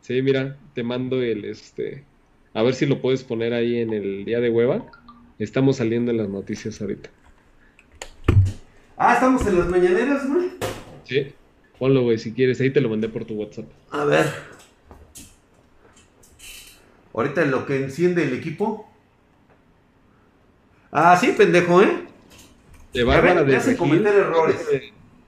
[0.00, 2.04] Sí, mira, te mando el este.
[2.54, 4.84] A ver si lo puedes poner ahí en el día de hueva.
[5.38, 7.10] Estamos saliendo en las noticias ahorita.
[8.96, 10.50] Ah, estamos en las mañaneras, güey.
[11.04, 11.32] Sí.
[11.78, 12.60] Ponlo, güey, si quieres.
[12.60, 13.66] Ahí te lo mandé por tu WhatsApp.
[13.90, 14.26] A ver.
[17.14, 18.89] Ahorita lo que enciende el equipo.
[20.92, 22.06] Ah, sí, pendejo, ¿eh?
[22.92, 24.66] De Bárbara de hacen cometer errores.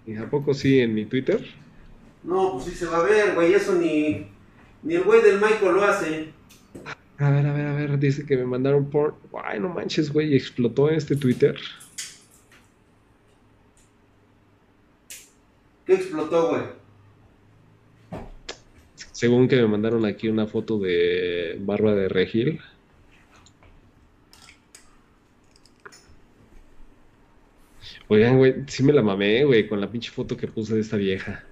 [0.07, 1.47] ¿Y a poco sí en mi Twitter?
[2.25, 3.55] No, pues sí se va a ver, güey.
[3.55, 4.27] Eso ni,
[4.83, 6.33] ni el güey del Michael lo hace.
[7.19, 9.15] A ver, a ver, a ver, dice que me mandaron por.
[9.45, 11.57] Ay, no manches, güey, explotó este Twitter.
[15.87, 16.63] ¿Qué explotó, güey?
[18.95, 22.61] Según que me mandaron aquí una foto de Barba de Regil.
[28.13, 30.99] Oigan, güey, sí me la mamé, güey, con la pinche foto que puse de esta
[30.99, 31.43] vieja.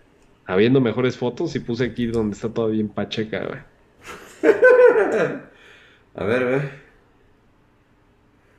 [0.45, 3.61] Habiendo mejores fotos y puse aquí donde está todo bien pacheca, güey.
[6.15, 6.61] A ver, güey.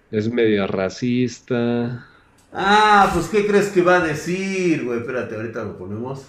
[0.09, 2.07] Es medio racista.
[2.51, 5.01] Ah, pues ¿qué crees que va a decir, güey?
[5.01, 6.25] Espérate, ahorita lo ponemos.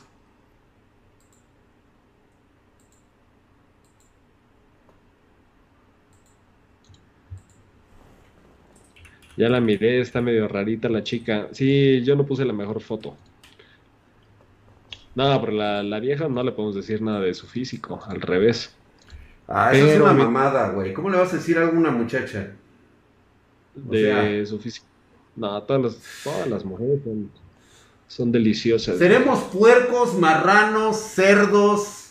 [9.37, 11.49] Ya la miré, está medio rarita la chica.
[11.53, 13.17] Sí, yo no puse la mejor foto.
[15.15, 18.75] No, pero la, la vieja no le podemos decir nada de su físico, al revés.
[19.49, 20.93] Ah, eso es una mamada, güey.
[20.93, 22.53] ¿Cómo le vas a decir a alguna muchacha?
[23.75, 24.87] de su físico.
[25.35, 27.01] No, todas las, todas las mujeres
[28.07, 28.99] son, deliciosas.
[28.99, 32.11] Seremos puercos, marranos, cerdos,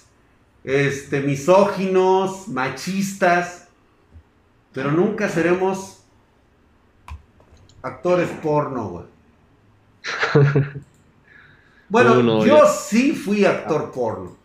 [0.63, 3.67] este, misóginos, machistas,
[4.73, 6.00] pero nunca seremos
[7.81, 9.05] actores porno, güey.
[11.89, 14.37] bueno, yo sí fui actor porno.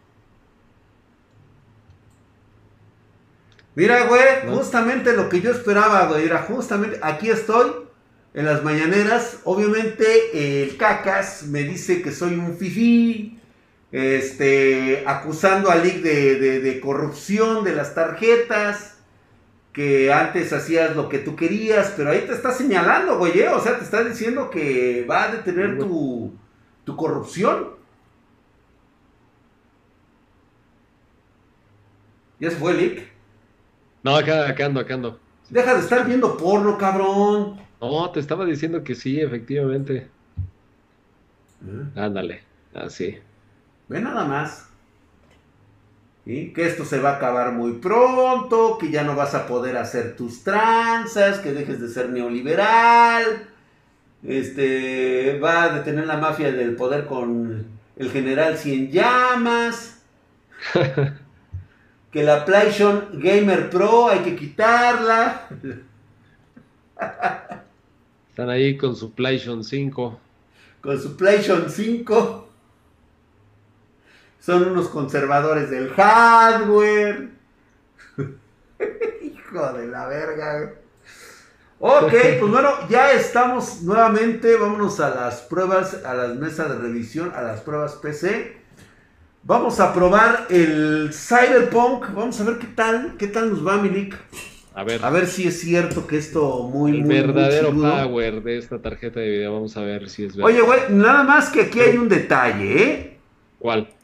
[3.75, 4.23] Mira, güey,
[4.55, 7.73] justamente lo que yo esperaba, güey, era justamente, aquí estoy,
[8.33, 13.39] en las mañaneras, obviamente el cacas me dice que soy un fifí,
[13.93, 18.96] este, acusando a Lick de, de, corrupción de las tarjetas,
[19.77, 23.51] que antes hacías lo que tú querías, pero ahí te está señalando, güey, ¿eh?
[23.51, 26.33] o sea, te está diciendo que va a detener tu,
[26.85, 27.73] tu corrupción.
[32.41, 33.07] ¿Ya se fue Lick?
[34.03, 35.21] No, acá, acá ando, acá ando.
[35.51, 37.61] Deja de estar viendo porno, cabrón.
[37.79, 40.09] No, te estaba diciendo que sí, efectivamente.
[41.67, 42.01] ¿Eh?
[42.01, 42.41] Ándale,
[42.73, 43.19] así.
[43.89, 44.71] Ve nada más.
[46.27, 50.17] Que esto se va a acabar muy pronto, que ya no vas a poder hacer
[50.17, 53.47] tus tranzas, que dejes de ser neoliberal.
[54.25, 57.67] Este va a detener la mafia del poder con
[57.97, 60.03] el general Cien Llamas.
[62.11, 65.47] que la PlayStation Gamer Pro hay que quitarla.
[68.31, 70.21] Están ahí con su PlayStation 5.
[70.81, 72.46] Con su PlayStation 5.
[74.47, 77.31] Son unos conservadores del hardware.
[79.21, 80.73] Hijo de la verga.
[81.81, 84.55] Ok, pues bueno, ya estamos nuevamente.
[84.55, 88.57] Vámonos a las pruebas, a las mesas de revisión, a las pruebas PC.
[89.43, 92.15] Vamos a probar el Cyberpunk.
[92.15, 94.15] Vamos a ver qué tal, qué tal nos va, Milik.
[94.77, 95.05] A ver.
[95.05, 99.29] A ver si es cierto que esto muy, el verdadero power de esta tarjeta de
[99.29, 99.55] video.
[99.55, 100.53] Vamos a ver si es verdad.
[100.53, 103.19] Oye, güey, nada más que aquí hay un detalle, ¿eh?
[103.59, 103.96] ¿Cuál?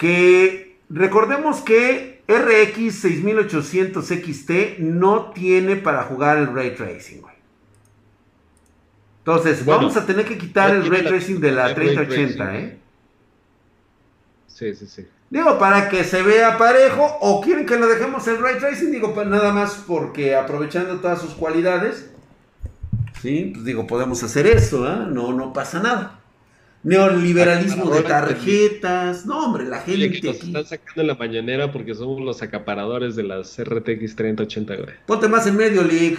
[0.00, 7.34] Que recordemos que RX 6800 XT no tiene para jugar el Ray Tracing, güey.
[9.18, 12.78] Entonces, vamos a tener que quitar el ray tracing de la 3080, ¿eh?
[14.46, 15.06] Sí, sí, sí.
[15.28, 19.14] Digo, para que se vea parejo, o quieren que lo dejemos el ray tracing, digo,
[19.14, 22.10] pues nada más porque aprovechando todas sus cualidades,
[23.20, 25.06] sí, pues digo, podemos hacer eso, ¿eh?
[25.10, 26.19] No, no pasa nada.
[26.82, 29.26] Neoliberalismo de tarjetas.
[29.26, 29.92] No, hombre, la gente.
[29.92, 34.16] Oye, que nos están sacando en la mañanera porque somos los acaparadores de las RTX
[34.16, 34.94] 3080, güey.
[35.06, 36.18] Ponte más en medio, Lick.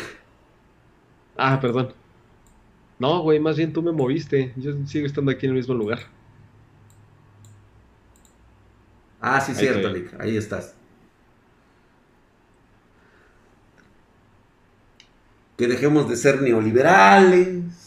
[1.36, 1.94] Ah, perdón.
[3.00, 4.54] No, güey, más bien tú me moviste.
[4.56, 6.00] Yo sigo estando aquí en el mismo lugar.
[9.20, 10.14] Ah, sí, cierto, Lick.
[10.20, 10.76] Ahí estás.
[15.58, 17.81] Que dejemos de ser neoliberales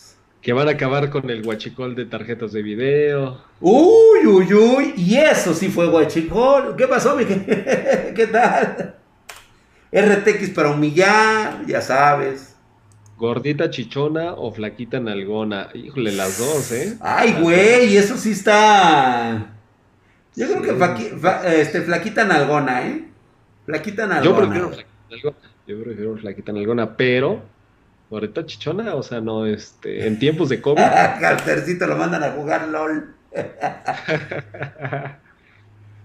[0.44, 3.40] que van a acabar con el guachicol de tarjetas de video.
[3.62, 6.76] Uy, uy, uy, y eso sí fue guachicol.
[6.76, 8.94] ¿Qué pasó, mi ¿Qué tal?
[9.90, 12.56] RTX para humillar, ya sabes.
[13.16, 15.70] Gordita chichona o flaquita nalgona.
[15.72, 16.98] Híjole, las dos, ¿eh?
[17.00, 19.46] Ay, güey, eso sí está.
[20.36, 23.08] Yo creo que este, flaquita nalgona, ¿eh?
[23.64, 24.26] Flaquita nalgona.
[24.26, 25.36] Yo prefiero flaquita nalgona.
[25.66, 27.53] Yo prefiero flaquita nalgona, pero
[28.14, 30.76] Ahorita chichona, o sea, no, este, en tiempos de COVID.
[31.20, 33.12] Caltercito lo mandan a jugar LOL.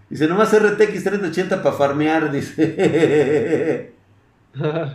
[0.09, 3.93] dice, nomás RTX 3080 para farmear, dice.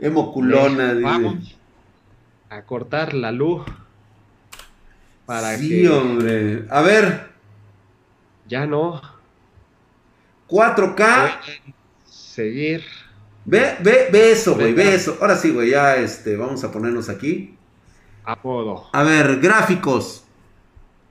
[0.00, 1.04] Emoculona, dice.
[1.04, 1.58] Vamos
[2.48, 3.66] a cortar la luz.
[5.26, 6.64] Para sí, hombre.
[6.70, 7.32] A ver.
[8.48, 9.02] Ya no.
[10.48, 11.38] 4K.
[12.06, 12.82] Seguir.
[13.48, 15.18] Ve, ve, ve eso, güey, ve eso.
[15.20, 17.54] Ahora sí, güey, ya este, vamos a ponernos aquí.
[18.24, 18.88] Apodo.
[18.92, 20.24] A ver, gráficos.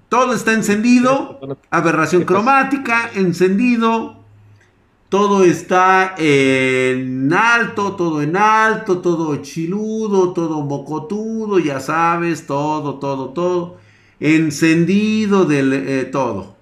[0.10, 1.40] Todo está encendido.
[1.70, 4.18] Aberración cromática, encendido.
[5.08, 13.30] Todo está en alto, todo en alto, todo chiludo, todo bocotudo, ya sabes, todo, todo,
[13.30, 13.78] todo.
[14.20, 16.58] Encendido del eh, todo.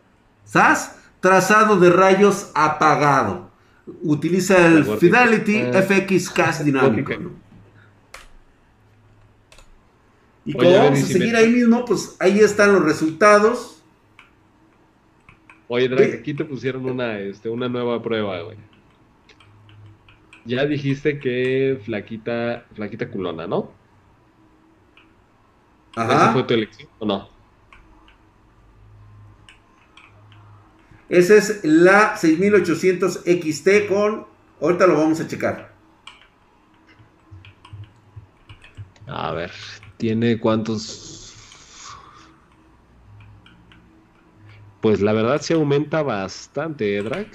[0.45, 0.91] ¿Sabes?
[1.19, 3.43] Trazado de rayos apagado
[3.85, 7.14] utiliza el Fidelity FX Cast dinámico.
[10.45, 13.81] Y como vamos a seguir ahí mismo, pues ahí están los resultados.
[15.68, 18.57] Oye, Drake, aquí te pusieron una, este, una nueva prueba, güey.
[20.45, 23.72] Ya dijiste que flaquita, flaquita culona, ¿no?
[25.95, 26.15] Ajá.
[26.15, 27.32] ¿Esa fue tu elección o no?
[31.14, 34.26] Esa es la 6800 XT con...
[34.60, 35.72] Ahorita lo vamos a checar.
[39.06, 39.52] A ver,
[39.98, 41.35] tiene cuántos...
[44.81, 47.27] Pues la verdad se aumenta bastante, ¿eh, Drac?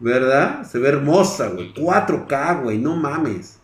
[0.00, 0.64] ¿Verdad?
[0.64, 1.72] Se ve hermosa, güey.
[1.72, 3.60] 4K, güey, no mames.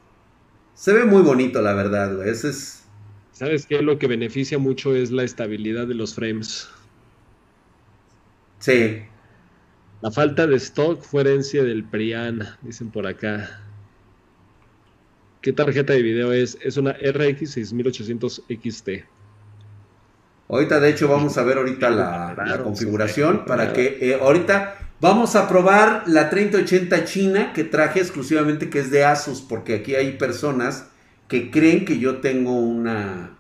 [0.75, 2.29] Se ve muy bonito, la verdad, güey.
[2.29, 2.85] Ese es...
[3.33, 3.83] ¿Sabes qué?
[3.83, 6.71] Lo que beneficia mucho es la estabilidad de los frames.
[8.65, 9.03] Sí.
[10.01, 13.61] La falta de stock fue herencia del PRIAN, dicen por acá.
[15.43, 16.57] ¿Qué tarjeta de video es?
[16.63, 18.89] Es una RX 6800 XT.
[20.49, 25.47] Ahorita, de hecho, vamos a ver ahorita la, configuración para que eh, ahorita vamos a
[25.47, 30.89] probar la 3080 china que traje exclusivamente que es de Asus, porque aquí hay personas
[31.29, 33.37] que creen que yo tengo una,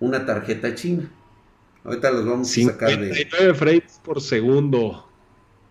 [0.00, 1.10] una tarjeta china.
[1.84, 3.14] Ahorita los vamos a sacar de.
[3.14, 5.08] 59 frames por segundo.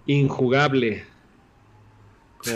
[0.05, 1.05] Injugable.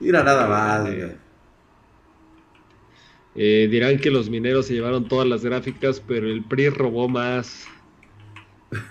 [0.00, 0.88] Mira nada más,
[3.36, 7.66] eh, dirán que los mineros se llevaron todas las gráficas, pero el PRI robó más.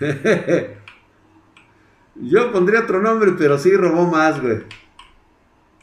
[2.14, 4.58] Yo pondría otro nombre, pero sí robó más, güey.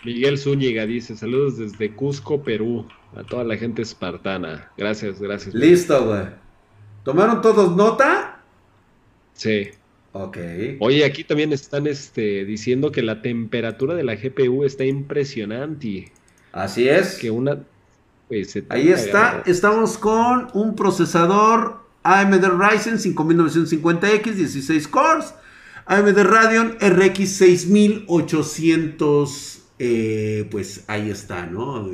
[0.06, 2.88] Miguel Zúñiga dice: Saludos desde Cusco, Perú.
[3.16, 4.72] A toda la gente espartana.
[4.78, 5.56] Gracias, gracias.
[5.56, 6.26] Listo, güey.
[7.04, 8.44] ¿Tomaron todos nota?
[9.34, 9.70] Sí.
[10.12, 10.38] Ok.
[10.80, 16.12] Oye, aquí también están este, diciendo que la temperatura de la GPU está impresionante.
[16.52, 17.16] Así es.
[17.16, 17.64] Que una.
[18.28, 19.44] Pues, Ahí está.
[19.46, 25.34] Estamos con un procesador AMD Ryzen 5950X, 16 cores.
[25.86, 29.54] AMD Radeon RX 6800.
[29.80, 31.90] Eh, pues ahí está, ¿no?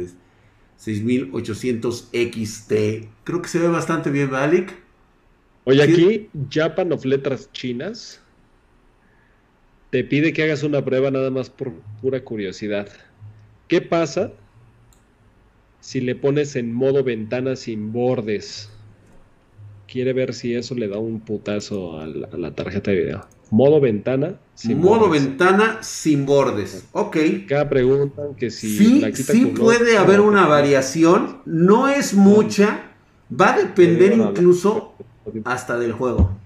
[0.84, 2.74] 6800 XT.
[3.24, 4.74] Creo que se ve bastante bien, Valik.
[5.66, 8.22] Oye, aquí Japan of Letras Chinas
[9.92, 12.90] te pide que hagas una prueba nada más por pura curiosidad.
[13.68, 14.34] ¿Qué pasa
[15.80, 18.70] si le pones en modo ventana sin bordes?
[19.94, 23.28] quiere ver si eso le da un putazo a la, tarjeta de video.
[23.52, 24.40] Modo ventana.
[24.56, 26.88] Sin Modo ventana sin bordes.
[26.92, 27.18] Ok.
[27.48, 31.42] Cada preguntan que si sí, la quita sí puede haber una variación.
[31.46, 32.92] No es mucha.
[33.30, 34.94] Va a depender incluso
[35.44, 36.38] hasta del juego.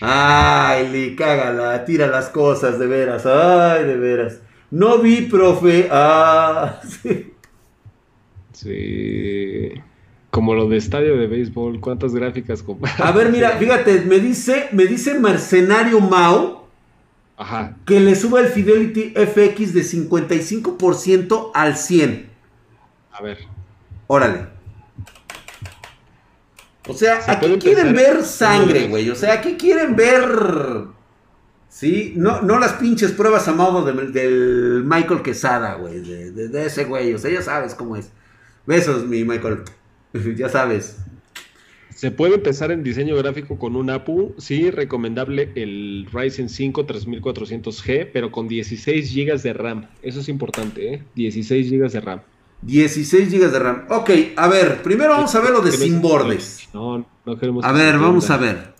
[0.00, 3.26] Ay, le cágala, tira las cosas, de veras.
[3.26, 4.40] Ay, de veras.
[4.70, 5.88] No vi, profe.
[5.90, 7.32] Ah, sí.
[8.52, 9.72] Sí.
[10.30, 12.64] Como lo de estadio de béisbol, ¿cuántas gráficas
[12.98, 16.55] A ver, mira, fíjate, me dice, me dice Mercenario Mao
[17.38, 17.76] Ajá.
[17.84, 22.30] que le suba el Fidelity FX de 55% al 100.
[23.12, 23.38] A ver.
[24.06, 24.46] Órale.
[26.88, 29.10] O sea, aquí quieren ver sangre, güey.
[29.10, 30.86] O sea, aquí quieren ver.
[31.68, 36.00] Sí, no, no las pinches pruebas a modo del Michael Quesada, güey.
[36.00, 37.12] De, de, ese güey.
[37.12, 38.10] O sea, ya sabes cómo es.
[38.66, 39.64] Besos, mi Michael.
[40.36, 40.96] ya sabes.
[41.96, 48.10] Se puede empezar en diseño gráfico con un APU, sí, recomendable el Ryzen 5 3400G,
[48.12, 49.88] pero con 16 GB de RAM.
[50.02, 51.02] Eso es importante, ¿eh?
[51.14, 52.20] 16 GB de RAM.
[52.60, 53.86] 16 GB de RAM.
[53.88, 56.68] Ok, a ver, primero vamos a ver lo de sin bordes.
[56.74, 57.64] No, no queremos.
[57.64, 58.74] A ver, vamos a ver.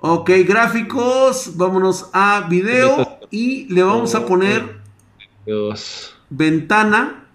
[0.00, 4.82] Ok, gráficos, vámonos a video y le vamos a poner
[6.28, 7.26] ventana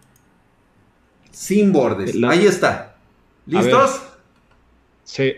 [1.32, 2.16] sin bordes.
[2.24, 2.93] Ahí está.
[3.46, 4.02] ¿Listos?
[5.04, 5.34] Sí.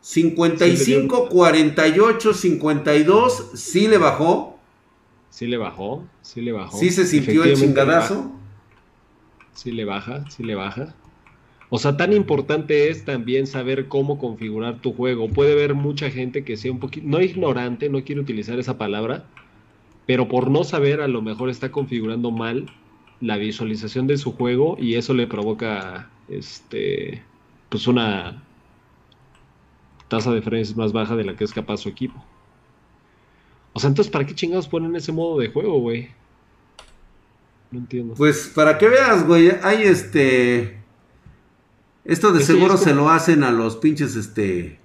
[0.00, 4.58] 55, 48, 52, sí le bajó.
[5.30, 6.78] Sí le bajó, sí le bajó.
[6.78, 8.32] Sí se sintió el chingadazo.
[9.52, 10.94] Sí le baja, sí le baja.
[11.70, 15.28] O sea, tan importante es también saber cómo configurar tu juego.
[15.28, 19.26] Puede haber mucha gente que sea un poquito, no ignorante, no quiero utilizar esa palabra,
[20.06, 22.70] pero por no saber a lo mejor está configurando mal
[23.20, 27.22] la visualización de su juego y eso le provoca este
[27.68, 28.42] pues una
[30.08, 32.24] tasa de frames más baja de la que es capaz su equipo.
[33.74, 36.10] O sea, entonces, ¿para qué chingados ponen ese modo de juego, güey?
[37.70, 38.14] No entiendo.
[38.14, 40.78] Pues para que veas, güey, hay este...
[42.04, 44.80] Esto de seguro se lo hacen a los pinches, este...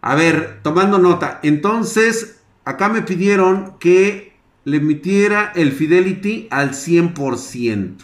[0.00, 1.40] A ver, tomando nota.
[1.42, 4.31] Entonces, acá me pidieron que
[4.64, 7.96] le emitiera el Fidelity al 100%.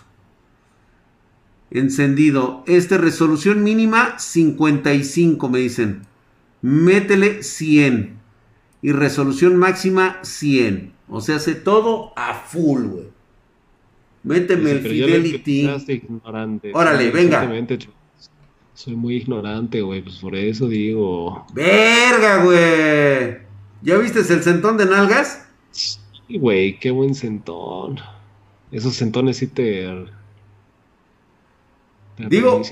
[1.71, 2.65] Encendido.
[2.67, 6.03] Este resolución mínima 55 me dicen.
[6.63, 8.17] Métele 100.
[8.83, 10.93] Y resolución máxima 100.
[11.09, 13.09] O sea, hace todo a full, güey.
[14.23, 15.69] Méteme el Fidelity.
[16.73, 17.49] Órale, venga.
[18.75, 20.03] Soy muy ignorante, güey.
[20.03, 21.47] Pues por eso digo.
[21.53, 23.39] Verga, güey.
[23.83, 25.48] ¿Ya viste el centón de nalgas?
[26.29, 27.99] Güey, qué buen centón.
[28.71, 29.87] Esos centones sí te.
[32.19, 32.63] Digo.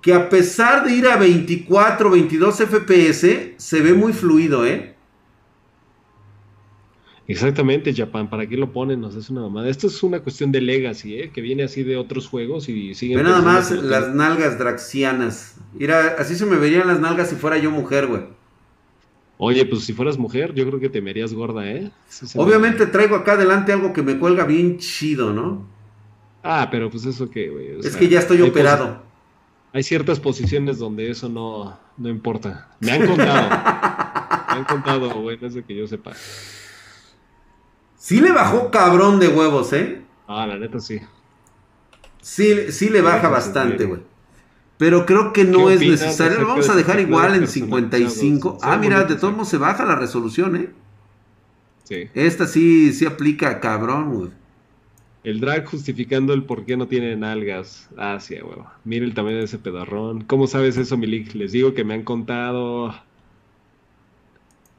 [0.00, 4.94] Que a pesar de ir a 24, 22 FPS, se ve muy fluido, ¿eh?
[7.26, 9.00] Exactamente, Japan, ¿para qué lo ponen?
[9.00, 9.70] Nos es una mamada.
[9.70, 11.30] Esto es una cuestión de legacy, ¿eh?
[11.32, 13.18] Que viene así de otros juegos y siguen.
[13.18, 15.56] Ve nada más las nalgas draxianas.
[15.72, 18.22] Mira, así se me verían las nalgas si fuera yo mujer, güey.
[19.46, 21.90] Oye, pues si fueras mujer, yo creo que te verías gorda, ¿eh?
[22.34, 25.66] Obviamente traigo acá adelante algo que me cuelga bien chido, ¿no?
[26.42, 27.78] Ah, pero pues eso que, güey.
[27.84, 29.02] Es que ya estoy operado.
[29.74, 32.70] Hay ciertas posiciones donde eso no, no importa.
[32.80, 33.48] Me han contado.
[34.48, 36.12] me han contado, güey, desde que yo sepa.
[37.98, 40.00] Sí le bajó cabrón de huevos, ¿eh?
[40.26, 41.00] Ah, la neta sí.
[42.22, 44.00] Sí, sí le baja bastante, güey.
[44.76, 46.40] Pero creo que no es necesario.
[46.40, 48.58] Lo vamos a dejar igual en 55.
[48.62, 50.70] Ah, mira, de todos modos se baja la resolución, ¿eh?
[51.84, 52.08] Sí.
[52.14, 54.30] Esta sí, sí aplica cabrón, güey.
[55.22, 57.88] El drag justificando el por qué no tiene nalgas.
[57.96, 58.58] Ah, sí, güey.
[58.84, 60.24] Mira el tamaño de ese pedarrón.
[60.24, 61.34] ¿Cómo sabes eso, Milik?
[61.34, 62.94] Les digo que me han contado.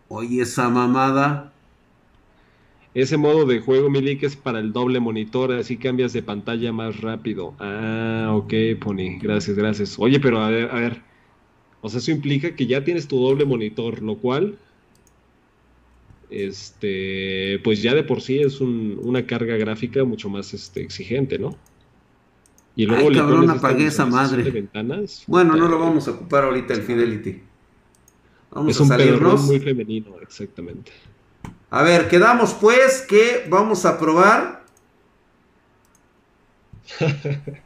[0.08, 1.52] Oye, esa mamada.
[2.96, 7.02] Ese modo de juego, Milik, es para el doble monitor, así cambias de pantalla más
[7.02, 7.54] rápido.
[7.60, 9.20] Ah, ok, Pony.
[9.22, 10.00] Gracias, gracias.
[10.00, 11.02] Oye, pero a ver, a ver.
[11.82, 14.58] O sea, eso implica que ya tienes tu doble monitor, lo cual,
[16.30, 21.54] este, pues ya de por sí es una carga gráfica mucho más este, exigente, ¿no?
[22.78, 24.50] Y luego Ay, cabrón, apagué esa madre.
[24.50, 27.42] Ventanas, bueno, no lo vamos a ocupar ahorita el Fidelity.
[28.52, 29.44] Vamos es a un salirnos.
[29.44, 30.94] muy femenino, exactamente.
[31.70, 34.64] A ver, quedamos pues que vamos a probar.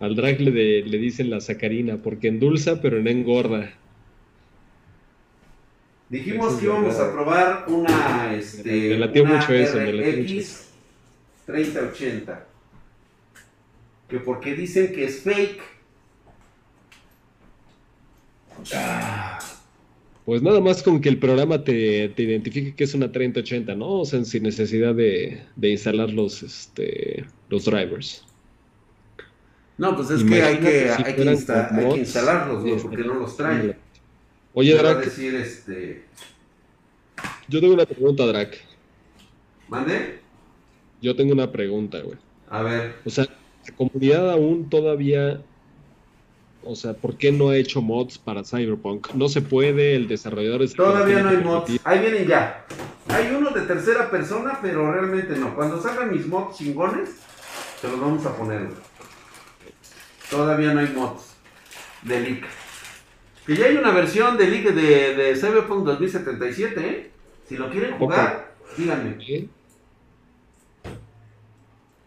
[0.00, 3.74] Al drag le, le, dicen la sacarina, porque endulza pero no engorda.
[6.08, 10.70] Dijimos que íbamos a probar una, este, me mucho eso, me RX
[11.46, 12.46] 3080.
[14.08, 15.62] que porque dicen que es fake.
[18.74, 19.39] Ah.
[20.30, 24.02] Pues nada más con que el programa te, identifique que es una 3080, ¿no?
[24.02, 28.24] O sea, sin necesidad de, instalar los, este, los drivers.
[29.76, 33.74] No, pues es que hay que, hay, que instalarlos, este, porque no los traen.
[34.54, 35.04] Oye, Drac.
[35.04, 36.04] este...
[37.48, 38.56] Yo tengo una pregunta, Drac.
[39.66, 40.20] ¿Mande?
[41.02, 42.18] Yo tengo una pregunta, güey.
[42.50, 42.94] A ver.
[43.04, 45.42] O sea, la comunidad aún todavía.
[46.62, 49.14] O sea, ¿por qué no ha hecho mods para Cyberpunk?
[49.14, 50.74] No se puede, el desarrollador es.
[50.74, 51.80] Todavía no hay mods.
[51.84, 52.66] Ahí vienen ya.
[53.08, 55.54] Hay uno de tercera persona, pero realmente no.
[55.54, 57.10] Cuando salgan mis mods chingones,
[57.80, 58.68] se los vamos a poner,
[60.30, 61.34] Todavía no hay mods
[62.02, 62.44] de leak.
[63.46, 67.10] Que ya hay una versión de leak de, de Cyberpunk 2077, ¿eh?
[67.48, 69.16] Si lo quieren jugar, díganme.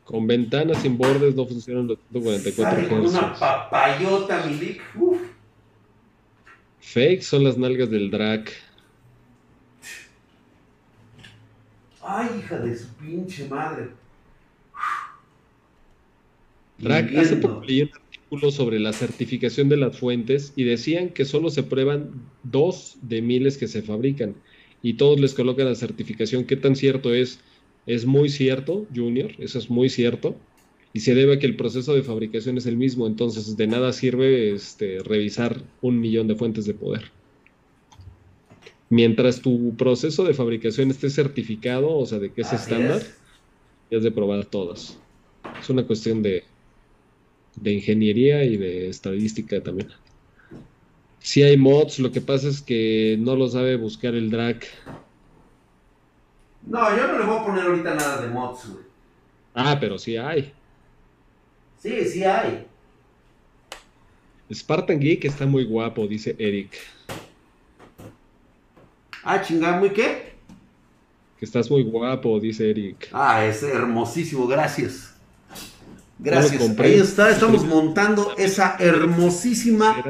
[0.06, 3.10] Con ventanas sin bordes no funcionan los 144 Hz.
[3.10, 4.82] Una papayota, mi leak.
[6.82, 8.52] Fake son las nalgas del Drac.
[12.02, 13.90] Ay, hija de su pinche madre.
[16.78, 21.24] Drac, hace poco leí un artículo sobre la certificación de las fuentes y decían que
[21.24, 22.12] solo se prueban
[22.44, 24.36] dos de miles que se fabrican
[24.82, 26.44] y todos les colocan la certificación.
[26.44, 27.40] ¿Qué tan cierto es?
[27.86, 30.36] Es muy cierto, Junior, eso es muy cierto.
[30.94, 33.92] Y se debe a que el proceso de fabricación es el mismo, entonces de nada
[33.94, 37.12] sirve este, revisar un millón de fuentes de poder.
[38.90, 43.02] Mientras tu proceso de fabricación esté certificado, o sea, de que es estándar,
[43.90, 45.00] ya has de probar todas.
[45.60, 46.44] Es una cuestión de,
[47.56, 49.90] de ingeniería y de estadística también.
[51.20, 54.60] Si hay mods, lo que pasa es que no lo sabe buscar el drag.
[56.66, 58.84] No, yo no le voy a poner ahorita nada de mods, güey.
[59.54, 60.54] Ah, pero sí hay.
[61.80, 62.66] Sí, sí hay.
[64.52, 66.78] Spartan Geek está muy guapo, dice Eric.
[69.24, 70.34] Ah, chingada, ¿muy qué?
[71.40, 73.10] Que estás muy guapo, dice Eric.
[73.12, 75.14] Ah, es hermosísimo, gracias.
[76.20, 76.80] Gracias.
[76.80, 80.04] Ahí está, estamos montando esa hermosísima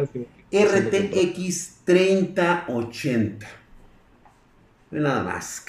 [0.52, 3.48] RTX 3080.
[4.92, 5.66] Nada más.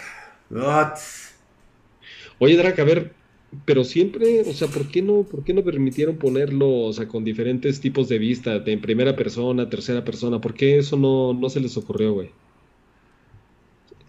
[2.38, 3.12] Oye, Drac, a ver,
[3.64, 7.24] pero siempre, o sea, ¿por qué no, por qué no permitieron ponerlo, o sea, con
[7.24, 10.40] diferentes tipos de vista, de en primera persona, tercera persona?
[10.40, 12.30] ¿Por qué eso no, no se les ocurrió, güey?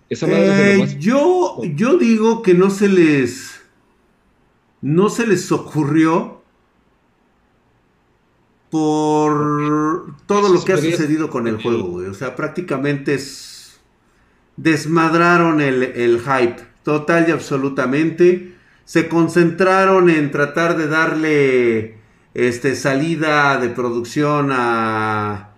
[0.09, 3.61] Esa madre eh, yo, yo digo que no se les.
[4.81, 6.43] No se les ocurrió
[8.69, 12.07] por todo lo que ha sucedido con el juego, güey.
[12.07, 13.54] O sea, prácticamente es...
[14.57, 18.51] desmadraron el, el, hype, total y absolutamente.
[18.85, 21.95] Se concentraron en tratar de darle
[22.35, 25.51] este, salida de producción a,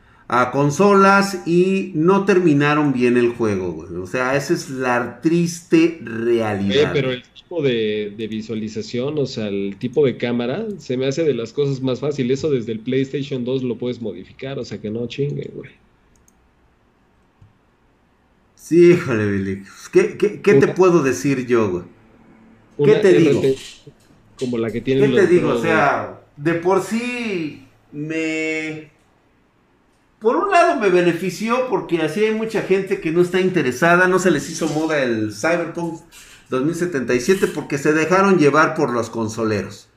[0.52, 3.88] consolas y no terminaron bien el juego.
[4.02, 6.92] O sea, esa es la triste realidad.
[6.94, 11.34] pero el tipo de, visualización, o sea, el tipo de cámara, se me hace de
[11.34, 12.40] las cosas más fáciles.
[12.40, 15.72] Eso desde el PlayStation 2 lo puedes modificar, o sea que no chingue, güey.
[18.68, 19.64] Sí, híjole, Billy.
[19.94, 21.84] ¿Qué, qué, te puedo decir yo, güey?
[22.84, 23.42] ¿Qué te digo?
[24.38, 25.52] Como la que tiene ¿Qué te digo?
[25.52, 28.92] O sea, de por sí me
[30.20, 34.20] por un lado me benefició porque así hay mucha gente que no está interesada, no
[34.20, 36.02] se les hizo moda el Cyberpunk
[36.50, 39.88] 2077 porque se dejaron llevar por los consoleros.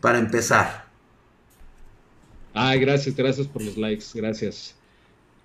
[0.00, 0.86] Para empezar.
[2.54, 4.74] Ah, gracias, gracias por los likes, gracias.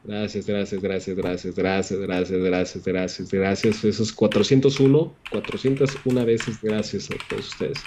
[0.08, 3.84] Gracias, gracias, gracias, gracias, gracias, gracias, gracias, gracias, gracias.
[3.84, 7.78] Esos 401, 401 veces gracias a todos ustedes.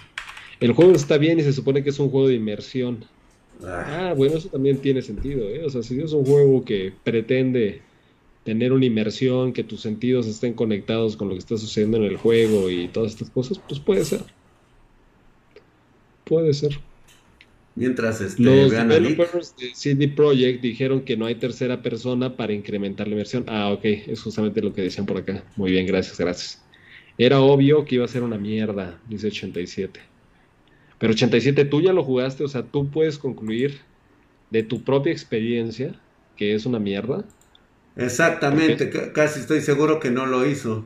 [0.60, 3.06] El juego está bien y se supone que es un juego de inmersión.
[3.64, 5.64] Ah, bueno, eso también tiene sentido, ¿eh?
[5.64, 7.80] O sea, si es un juego que pretende
[8.44, 12.18] tener una inmersión, que tus sentidos estén conectados con lo que está sucediendo en el
[12.18, 14.20] juego y todas estas cosas, pues puede ser.
[16.24, 16.78] Puede ser.
[17.76, 23.06] Mientras este, los developers de CD Projekt dijeron que no hay tercera persona para incrementar
[23.06, 23.44] la inmersión.
[23.46, 25.44] Ah, ok, es justamente lo que decían por acá.
[25.56, 26.62] Muy bien, gracias, gracias.
[27.16, 30.00] Era obvio que iba a ser una mierda, dice 87.
[30.98, 33.80] Pero 87, tú ya lo jugaste, o sea, tú puedes concluir
[34.50, 35.94] de tu propia experiencia
[36.36, 37.24] que es una mierda.
[37.96, 40.84] Exactamente, casi estoy seguro que no lo hizo.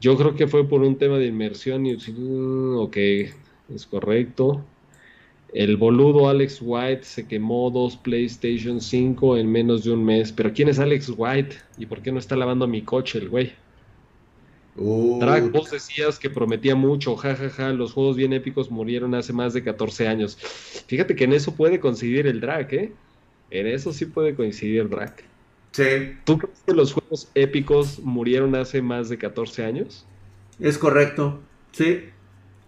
[0.00, 2.96] Yo creo que fue por un tema de inmersión y ok,
[3.74, 4.64] es correcto.
[5.52, 10.30] El boludo Alex White se quemó dos PlayStation 5 en menos de un mes.
[10.32, 11.56] Pero ¿quién es Alex White?
[11.78, 13.52] ¿Y por qué no está lavando mi coche el güey?
[14.76, 19.64] Drag, vos decías que prometía mucho, jajaja, los juegos bien épicos murieron hace más de
[19.64, 20.36] 14 años.
[20.86, 22.92] Fíjate que en eso puede coincidir el drag, ¿eh?
[23.50, 25.16] En eso sí puede coincidir drag.
[25.72, 26.14] Sí.
[26.24, 30.06] ¿Tú crees que los juegos épicos murieron hace más de 14 años?
[30.60, 31.40] Es correcto,
[31.72, 32.04] sí.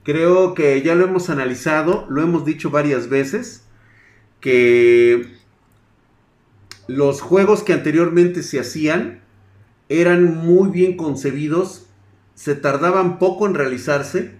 [0.03, 3.65] Creo que ya lo hemos analizado, lo hemos dicho varias veces,
[4.41, 5.27] que
[6.89, 9.21] los juegos que anteriormente se hacían
[9.89, 11.87] eran muy bien concebidos
[12.41, 14.31] se tardaban poco en realizarse,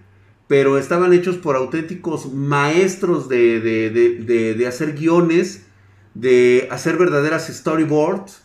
[0.47, 5.67] pero estaban hechos por auténticos maestros de, hacer guiones,
[6.15, 8.41] de hacer verdaderas storyboards,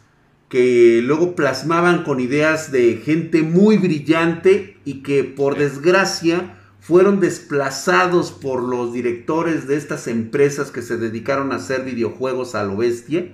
[0.51, 6.56] que luego plasmaban con ideas de gente muy brillante y que por desgracia
[6.87, 12.63] fueron desplazados por los directores de estas empresas que se dedicaron a hacer videojuegos a
[12.63, 13.33] lo bestia.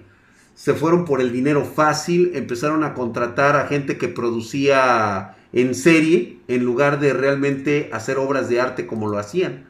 [0.54, 6.38] Se fueron por el dinero fácil, empezaron a contratar a gente que producía en serie
[6.48, 9.68] en lugar de realmente hacer obras de arte como lo hacían.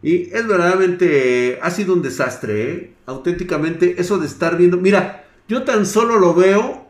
[0.00, 2.94] Y es verdaderamente, ha sido un desastre, ¿eh?
[3.06, 6.86] auténticamente, eso de estar viendo, mira, yo tan solo lo veo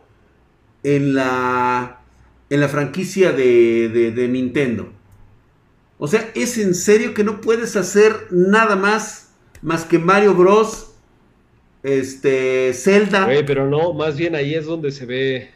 [0.83, 2.01] en la,
[2.51, 4.93] en la franquicia de, de, Nintendo.
[5.99, 10.91] O sea, es en serio que no puedes hacer nada más, más que Mario Bros.
[11.83, 13.29] Este, Zelda.
[13.47, 15.51] pero no, más bien ahí es donde se ve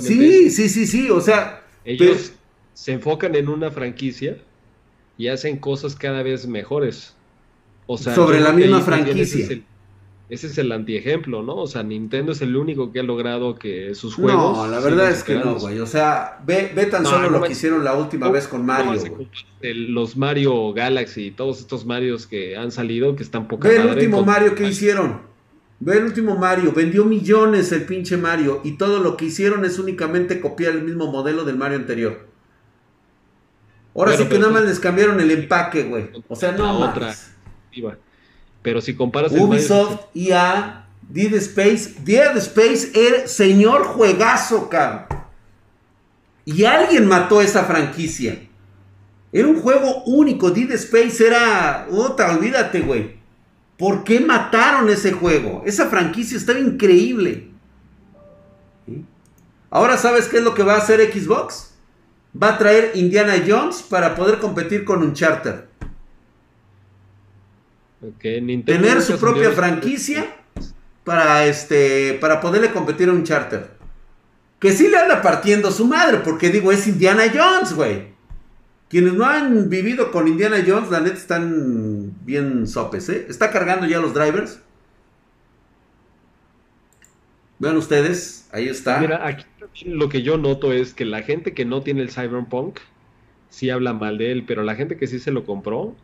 [0.00, 1.62] Sí, sí, sí, sí, o sea...
[1.84, 2.32] Ellos
[2.74, 4.38] se enfocan en una franquicia
[5.16, 7.14] y hacen cosas cada vez mejores.
[7.86, 9.62] O sea, sobre la misma franquicia.
[10.28, 11.54] Ese es, el, antiejemplo, ¿no?
[11.54, 14.56] O sea, Nintendo es el único que ha logrado que sus juegos.
[14.56, 15.78] No, la verdad es que no, güey.
[15.78, 19.00] O sea, ve, ve tan solo lo que hicieron la última vez con Mario.
[19.62, 23.86] los Mario Galaxy y todos estos Marios que han salido que están poca Ve el
[23.86, 25.20] último Mario que hicieron.
[25.78, 29.78] Ve el último Mario, vendió millones el pinche Mario y todo lo que hicieron es
[29.78, 32.26] únicamente copiar el mismo modelo del Mario anterior.
[33.94, 36.10] Ahora sí que nada más les cambiaron el empaque, güey.
[36.28, 37.14] O sea, no otra.
[38.66, 45.06] Pero si comparas Ubisoft, el EA, Dead Space, Dead Space era señor juegazo, cabrón.
[46.44, 48.40] Y alguien mató esa franquicia.
[49.30, 50.50] Era un juego único.
[50.50, 51.86] Dead Space era.
[51.92, 53.14] Otra, olvídate, güey.
[53.78, 55.62] ¿Por qué mataron ese juego?
[55.64, 57.50] Esa franquicia estaba increíble.
[59.70, 61.70] Ahora sabes qué es lo que va a hacer Xbox?
[62.42, 65.68] Va a traer Indiana Jones para poder competir con un charter.
[68.00, 70.26] Tener su propia franquicia
[71.04, 73.70] para este para poderle competir a un charter.
[74.58, 78.16] Que sí le anda partiendo su madre, porque digo, es Indiana Jones, güey.
[78.88, 83.26] Quienes no han vivido con Indiana Jones, la neta están bien sopes, ¿eh?
[83.28, 84.60] Está cargando ya los drivers.
[87.58, 89.00] Vean ustedes, ahí está.
[89.00, 89.44] Mira, aquí
[89.86, 92.78] lo que yo noto es que la gente que no tiene el Cyberpunk
[93.48, 95.96] sí habla mal de él, pero la gente que sí se lo compró.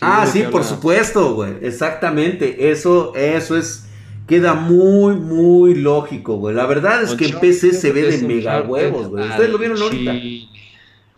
[0.00, 1.54] Ah, sí, por supuesto, güey.
[1.62, 2.70] Exactamente.
[2.70, 3.86] Eso, eso es.
[4.26, 6.54] Queda muy, muy lógico, güey.
[6.54, 9.28] La verdad es que en PC se ve de mega huevos, güey.
[9.28, 10.14] Ustedes lo vieron ahorita.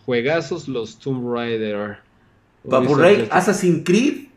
[0.06, 1.98] Juegazos los Tomb Raider.
[2.68, 4.28] Papu Rey, Assassin's Creed.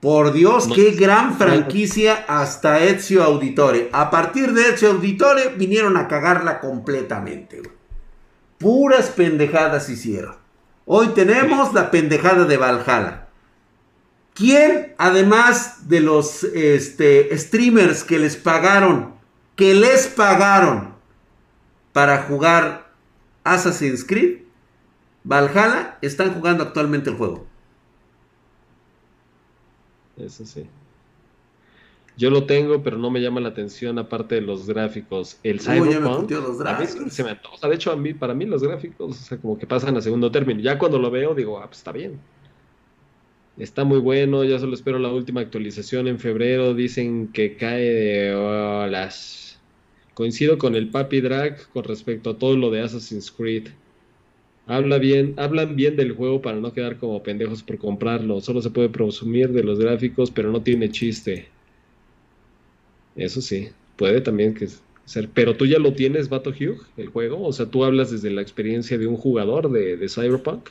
[0.00, 3.90] Por Dios, qué gran franquicia hasta Ezio Auditore.
[3.92, 7.60] A partir de Ezio Auditore vinieron a cagarla completamente.
[8.56, 10.36] Puras pendejadas hicieron.
[10.86, 13.19] Hoy tenemos la pendejada de Valhalla.
[14.34, 19.14] ¿Quién, además de los este, streamers que les pagaron,
[19.56, 20.94] que les pagaron
[21.92, 22.90] para jugar
[23.44, 24.38] Assassin's Creed,
[25.24, 27.46] Valhalla están jugando actualmente el juego.
[30.16, 30.66] Eso sí.
[32.16, 35.38] Yo lo tengo, pero no me llama la atención aparte de los gráficos.
[35.42, 36.30] El Cyberpunk.
[37.08, 39.96] se me De hecho, a mí, para mí los gráficos, o sea, como que pasan
[39.96, 40.60] a segundo término.
[40.60, 42.20] Ya cuando lo veo, digo, ah, pues está bien.
[43.60, 46.72] Está muy bueno, ya solo espero la última actualización en febrero.
[46.72, 49.60] Dicen que cae de olas.
[50.14, 53.68] Coincido con el Papi Drag con respecto a todo lo de Assassin's Creed.
[54.66, 58.40] Habla bien, hablan bien del juego para no quedar como pendejos por comprarlo.
[58.40, 61.48] Solo se puede presumir de los gráficos, pero no tiene chiste.
[63.14, 64.68] Eso sí, puede también que
[65.04, 65.28] ser.
[65.34, 67.42] Pero tú ya lo tienes, Bato Hugh, el juego.
[67.44, 70.70] O sea, tú hablas desde la experiencia de un jugador de, Cyberpunk.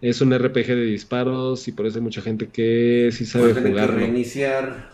[0.00, 3.94] Es un RPG de disparos y por eso hay mucha gente que sí sabe jugar.
[3.94, 4.90] reiniciar.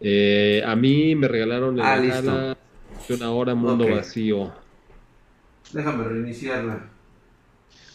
[0.00, 2.56] Eh, a mí me regalaron ah,
[3.08, 4.52] una hora mundo vacío.
[5.72, 6.88] Déjame reiniciarla.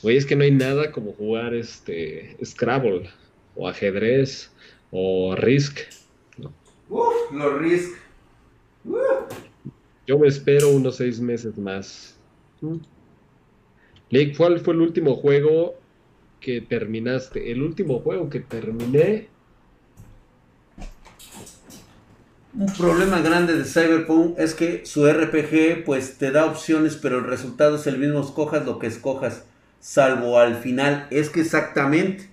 [0.02, 3.10] Güey, es que no hay nada como jugar este Scrabble
[3.56, 4.52] o ajedrez
[4.92, 5.80] o Risk.
[6.90, 7.98] Uf, los Risk.
[10.06, 12.18] Yo me espero unos seis meses más.
[14.14, 15.74] Lake, ¿cuál fue el último juego
[16.40, 17.52] que terminaste?
[17.52, 19.28] El último juego que terminé.
[22.56, 27.24] Un problema grande de Cyberpunk es que su RPG pues te da opciones, pero el
[27.24, 29.46] resultado es el mismo, escojas lo que escojas,
[29.80, 31.08] salvo al final.
[31.10, 32.30] Es que exactamente,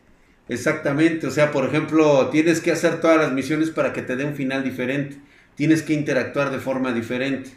[0.51, 4.27] exactamente, o sea, por ejemplo, tienes que hacer todas las misiones para que te dé
[4.27, 5.17] un final diferente.
[5.55, 7.53] Tienes que interactuar de forma diferente.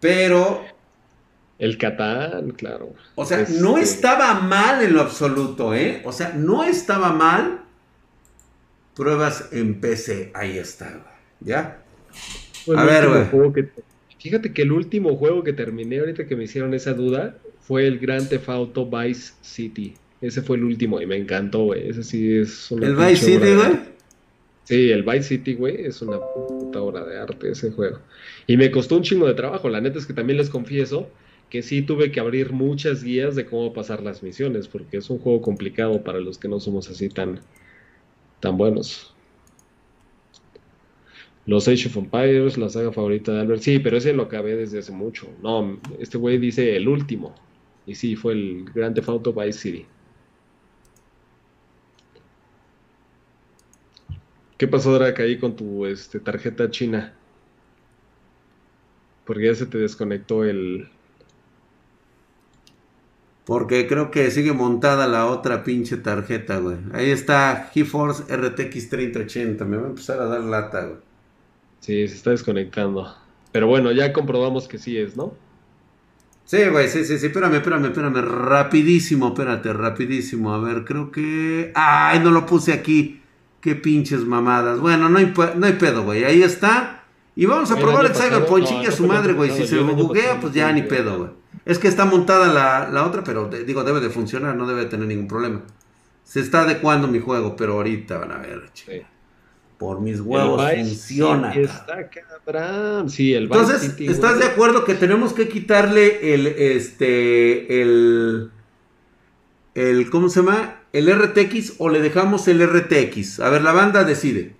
[0.00, 0.73] Pero
[1.58, 2.94] el Catán, claro.
[3.14, 6.02] O sea, no este estaba mal en lo absoluto, ¿eh?
[6.04, 7.60] O sea, no estaba mal.
[8.94, 11.04] Pruebas en PC, ahí está,
[11.40, 11.82] ¿ya?
[12.76, 13.68] a ver, güey.
[14.18, 17.98] Fíjate que el último juego que terminé ahorita que me hicieron esa duda fue el
[17.98, 19.94] Grand Theft Auto Vice City.
[20.20, 21.88] Ese fue el último y me encantó, güey.
[21.88, 23.94] Ese sí es una ¿El Vice City, güey?
[24.64, 27.98] Sí, el Vice City, güey, es una puta obra de arte ese juego.
[28.46, 29.68] Y me costó un chingo de trabajo.
[29.68, 31.10] La neta es que también les confieso
[31.54, 35.20] que sí tuve que abrir muchas guías de cómo pasar las misiones, porque es un
[35.20, 37.42] juego complicado para los que no somos así tan,
[38.40, 39.14] tan buenos.
[41.46, 43.62] Los Age of Empires, la saga favorita de Albert.
[43.62, 45.28] Sí, pero ese lo acabé desde hace mucho.
[45.44, 47.36] No, este güey dice el último.
[47.86, 49.86] Y sí, fue el Grand Theft Auto Vice City.
[54.58, 57.14] ¿Qué pasó, Drac, ahí con tu este, tarjeta china?
[59.24, 60.88] Porque ya se te desconectó el,
[63.44, 66.78] porque creo que sigue montada la otra pinche tarjeta, güey.
[66.92, 69.64] Ahí está GeForce RTX 3080.
[69.64, 70.98] Me va a empezar a dar lata, güey.
[71.80, 73.14] Sí, se está desconectando.
[73.52, 75.34] Pero bueno, ya comprobamos que sí es, ¿no?
[76.46, 77.26] Sí, güey, sí, sí, sí.
[77.26, 78.22] Espérame, espérame, espérame.
[78.22, 80.54] Rapidísimo, espérate, rapidísimo.
[80.54, 81.70] A ver, creo que.
[81.74, 83.20] ¡Ay, no lo puse aquí!
[83.60, 84.80] Qué pinches mamadas.
[84.80, 86.24] Bueno, no hay, no hay pedo, güey.
[86.24, 87.04] Ahí está.
[87.36, 88.70] Y vamos a probar el Cyberpunk.
[88.70, 89.50] No, a su madre, güey.
[89.50, 91.30] Si se buguea, pues ya ni pedo, güey.
[91.64, 95.28] Es que está montada la, otra, pero digo, debe de funcionar, no debe tener ningún
[95.28, 95.62] problema.
[96.22, 98.70] Se está adecuando mi juego, pero ahorita van a ver,
[99.78, 101.52] Por mis huevos funciona.
[101.52, 103.10] Está cabrón.
[103.10, 108.50] Sí, el Entonces, ¿estás de acuerdo que tenemos que quitarle el, este, el,
[109.74, 110.80] el, ¿cómo se llama?
[110.92, 113.40] El RTX o le dejamos el RTX?
[113.40, 114.54] A ver, la banda decide.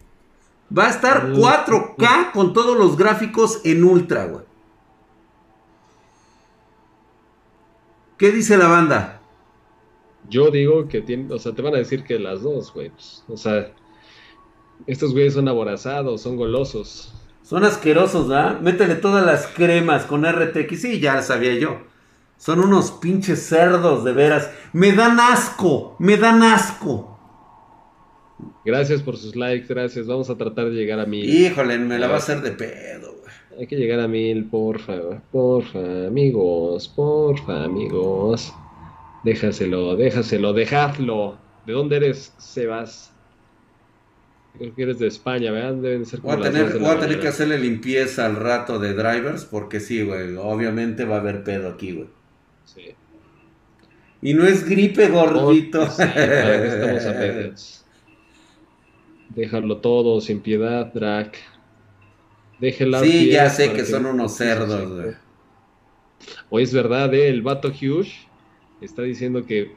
[0.76, 4.44] Va a estar 4K con todos los gráficos en ultra, güey.
[8.24, 9.20] ¿Qué dice la banda?
[10.30, 12.88] Yo digo que tiene, o sea, te van a decir que las dos, güey.
[12.88, 13.70] Pues, o sea,
[14.86, 17.12] estos güeyes son aborazados, son golosos.
[17.42, 18.60] Son asquerosos, ¿verdad?
[18.60, 20.80] Métele todas las cremas con RTX.
[20.80, 21.82] Sí, ya sabía yo.
[22.38, 24.50] Son unos pinches cerdos, de veras.
[24.72, 27.20] Me dan asco, me dan asco.
[28.64, 30.06] Gracias por sus likes, gracias.
[30.06, 31.28] Vamos a tratar de llegar a mil.
[31.28, 33.13] Híjole, me la va a hacer de pedo.
[33.58, 38.52] Hay que llegar a mil, porfa, porfa, amigos, porfa, amigos.
[39.22, 41.38] Déjaselo, déjaselo, dejadlo.
[41.66, 43.12] ¿De dónde eres, Sebas?
[44.58, 45.74] Creo que eres de España, ¿verdad?
[45.74, 48.94] Deben ser como voy a tener, voy a tener que hacerle limpieza al rato de
[48.94, 50.36] drivers, porque sí, güey.
[50.36, 52.08] Obviamente va a haber pedo aquí, güey.
[52.64, 52.94] Sí.
[54.22, 55.86] Y no es gripe, gordito.
[55.90, 57.84] Sí, estamos a
[59.34, 61.36] Déjalo todo, sin piedad, Drac.
[62.72, 65.14] Sí, ya sé que, son unos cerdos, güey.
[66.50, 67.28] O es verdad, ¿eh?
[67.28, 68.12] el vato Hughes
[68.80, 69.74] está diciendo que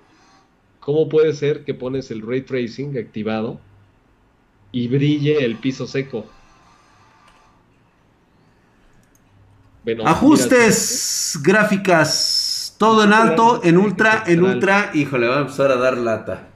[0.79, 3.59] ¿cómo puede ser que pones el ray tracing activado
[4.71, 6.25] y brille el piso seco?
[10.05, 15.97] Ajustes, gráficas, todo en alto, en ultra, en ultra, híjole, va a empezar a dar
[15.97, 16.49] lata.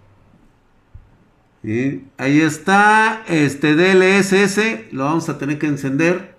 [1.64, 6.36] Ahí está, este DLSS, lo vamos a tener que encender.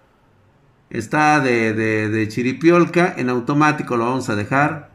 [0.90, 4.90] Está de, de, chiripiolca, en automático lo vamos a dejar.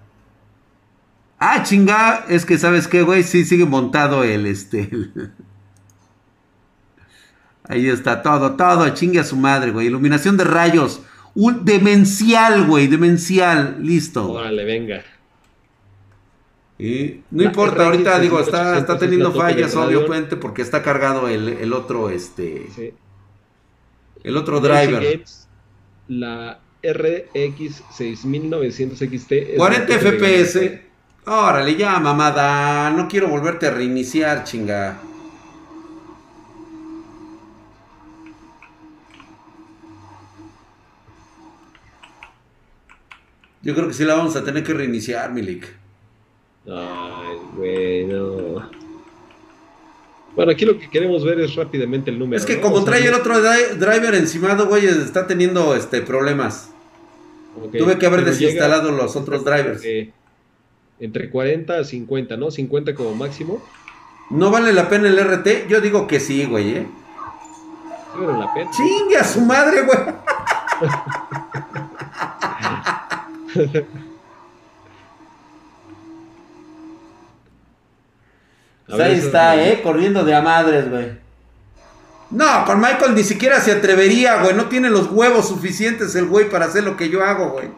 [1.40, 4.90] Ah, chinga, es que sabes qué, güey, sí sigue montado el, este...
[7.70, 9.88] Ahí está todo, todo, chingue a su madre, güey.
[9.88, 11.02] Iluminación de rayos,
[11.36, 14.32] un demencial, güey, demencial, listo.
[14.32, 15.04] Órale, venga.
[16.80, 22.10] Y no importa, ahorita digo, está, está teniendo fallas, obviamente, porque está cargado el, otro,
[22.10, 22.68] este.
[24.24, 25.24] El otro driver.
[26.08, 29.58] La RX 6900 XT.
[29.58, 30.82] 40 FPS.
[31.26, 32.92] Órale, ya, mamada.
[32.92, 35.00] No quiero volverte a reiniciar, chinga.
[43.64, 45.68] Yo creo que sí la vamos a tener que reiniciar, Milik.
[46.70, 48.70] Ay, bueno.
[50.36, 52.38] Bueno, aquí lo que queremos ver es rápidamente el número.
[52.38, 56.72] Es que como trae el otro driver encimado, güey, está teniendo este problemas.
[57.76, 59.82] Tuve que haber desinstalado los otros drivers.
[61.00, 62.52] entre 40 a 50, ¿no?
[62.52, 63.64] 50 como máximo.
[64.30, 65.68] ¿No vale la pena el RT?
[65.70, 66.88] Yo digo que sí, güey, ¿eh?
[68.14, 68.70] Sí vale la pena.
[68.72, 70.00] ¡Chingue a su madre, güey!
[78.88, 79.82] Pues ahí está, ¿eh?
[79.84, 81.28] Corriendo de a madres, güey.
[82.30, 84.56] No, con Michael ni siquiera se atrevería, güey.
[84.56, 87.70] No tiene los huevos suficientes el güey para hacer lo que yo hago, güey.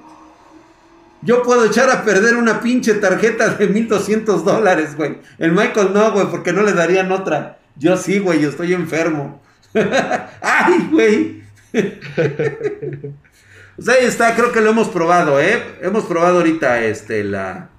[1.22, 5.18] Yo puedo echar a perder una pinche tarjeta de 1200 dólares, güey.
[5.38, 7.60] El Michael no, güey, porque no le darían otra.
[7.76, 9.42] Yo sí, güey, yo estoy enfermo.
[10.42, 11.44] ¡Ay, güey!
[11.72, 15.62] pues ahí está, creo que lo hemos probado, ¿eh?
[15.82, 17.70] Hemos probado ahorita este, la,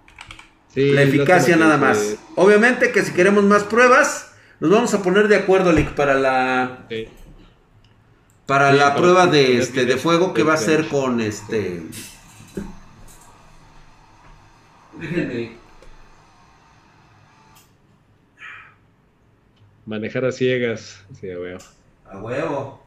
[0.74, 2.16] la eficacia nada más.
[2.42, 6.86] Obviamente que si queremos más pruebas, nos vamos a poner de acuerdo, Lick, para la
[8.46, 11.82] para la prueba de este de fuego que va a ser con este.
[14.98, 15.58] Déjenme.
[19.84, 21.58] Manejar a ciegas, sí, a huevo.
[22.06, 22.82] A huevo.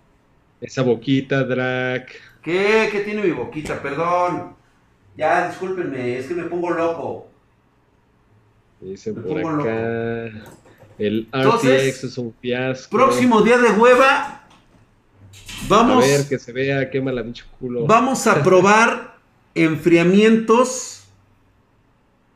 [0.62, 2.10] Esa boquita, Drac.
[2.42, 2.90] ¿Qué?
[2.92, 3.80] ¿Qué tiene mi boquita?
[3.84, 4.56] Perdón.
[5.16, 7.33] Ya, discúlpenme, es que me pongo loco.
[8.84, 10.32] Dice por acá.
[10.98, 12.96] El RTX es un fiasco.
[12.96, 14.48] Próximo día de hueva.
[15.68, 16.04] Vamos.
[16.04, 17.24] A ver, que se vea, qué mala
[17.60, 17.86] culo.
[17.86, 19.18] Vamos a probar
[19.56, 21.04] enfriamientos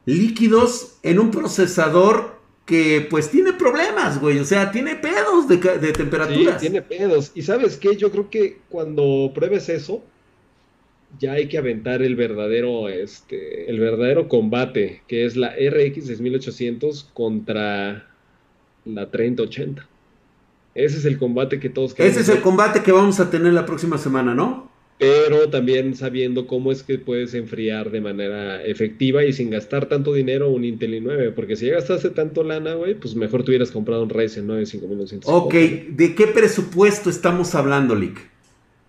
[0.06, 4.40] líquidos en un procesador que pues tiene problemas, güey.
[4.40, 6.56] O sea, tiene pedos de, de temperaturas.
[6.56, 7.32] Sí, tiene pedos.
[7.36, 10.04] Y sabes qué, yo creo que cuando pruebes eso,
[11.20, 17.10] ya hay que aventar el verdadero, este, el verdadero combate, que es la RX 6800
[17.14, 18.08] contra
[18.86, 19.88] la 3080.
[20.76, 22.18] Ese es el combate que todos queremos.
[22.18, 24.70] Ese es el combate que vamos a tener la próxima semana, ¿no?
[25.00, 30.14] Pero también sabiendo cómo es que puedes enfriar de manera efectiva y sin gastar tanto
[30.14, 31.34] dinero un Intel i9.
[31.34, 34.66] Porque si ya gastaste tanto lana, güey, pues mejor te hubieras comprado un Ryzen 9
[34.66, 35.30] 5900.
[35.32, 38.20] Ok, ¿de qué presupuesto estamos hablando, Lick?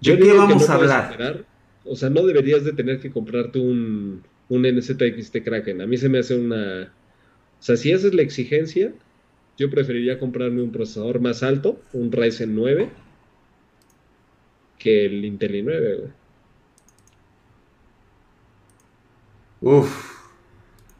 [0.00, 1.44] ¿De qué vamos a hablar?
[1.88, 5.80] O sea, no deberías de tener que comprarte un, un NZXT Kraken.
[5.80, 6.92] A mí se me hace una...
[7.58, 8.92] O sea, si esa es la exigencia,
[9.56, 12.88] yo preferiría comprarme un procesador más alto, un Ryzen 9,
[14.78, 16.18] que el Intel i9, güey.
[19.60, 20.18] Uf.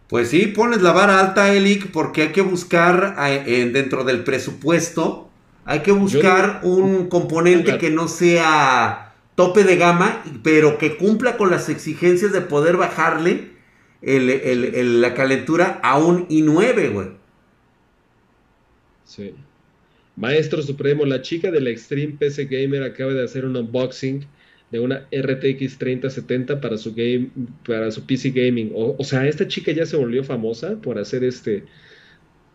[0.09, 5.29] Pues sí, pones la vara alta, Elic, porque hay que buscar dentro del presupuesto,
[5.67, 9.08] hay que buscar un componente que no sea
[9.39, 13.51] tope de gama, pero que cumpla con las exigencias de poder bajarle
[14.03, 17.09] la calentura a un i9, güey.
[19.05, 19.35] Sí.
[20.17, 24.27] Maestro Supremo, la chica de la Extreme PC Gamer acaba de hacer un unboxing
[24.73, 27.31] de una RTX 3070 para su game,
[27.65, 28.73] para su PC gaming.
[28.75, 31.63] O, sea, esta chica ya se volvió famosa por hacer este.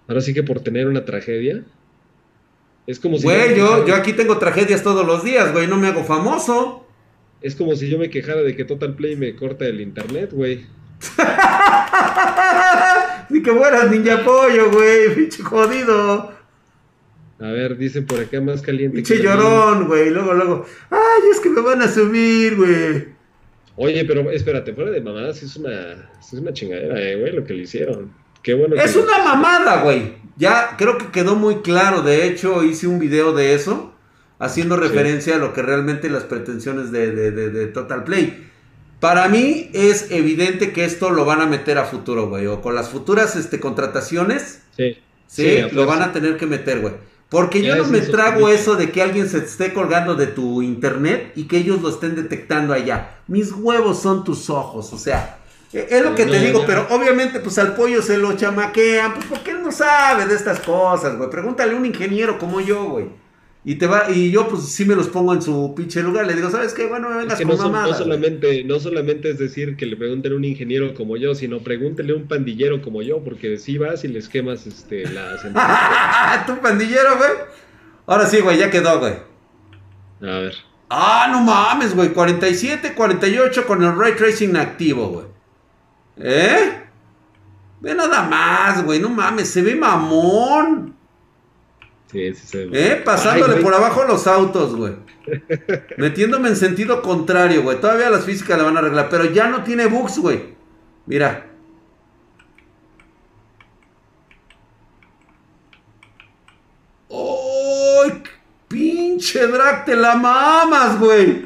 [0.10, 1.64] Ahora sí que por tener una tragedia.
[2.86, 3.24] Es como si.
[3.24, 6.86] Güey, yo, yo aquí tengo tragedias todos los días, güey, no me hago famoso.
[7.42, 10.66] Es como si yo me quejara de que Total Play me corta el internet, güey.
[13.30, 16.32] Ni que fueras ninja pollo, güey, pinche jodido.
[17.40, 18.96] A ver, dicen por acá más caliente.
[18.96, 20.10] Pinche llorón, güey.
[20.10, 20.66] Luego, luego.
[20.90, 23.08] Ay, es que me van a subir, güey.
[23.76, 27.54] Oye, pero espérate, fuera de mamadas, es una, es una chingadera, eh, güey, lo que
[27.54, 28.14] le hicieron.
[28.44, 28.76] Qué bueno.
[28.76, 30.14] Es una mamada, güey.
[30.36, 32.02] Ya creo que quedó muy claro.
[32.02, 33.94] De hecho, hice un video de eso,
[34.40, 38.50] haciendo referencia a lo que realmente las pretensiones de, Total Play.
[39.00, 42.48] Para mí es evidente que esto lo van a meter a futuro, güey.
[42.48, 44.62] O con las futuras este, contrataciones.
[44.76, 44.98] Sí.
[45.28, 46.94] Sí, lo van a tener que meter, güey.
[47.34, 51.32] Porque yo no me trago eso de que alguien se esté colgando de tu internet
[51.36, 53.18] y que ellos lo estén detectando allá.
[53.28, 55.40] Mis huevos son tus ojos, o sea,
[55.74, 59.52] es lo que te digo, pero obviamente pues al pollo se lo chamaquean, pues porque
[59.52, 61.30] él no sabe de estas cosas, güey.
[61.30, 63.24] Pregúntale a un ingeniero como yo, güey.
[63.66, 66.34] Y te va, y yo pues sí me los pongo en su pinche lugar, le
[66.34, 66.86] digo, ¿sabes qué?
[66.86, 70.36] Bueno, me vengas con no, no solamente, no solamente es decir que le pregunten a
[70.36, 74.10] un ingeniero como yo, sino pregúntele a un pandillero como yo, porque si vas y
[74.10, 77.32] les quemas este la ¿Tu pandillero, güey?
[78.06, 79.14] Ahora sí, güey, ya quedó, güey.
[80.22, 80.56] A ver.
[80.90, 82.10] Ah, no mames, güey.
[82.10, 85.33] 47, 48 con el ray tracing activo, güey.
[86.18, 86.84] ¿Eh?
[87.82, 90.96] Ve nada más, güey, no mames, se ve mamón.
[92.12, 92.92] Sí, sí se ve.
[92.92, 92.96] ¿Eh?
[92.98, 94.96] Pasándole por abajo los autos, güey.
[95.98, 97.80] Metiéndome en sentido contrario, güey.
[97.80, 100.54] Todavía las físicas la van a arreglar, pero ya no tiene bugs, güey.
[101.06, 101.54] Mira.
[108.74, 111.46] Pinche drag, te la mamas, güey.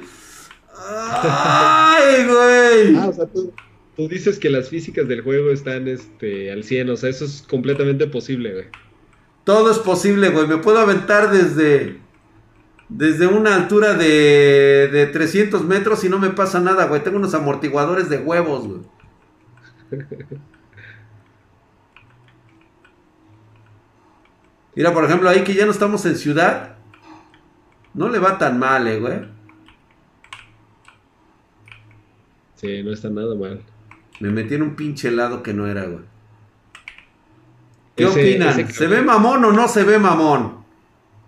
[0.74, 2.96] Ay, güey.
[2.96, 3.54] Ah, o sea, tú,
[3.98, 7.44] tú, dices que las físicas del juego están este, al 100, o sea, eso es
[7.50, 8.66] completamente posible, güey.
[9.44, 10.48] Todo es posible, güey.
[10.48, 11.98] Me puedo aventar desde
[12.90, 17.04] desde una altura de, de 300 metros y no me pasa nada, güey.
[17.04, 18.82] Tengo unos amortiguadores de huevos, güey.
[24.76, 26.78] Mira, por ejemplo, ahí que ya no estamos en ciudad.
[27.94, 29.22] No le va tan mal, eh, güey.
[32.56, 33.64] Sí, no está nada mal.
[34.20, 36.04] Me metí en un pinche helado que no era, güey.
[37.96, 38.72] ¿Qué opinan?
[38.72, 40.64] ¿Se ve mamón o no se ve mamón?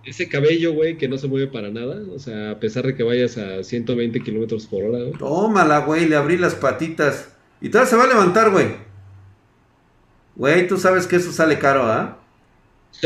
[0.03, 2.01] Ese cabello, güey, que no se mueve para nada.
[2.13, 5.13] O sea, a pesar de que vayas a 120 kilómetros por hora, güey.
[5.13, 7.35] Tómala, güey, le abrí las patitas.
[7.59, 8.67] Y todavía se va a levantar, güey.
[10.35, 12.19] Güey, tú sabes que eso sale caro, ¿ah?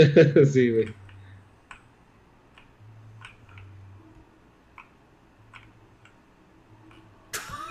[0.45, 0.93] sí, güey.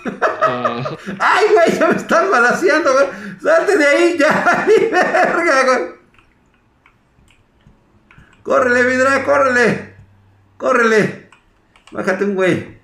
[1.19, 3.07] Ay, güey, ya me están balaseando, güey.
[3.41, 5.93] Salte de ahí, ya, ni verga, güey.
[8.43, 9.95] Córrele, Vidra, córrele.
[10.57, 11.29] Córrele.
[11.91, 12.77] Bájate un güey.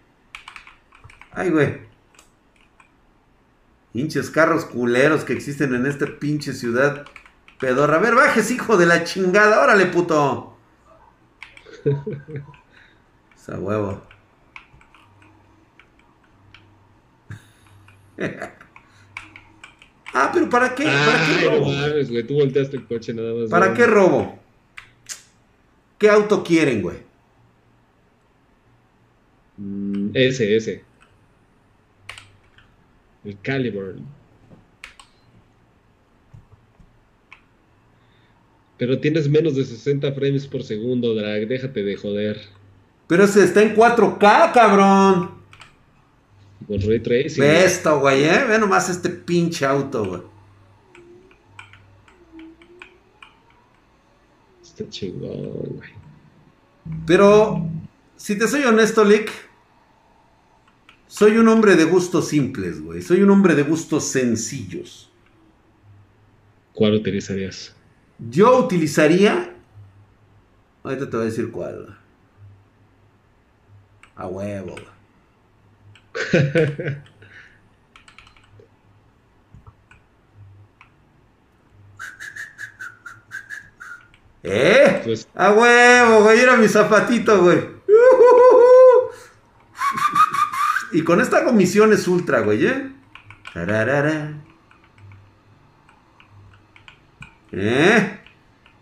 [1.32, 1.90] Ay, güey.
[3.92, 7.06] Pinches carros culeros que existen en esta pinche ciudad
[7.60, 7.98] pedorra.
[7.98, 9.62] A ver, bajes, hijo de la chingada.
[9.62, 10.58] Órale, puto.
[13.36, 14.02] Esa huevo.
[20.14, 20.84] Ah, pero ¿para qué?
[20.84, 21.66] ¿Para qué robo?
[22.10, 22.24] güey.
[22.24, 23.50] Tú volteaste el coche nada más.
[23.50, 24.40] ¿Para qué robo?
[25.98, 26.98] ¿Qué auto quieren, güey?
[29.58, 30.84] Mm, ese, ese.
[33.26, 33.96] El Caliber.
[38.78, 41.48] Pero tienes menos de 60 frames por segundo, Drag.
[41.48, 42.40] Déjate de joder.
[43.08, 45.39] Pero ese está en 4K, cabrón.
[46.68, 47.42] Con Ray Tracing.
[47.42, 48.44] Ve esto, güey, ¿eh?
[48.48, 50.22] Ve nomás este pinche auto, güey.
[54.62, 55.90] Está chingón, güey.
[57.06, 57.68] Pero,
[58.16, 59.32] si te soy honesto, Lick,
[61.08, 63.02] soy un hombre de gustos simples, güey.
[63.02, 65.10] Soy un hombre de gustos sencillos.
[66.74, 67.76] ¿Cuál utilizarías?
[68.20, 69.56] Yo utilizaría.
[70.84, 71.98] Ahorita te voy a decir cuál.
[74.16, 74.76] A huevo.
[84.44, 85.02] ¿Eh?
[85.04, 85.28] Pues...
[85.36, 86.40] A huevo, güey.
[86.40, 87.60] Era mi zapatito, güey.
[90.92, 92.92] Y con esta comisión es ultra, güey, ¿eh?
[97.52, 98.20] ¿Eh?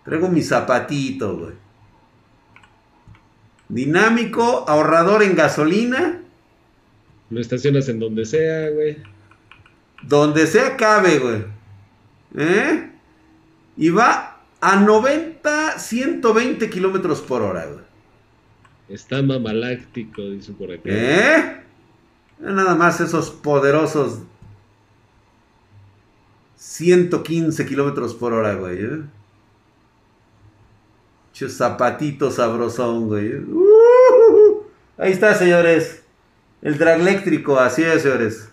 [0.06, 1.56] Traigo mi zapatito, güey.
[3.68, 6.22] Dinámico, ahorrador en gasolina.
[7.30, 8.98] Lo estacionas en donde sea, güey.
[10.04, 11.46] Donde sea cabe, güey.
[12.36, 12.92] ¿Eh?
[13.76, 17.86] Y va a 90, 120 kilómetros por hora, güey.
[18.90, 20.84] Está mamaláctico, dice por aquí.
[20.86, 21.62] ¿Eh?
[22.40, 24.20] Nada más esos poderosos
[26.56, 28.78] 115 kilómetros por hora, güey.
[28.84, 29.02] ¿eh?
[31.48, 33.36] zapatito sabrosón, güey.
[33.36, 34.64] Uh,
[34.98, 36.04] ahí está, señores.
[36.62, 38.50] El drag eléctrico, así es, señores.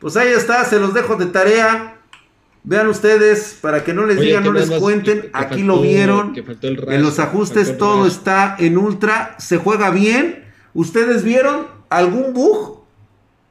[0.00, 1.96] Pues ahí está, se los dejo de tarea.
[2.64, 6.34] Vean ustedes, para que no les digan, no les cuenten, aquí lo vieron.
[6.36, 10.44] en los ajustes todo está en ultra, se juega bien.
[10.74, 12.82] ¿Ustedes vieron algún bug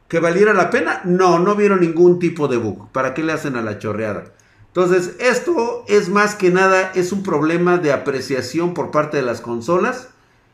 [0.08, 1.02] que valiera la pena?
[1.04, 2.92] No, no vieron ningún tipo de bug.
[2.92, 4.26] ¿Para qué le hacen a la chorreada?
[4.68, 9.42] Entonces, esto es más que nada, es un problema de apreciación por parte de las
[9.42, 10.10] consolas.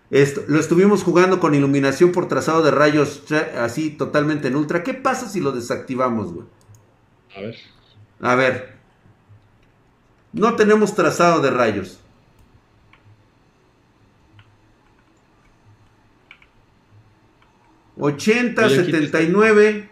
[0.10, 3.24] Esto, lo estuvimos jugando con iluminación por trazado de rayos
[3.58, 4.84] así totalmente en ultra.
[4.84, 6.46] ¿Qué pasa si lo desactivamos, güey?
[7.36, 7.56] A ver.
[8.22, 8.74] A ver.
[10.34, 12.00] No tenemos trazado de rayos.
[17.98, 19.90] ¿80, 79?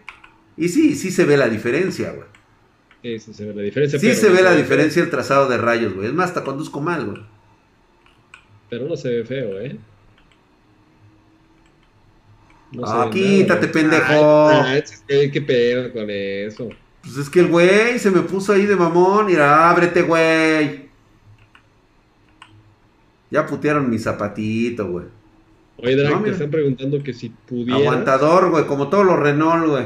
[0.56, 2.28] Y sí, sí se ve la diferencia, güey.
[3.02, 3.98] Sí, sí se ve la diferencia.
[3.98, 6.08] Sí se ve la diferencia el trazado de rayos, güey.
[6.08, 7.22] Es más, hasta conduzco mal, güey.
[8.68, 9.78] Pero no se ve feo, ¿eh?
[12.84, 14.62] Ah, quítate, pendejo.
[15.06, 16.68] ¿Qué pedo con eso?
[17.02, 19.26] Pues es que el güey se me puso ahí de mamón.
[19.26, 20.82] Mira, ábrete, güey.
[23.30, 25.06] Ya putearon mi zapatito, güey.
[25.78, 27.80] Oye, Drake, te están preguntando que si pudieras...
[27.80, 29.84] Aguantador, güey, como todos los Renault, güey.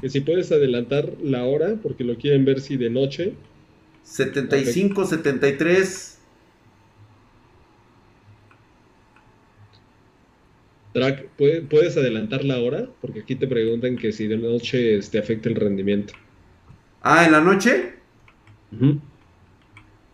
[0.00, 3.32] Que si puedes adelantar la hora, porque lo quieren ver si de noche.
[4.04, 6.11] 75, 73.
[10.94, 12.88] Drac, ¿puedes adelantar la hora?
[13.00, 16.14] Porque aquí te preguntan que si de noche te este, afecta el rendimiento.
[17.02, 17.94] Ah, ¿en la noche?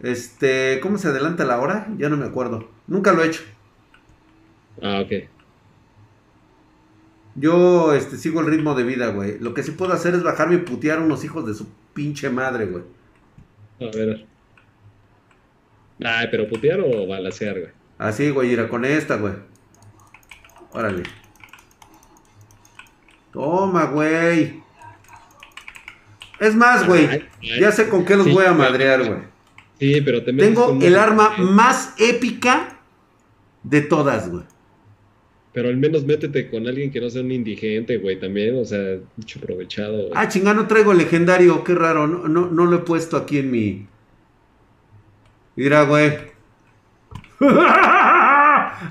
[0.01, 1.89] Este, ¿cómo se adelanta la hora?
[1.99, 2.71] Ya no me acuerdo.
[2.87, 3.43] Nunca lo he hecho.
[4.81, 5.29] Ah, ok.
[7.35, 9.39] Yo este, sigo el ritmo de vida, güey.
[9.41, 12.31] Lo que sí puedo hacer es bajarme y putear a unos hijos de su pinche
[12.31, 12.85] madre, güey.
[13.81, 14.27] A ver.
[16.05, 17.73] Ay, pero putear o balasear, güey.
[17.99, 19.35] Así, güey, irá con esta, güey.
[20.73, 21.03] Órale.
[23.33, 24.63] Toma, güey.
[26.41, 27.25] Es más, güey.
[27.61, 29.21] Ya sé con qué los voy a madrear, güey.
[29.79, 32.81] Sí, pero te Tengo el arma más épica
[33.63, 34.45] de todas, güey.
[35.53, 38.99] Pero al menos métete con alguien que no sea un indigente, güey, también, o sea,
[39.17, 40.11] mucho aprovechado.
[40.15, 43.39] Ah, chingada, no traigo el legendario, qué raro, no, no, no lo he puesto aquí
[43.39, 43.87] en mi...
[45.57, 46.13] Mira, güey.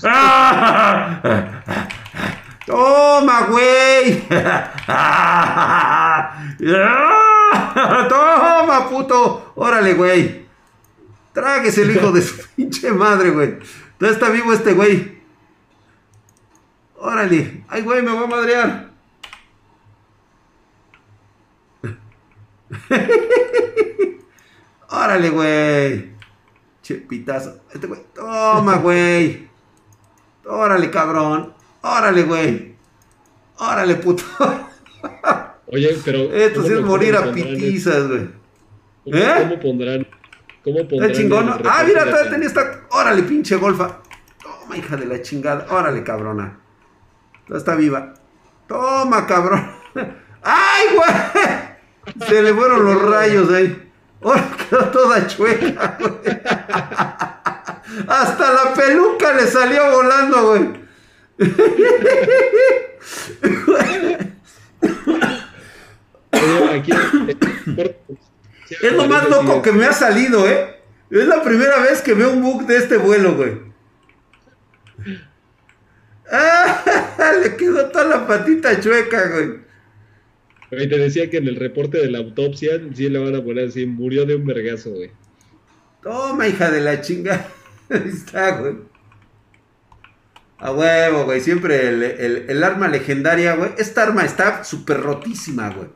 [2.66, 4.28] Toma, güey.
[8.10, 9.54] Toma, puto.
[9.56, 10.46] Órale, güey.
[11.34, 13.60] Tráguese el hijo de su pinche madre, güey.
[14.00, 15.22] ¿Dónde está vivo este güey?
[16.98, 17.64] Órale.
[17.70, 18.90] Ay, güey, me voy a madrear.
[24.90, 26.12] Órale, güey.
[26.82, 27.62] Che, pitazo.
[27.74, 28.02] Este güey.
[28.14, 29.48] Toma, güey.
[30.48, 31.54] Órale, cabrón.
[31.82, 32.76] Órale, güey.
[33.58, 34.24] Órale, puto.
[35.68, 36.20] Oye, pero.
[36.34, 38.30] Esto sí es morir a pitizas, güey.
[39.06, 39.36] ¿Eh?
[39.40, 40.08] ¿Cómo pondrán?
[40.64, 41.12] ¿Cómo pondrán?
[41.14, 41.50] chingón.
[41.66, 42.82] Ah, mira, todavía tenía esta.
[42.92, 44.02] Órale, pinche golfa.
[44.42, 45.66] Toma, hija de la chingada.
[45.70, 46.60] Órale, cabrona.
[47.54, 48.14] está viva.
[48.68, 49.72] Toma, cabrón.
[50.44, 52.28] ¡Ay, güey!
[52.28, 53.92] Se le fueron los rayos ahí.
[54.22, 56.12] Ahora quedó toda chueca, güey.
[58.08, 60.88] Hasta la peluca le salió volando, güey
[68.82, 70.76] es lo más loco que me ha salido, ¿eh?
[71.10, 73.54] Es la primera vez que veo un bug de este vuelo, güey.
[76.30, 76.84] Ah,
[77.44, 80.88] le quedó toda la patita chueca, güey.
[80.90, 83.86] te decía que en el reporte de la autopsia sí le van a poner así,
[83.86, 85.12] murió de un vergazo, güey.
[86.04, 87.48] Toma, hija de la chinga.
[87.90, 88.76] Ahí está, güey.
[90.60, 91.40] A huevo, güey.
[91.42, 93.72] Siempre el, arma legendaria, güey.
[93.78, 95.88] Esta arma está súper rotísima, güey.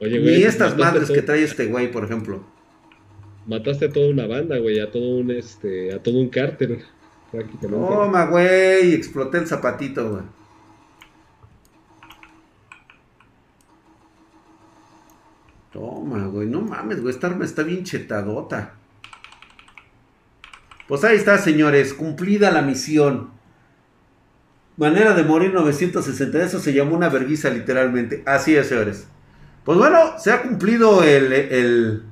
[0.00, 0.36] Oye, güey.
[0.36, 2.44] Ni estas madres que trae este güey, por ejemplo.
[3.46, 4.78] Mataste a toda una banda, güey.
[4.78, 6.84] A todo un, este, a todo un cártel.
[7.60, 8.92] Toma, güey.
[8.92, 10.22] Exploté el zapatito, güey.
[15.72, 16.46] Toma, güey.
[16.46, 17.14] No mames, güey.
[17.14, 18.74] Esta arma está bien chetadota.
[20.92, 21.94] Pues ahí está, señores.
[21.94, 23.30] Cumplida la misión.
[24.76, 28.22] Manera de morir 960, eso se llamó una verguiza literalmente.
[28.26, 29.06] Así es, señores.
[29.64, 32.02] Pues bueno, se ha cumplido el, el,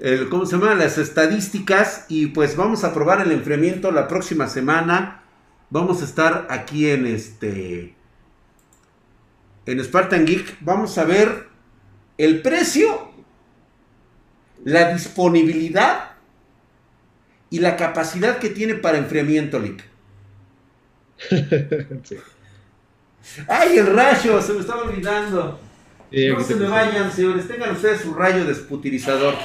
[0.00, 0.74] el, ¿cómo se llama?
[0.74, 5.22] Las estadísticas y pues vamos a probar el enfriamiento la próxima semana.
[5.68, 7.94] Vamos a estar aquí en este,
[9.66, 10.56] en Spartan Geek.
[10.62, 11.48] Vamos a ver
[12.16, 13.10] el precio,
[14.64, 16.13] la disponibilidad
[17.54, 19.84] y la capacidad que tiene para enfriamiento, Lick.
[23.46, 24.42] ¡Ay, el rayo!
[24.42, 25.60] Se me estaba olvidando.
[26.10, 27.46] no se me vayan, señores.
[27.46, 29.36] Tengan ustedes su rayo desputirizador.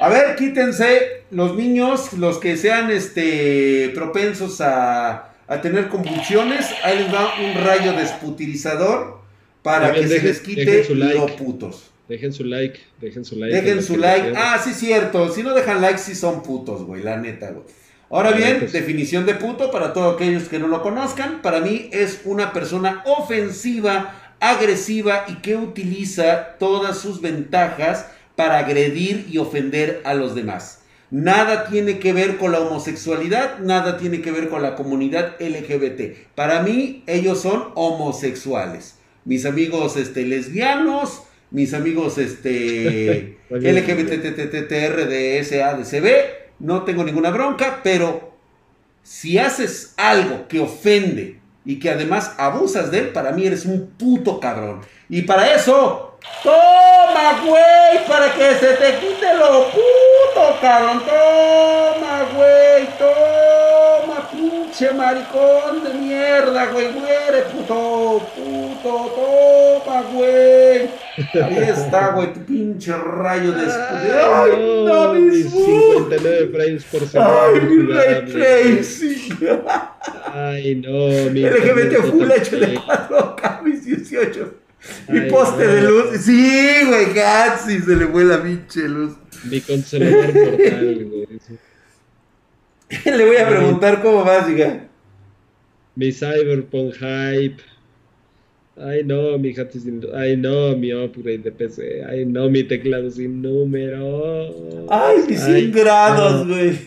[0.00, 6.66] A ver, quítense los niños, los que sean este, propensos a, a tener convulsiones.
[6.82, 9.20] Ahí les va un rayo desputirizador
[9.62, 11.92] para que se les quite los putos.
[12.10, 13.54] Dejen su like, dejen su like.
[13.54, 14.32] Dejen su like.
[14.36, 15.32] Ah, sí, cierto.
[15.32, 17.04] Si no dejan like, sí son putos, güey.
[17.04, 17.62] La neta, güey.
[18.10, 22.22] Ahora bien, definición de puto para todos aquellos que no lo conozcan, para mí es
[22.24, 30.14] una persona ofensiva, agresiva y que utiliza todas sus ventajas para agredir y ofender a
[30.14, 30.80] los demás.
[31.12, 36.34] Nada tiene que ver con la homosexualidad, nada tiene que ver con la comunidad LGBT.
[36.34, 38.96] Para mí, ellos son homosexuales.
[39.24, 46.06] Mis amigos este, lesbianos, mis amigos este, LGBTTTRDSADCB,
[46.60, 48.30] no tengo ninguna bronca, pero
[49.02, 53.94] si haces algo que ofende y que además abusas de él, para mí eres un
[53.98, 54.80] puto cabrón.
[55.08, 61.00] Y para eso, toma, güey, para que se te quite lo puto, cabrón.
[61.00, 63.39] Toma, güey, toma,
[64.70, 70.88] pinche maricón de mierda, güey, muere, puto, puto, toma, güey.
[71.34, 77.40] Ahí está, güey, tu pinche rayo de ¡Ay, no, mis 59 frames por segundo.
[77.42, 79.38] ¡Ay, mi ray tracing!
[80.32, 84.54] Ay, no, mi LGBT Full HD4, Camis 18.
[85.08, 86.20] Mi poste de luz.
[86.20, 89.14] Sí, güey, casi se le fue la pinche luz.
[89.44, 91.40] Mi consolador portal, güey.
[93.04, 94.88] Le voy a preguntar cómo vas, hija.
[95.94, 97.62] Mi Cyberpunk Hype.
[98.76, 100.04] Ay, no, mi jato sin.
[100.14, 102.04] Ay, no, mi upgrade de PC.
[102.08, 104.86] Ay, no, mi teclado sin número.
[104.88, 106.78] Ay, mis 100 grados, güey.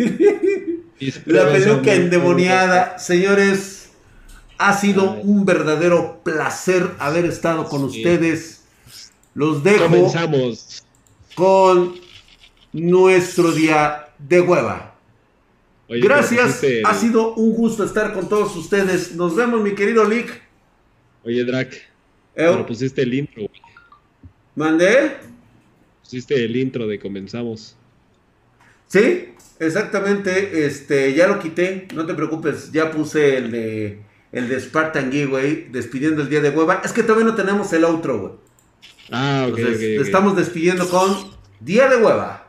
[1.26, 2.98] La peluca endemoniada.
[2.98, 3.92] Señores,
[4.58, 8.64] ha sido un verdadero placer haber estado con ustedes.
[9.36, 9.84] Los dejo.
[9.86, 10.84] Comenzamos.
[11.36, 11.96] Con
[12.72, 14.93] nuestro día de hueva.
[16.02, 19.16] Gracias, ha sido un gusto estar con todos ustedes.
[19.16, 20.42] Nos vemos, mi querido Lick.
[21.24, 21.74] Oye, Drac,
[22.36, 23.62] pero pusiste el intro, güey.
[24.56, 25.18] ¿Mandé?
[26.02, 27.76] Pusiste el intro de comenzamos.
[28.88, 30.66] Sí, exactamente.
[30.66, 32.72] Este, ya lo quité, no te preocupes.
[32.72, 34.00] Ya puse el de
[34.32, 36.82] el de Spartan güey, despidiendo el día de hueva.
[36.84, 38.34] Es que todavía no tenemos el outro, güey.
[39.12, 42.43] Ah, ok, Estamos despidiendo con Día de hueva.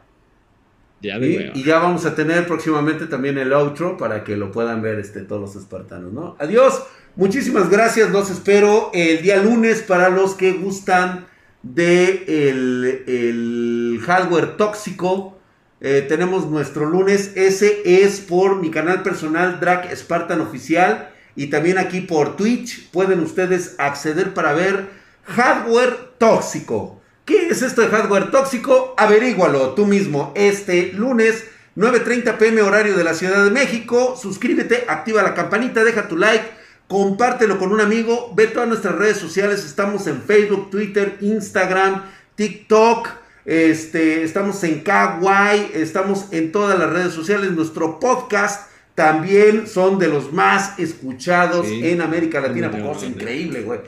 [1.05, 1.53] De.
[1.55, 5.21] Y ya vamos a tener próximamente también el outro para que lo puedan ver este,
[5.21, 6.37] todos los espartanos, ¿no?
[6.39, 6.83] Adiós.
[7.17, 11.27] Muchísimas gracias, los espero el día lunes para los que gustan
[11.63, 15.39] de el, hardware tóxico.
[15.81, 21.79] Eh, tenemos nuestro lunes, ese es por mi canal personal Drag Spartan Oficial y también
[21.79, 24.89] aquí por Twitch pueden ustedes acceder para ver
[25.23, 27.01] hardware tóxico.
[27.25, 28.95] ¿Qué es esto de hardware tóxico?
[28.97, 31.45] Averígualo tú mismo este lunes
[31.77, 34.17] 9.30 pm horario de la Ciudad de México.
[34.21, 39.17] Suscríbete, activa la campanita, deja tu like compártelo con un amigo, ve todas nuestras redes
[39.17, 42.03] sociales, estamos en Facebook, Twitter, Instagram,
[42.35, 43.09] TikTok,
[43.45, 50.09] este, estamos en Kawaii, estamos en todas las redes sociales, nuestro podcast también son de
[50.09, 53.81] los más escuchados en América Latina, cosa increíble, güey.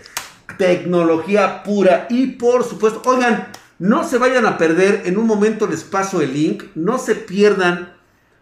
[0.59, 5.85] Tecnología pura y por supuesto, oigan, no se vayan a perder, en un momento les
[5.85, 7.93] paso el link, no se pierdan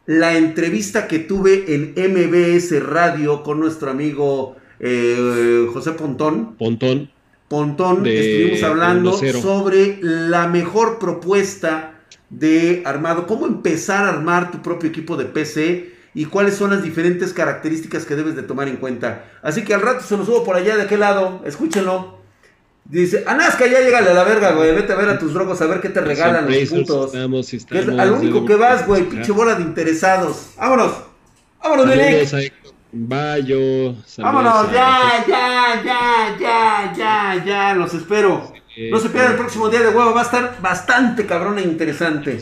[0.06, 6.56] la entrevista que tuve en MBS Radio con nuestro amigo eh, José Pontón.
[6.56, 7.10] Pontón.
[7.48, 12.00] Pontón, estuvimos hablando sobre la mejor propuesta
[12.30, 16.82] de armado, cómo empezar a armar tu propio equipo de PC y cuáles son las
[16.82, 19.24] diferentes características que debes de tomar en cuenta.
[19.42, 22.22] Así que al rato se lo subo por allá de aquel lado, escúchenlo.
[22.84, 24.74] Dice, Anaska, ya llegale a la verga, güey.
[24.74, 27.14] Vete a ver a tus drogos a ver qué te regalan los putos.
[27.14, 29.04] Estamos, es al único que vas, güey.
[29.04, 30.50] Pinche bola de interesados.
[30.56, 30.92] Vámonos.
[31.62, 32.52] Vámonos, Delic.
[32.92, 33.96] Bayo.
[34.18, 37.74] Vámonos, ya, ya, ya, ya, ya, ya.
[37.74, 38.52] Los espero.
[38.90, 40.12] no se pierdan el próximo día de huevo.
[40.12, 42.38] Va a estar bastante cabrón e interesante.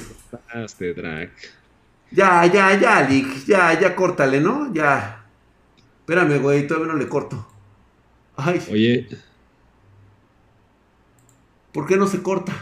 [2.13, 3.47] Ya, ya, ya, Lick.
[3.47, 4.73] Ya, ya, córtale, ¿no?
[4.73, 5.25] Ya.
[6.01, 6.67] Espérame, güey.
[6.67, 7.47] Todavía no le corto.
[8.37, 8.63] Ay.
[8.71, 9.09] Oye.
[11.73, 12.53] ¿Por qué no se corta?